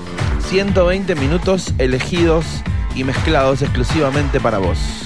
120 0.49 1.15
minutos 1.15 1.73
elegidos 1.79 2.45
y 2.97 3.05
mezclados 3.05 3.63
exclusivamente 3.63 4.41
para 4.41 4.59
vos. 4.59 5.06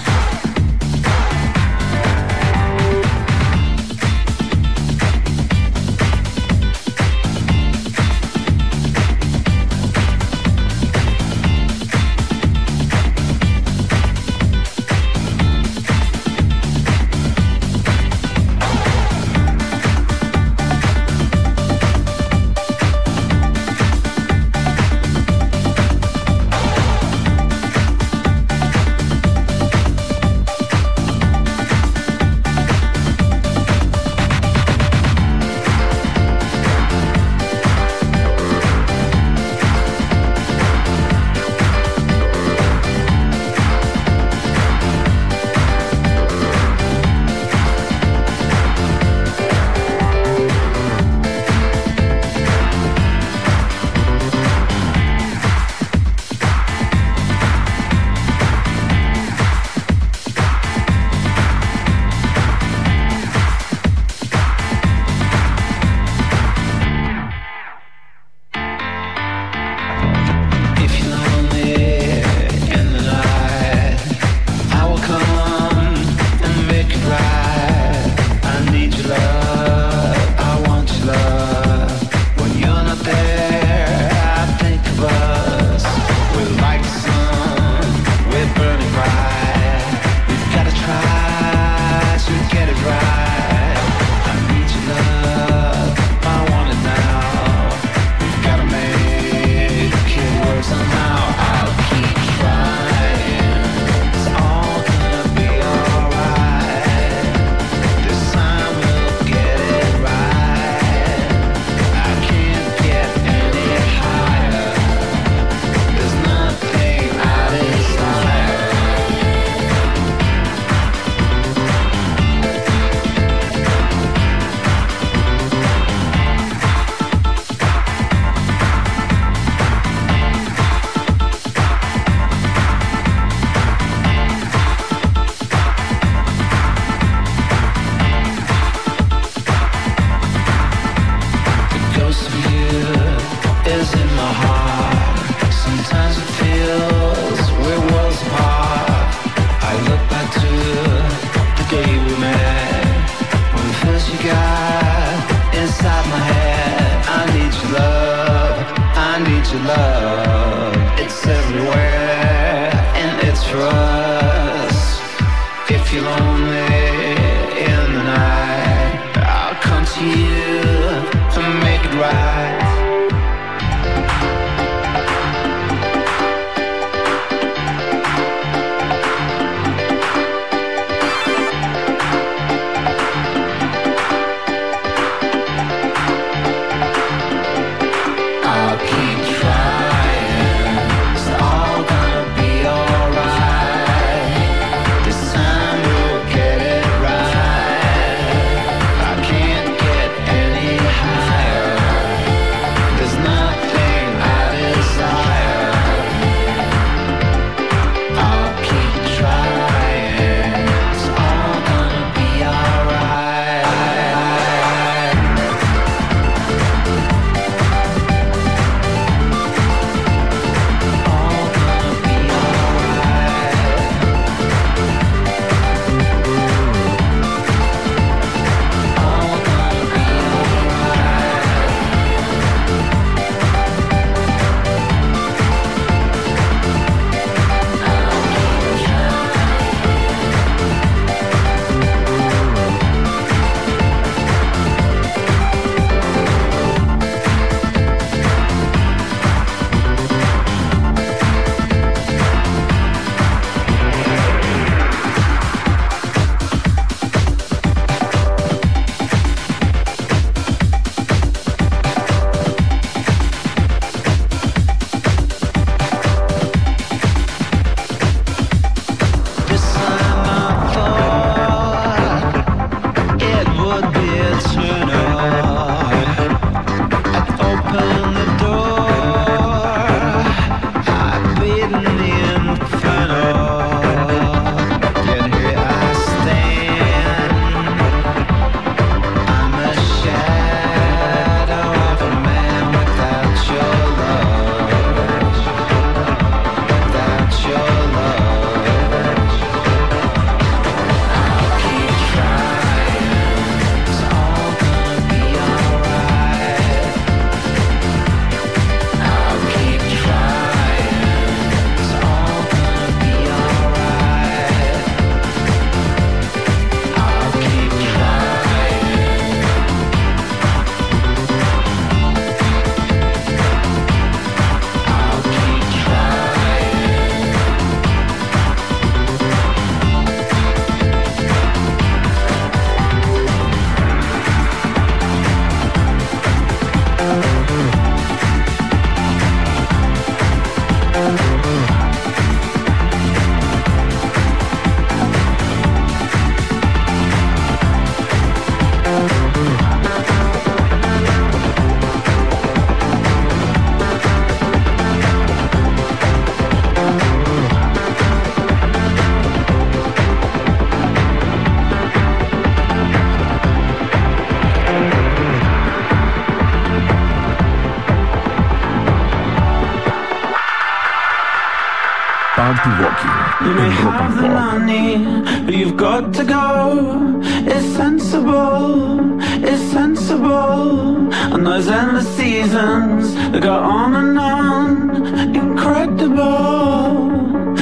We 373.61 373.66
have 373.66 374.16
the 374.23 374.28
money, 374.28 375.45
but 375.45 375.55
you've 375.55 375.77
got 375.77 376.15
to 376.15 376.24
go. 376.24 377.20
It's 377.23 377.66
sensible, 377.77 379.20
it's 379.45 379.62
sensible. 379.70 381.12
And 381.32 381.47
those 381.47 381.69
endless 381.69 382.09
seasons 382.16 383.15
that 383.32 383.43
go 383.43 383.53
on 383.53 383.95
and 383.97 384.19
on, 384.19 385.37
incredible. 385.37 387.11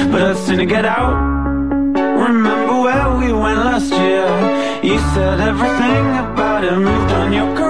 But 0.09 0.21
I'd 0.21 0.37
sooner 0.37 0.63
get 0.63 0.85
out. 0.85 1.15
Remember 1.95 2.81
where 2.81 3.17
we 3.17 3.33
went 3.33 3.59
last 3.59 3.91
year? 3.91 4.25
You 4.81 4.99
said 5.13 5.41
everything 5.41 6.05
about 6.23 6.63
it, 6.63 6.77
moved 6.77 7.11
on 7.11 7.33
your 7.33 7.53
career. 7.57 7.68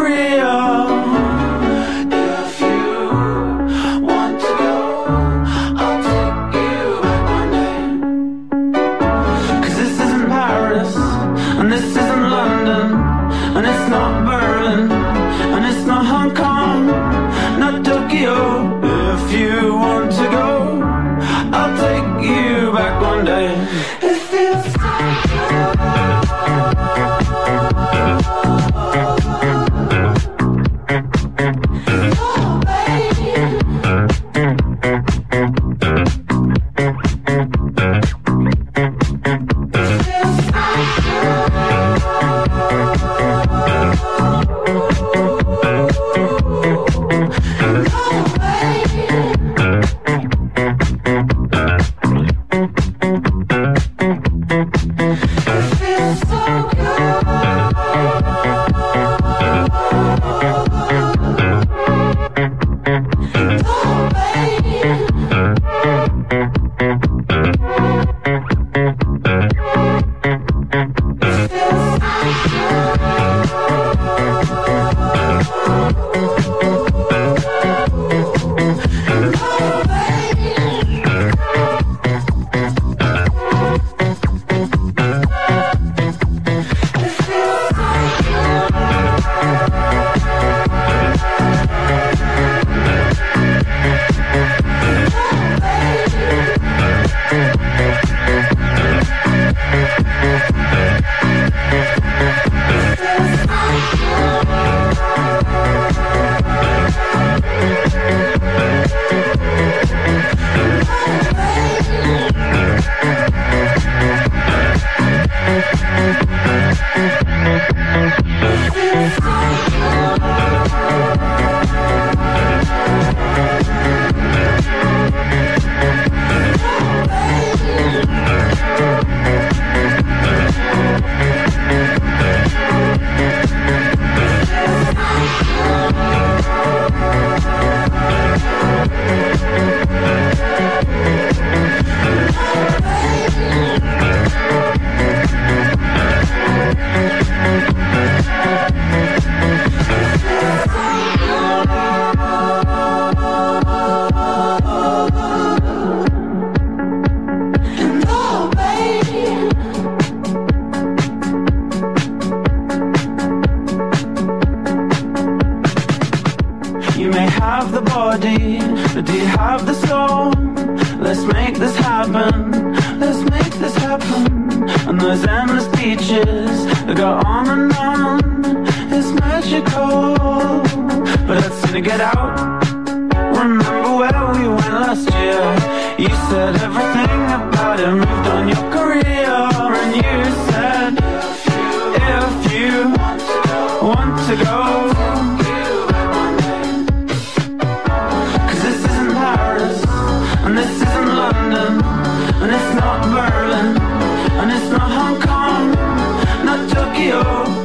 radio. 206.99 207.58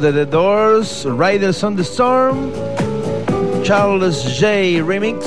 de 0.00 0.12
The 0.12 0.26
Doors, 0.26 1.04
Riders 1.04 1.62
on 1.62 1.76
the 1.76 1.84
Storm, 1.84 2.52
Charles 3.62 4.24
J. 4.38 4.82
Remix. 4.82 5.24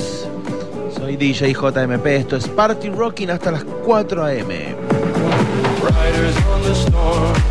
Soy 0.93 1.15
DJ 1.15 1.53
JMP, 1.53 2.05
esto 2.07 2.35
es 2.35 2.47
Party 2.49 2.89
Rocking 2.89 3.29
hasta 3.29 3.51
las 3.51 3.63
4 3.85 4.25
a.m. 4.25 4.75
Riders 5.81 6.35
on 6.53 6.61
the 6.63 6.75
Storm. 6.75 7.46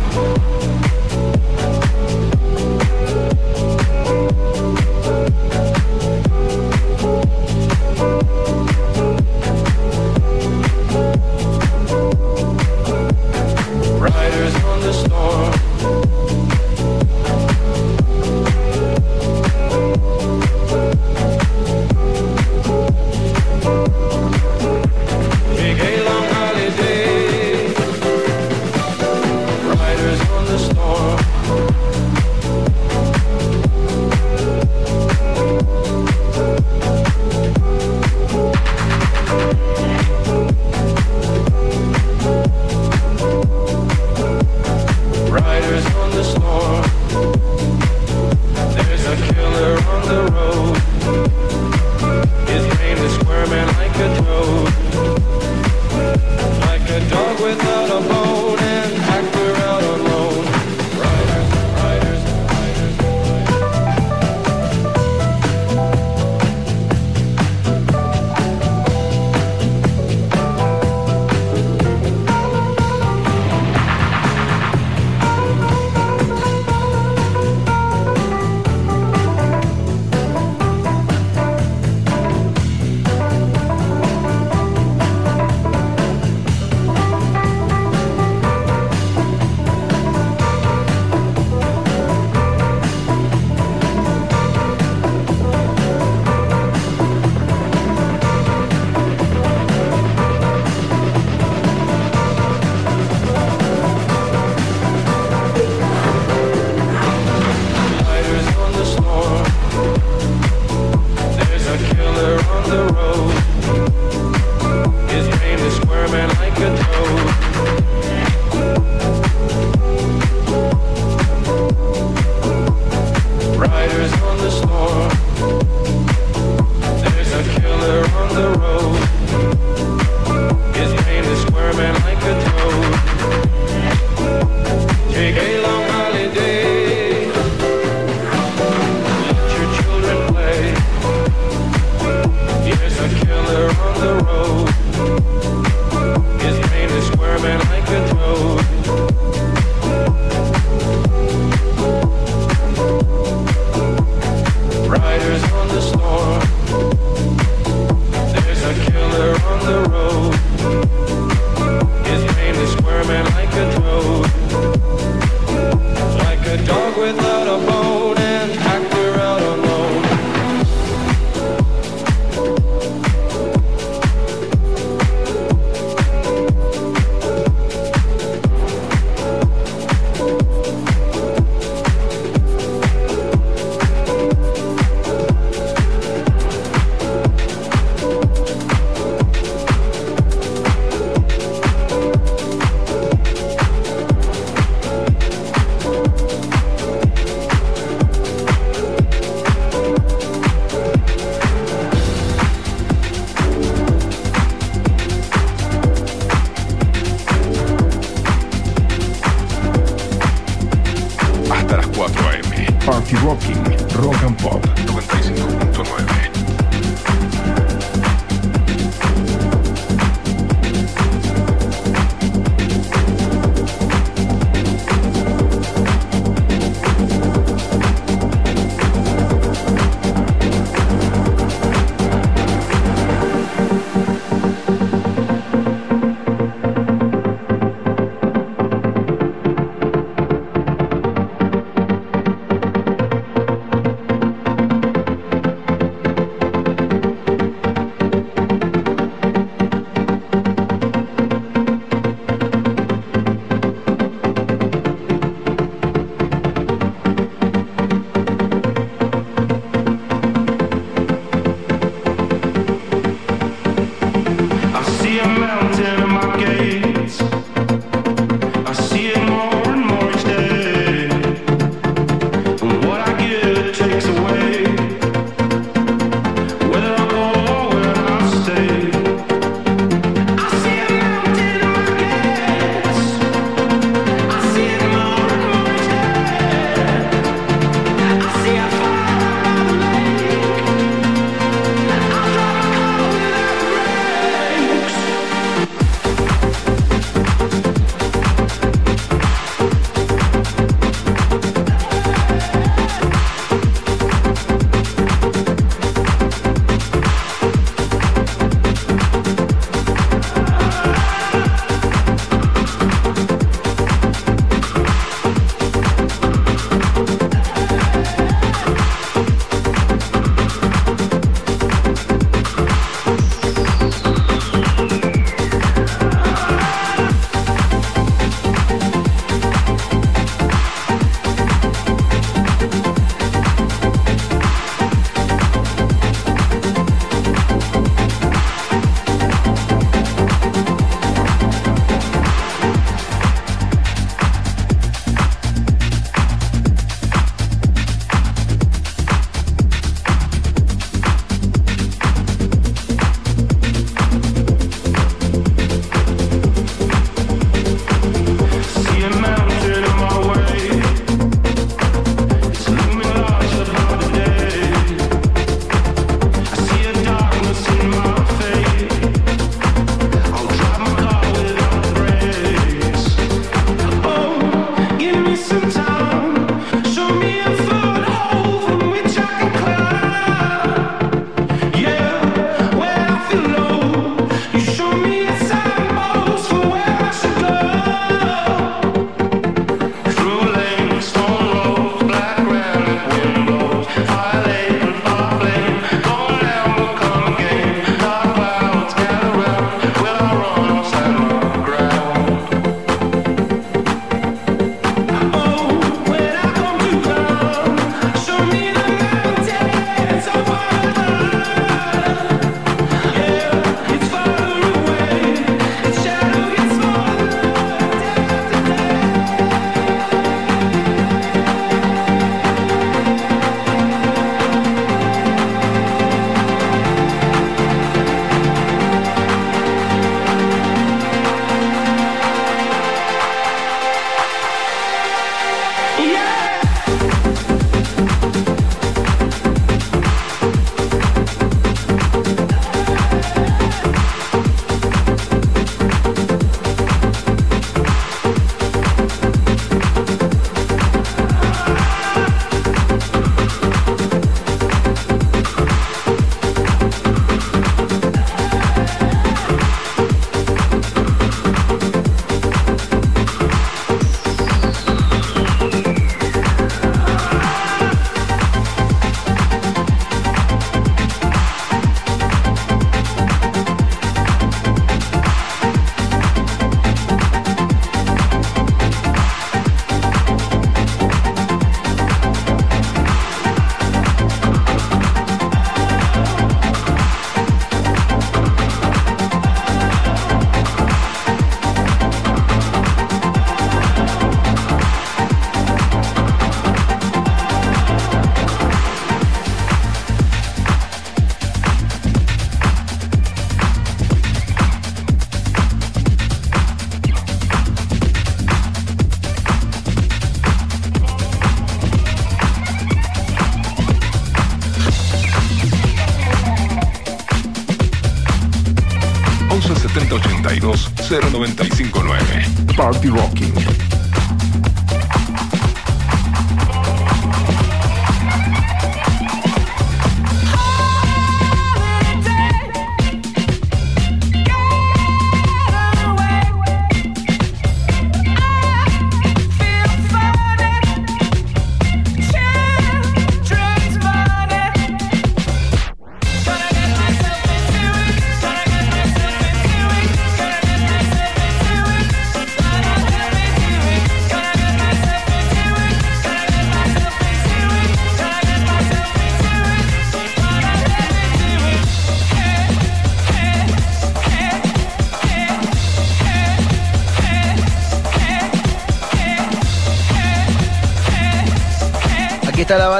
0959. 521.09 522.75
Party 522.75 523.07
Rocking. 523.09 523.86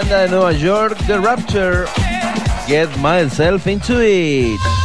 Banda 0.08 0.26
de 0.26 0.32
Nueva 0.32 0.54
York, 0.54 0.98
The 1.08 1.20
Rapture. 1.20 1.86
Get 2.68 2.98
myself 3.00 3.68
into 3.68 4.00
it. 4.02 4.77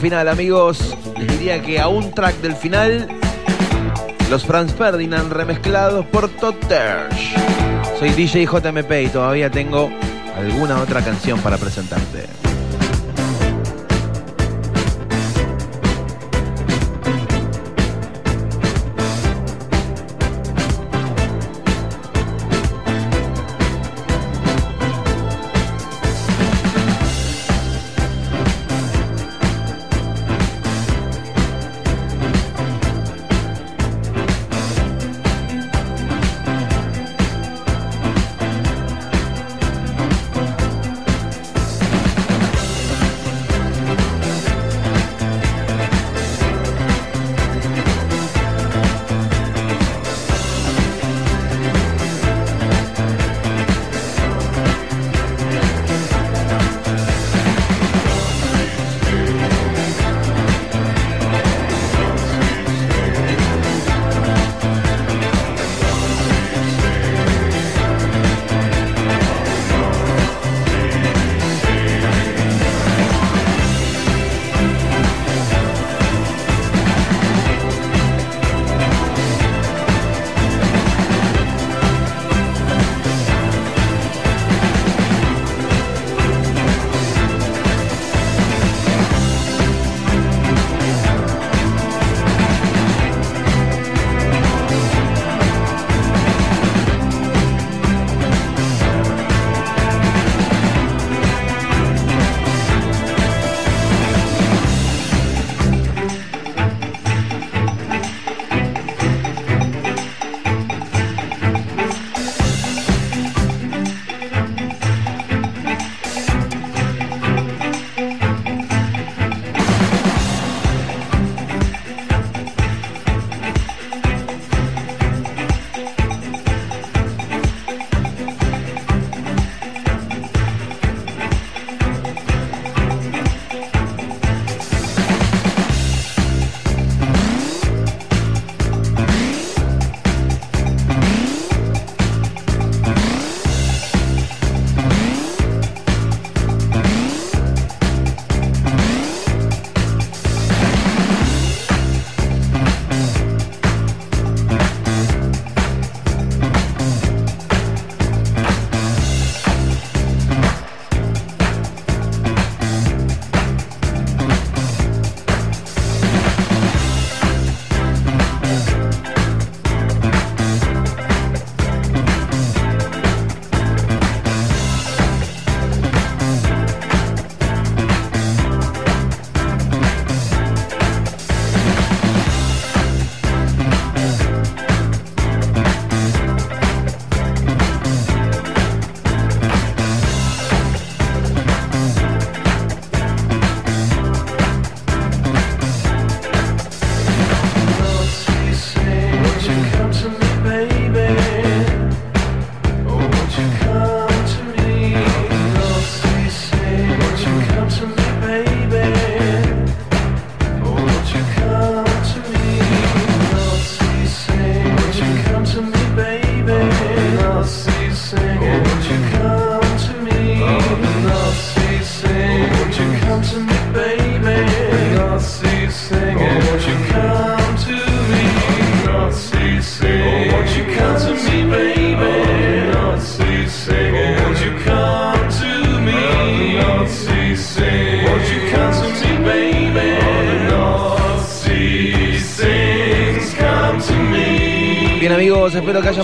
final, 0.00 0.28
amigos. 0.28 0.96
Les 1.18 1.28
diría 1.28 1.60
que 1.60 1.78
a 1.78 1.88
un 1.88 2.12
track 2.12 2.36
del 2.36 2.56
final, 2.56 3.06
los 4.30 4.46
Franz 4.46 4.72
Ferdinand 4.72 5.30
remezclados 5.30 6.06
por 6.06 6.28
Todd 6.28 6.54
Soy 7.98 8.10
DJ 8.10 8.46
JMP 8.46 8.90
y 9.04 9.08
todavía 9.08 9.50
tengo 9.50 9.90
alguna 10.36 10.80
otra 10.80 11.02
canción 11.02 11.38
para 11.40 11.58
presentarte. 11.58 12.39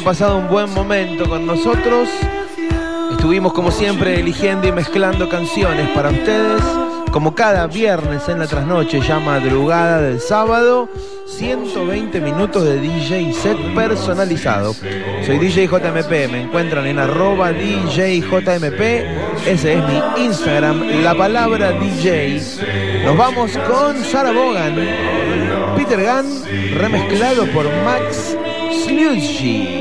Pasado 0.07 0.39
un 0.39 0.47
buen 0.49 0.73
momento 0.73 1.28
con 1.28 1.45
nosotros. 1.45 2.09
Estuvimos 3.11 3.53
como 3.53 3.73
siempre 3.73 4.20
eligiendo 4.20 4.69
y 4.69 4.70
mezclando 4.70 5.28
canciones 5.28 5.89
para 5.97 6.11
ustedes. 6.11 6.62
Como 7.11 7.35
cada 7.35 7.66
viernes 7.66 8.28
en 8.28 8.39
la 8.39 8.47
trasnoche, 8.47 9.01
ya 9.01 9.19
madrugada 9.19 10.01
del 10.01 10.20
sábado, 10.20 10.89
120 11.27 12.20
minutos 12.20 12.62
de 12.62 12.78
DJ 12.78 13.33
set 13.33 13.59
personalizado. 13.74 14.74
Soy 15.24 15.39
DJ 15.39 15.66
JMP, 15.66 16.31
me 16.31 16.43
encuentran 16.43 16.87
en 16.87 17.01
arroba 17.01 17.51
DJJMP, 17.51 18.81
ese 19.45 19.73
es 19.73 19.83
mi 19.89 20.24
Instagram, 20.24 21.03
la 21.03 21.16
palabra 21.16 21.73
DJ. 21.73 22.41
Nos 23.05 23.16
vamos 23.16 23.59
con 23.69 23.97
Sarah 24.05 24.31
Bogan, 24.31 24.77
Peter 25.77 25.99
Gunn, 25.99 26.78
remezclado 26.78 27.45
por 27.47 27.65
Max 27.85 28.37
Sludgy. 28.85 29.76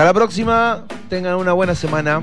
Hasta 0.00 0.08
la 0.08 0.14
próxima, 0.14 0.84
tengan 1.10 1.34
una 1.34 1.52
buena 1.52 1.74
semana. 1.74 2.22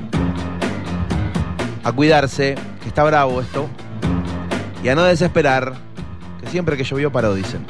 A 1.83 1.91
cuidarse, 1.91 2.55
que 2.81 2.87
está 2.87 3.03
bravo 3.03 3.39
esto. 3.39 3.69
Y 4.83 4.89
a 4.89 4.95
no 4.95 5.03
desesperar, 5.03 5.75
que 6.41 6.49
siempre 6.49 6.75
que 6.75 6.83
llovió 6.83 7.11
paró, 7.11 7.35
dicen. 7.35 7.67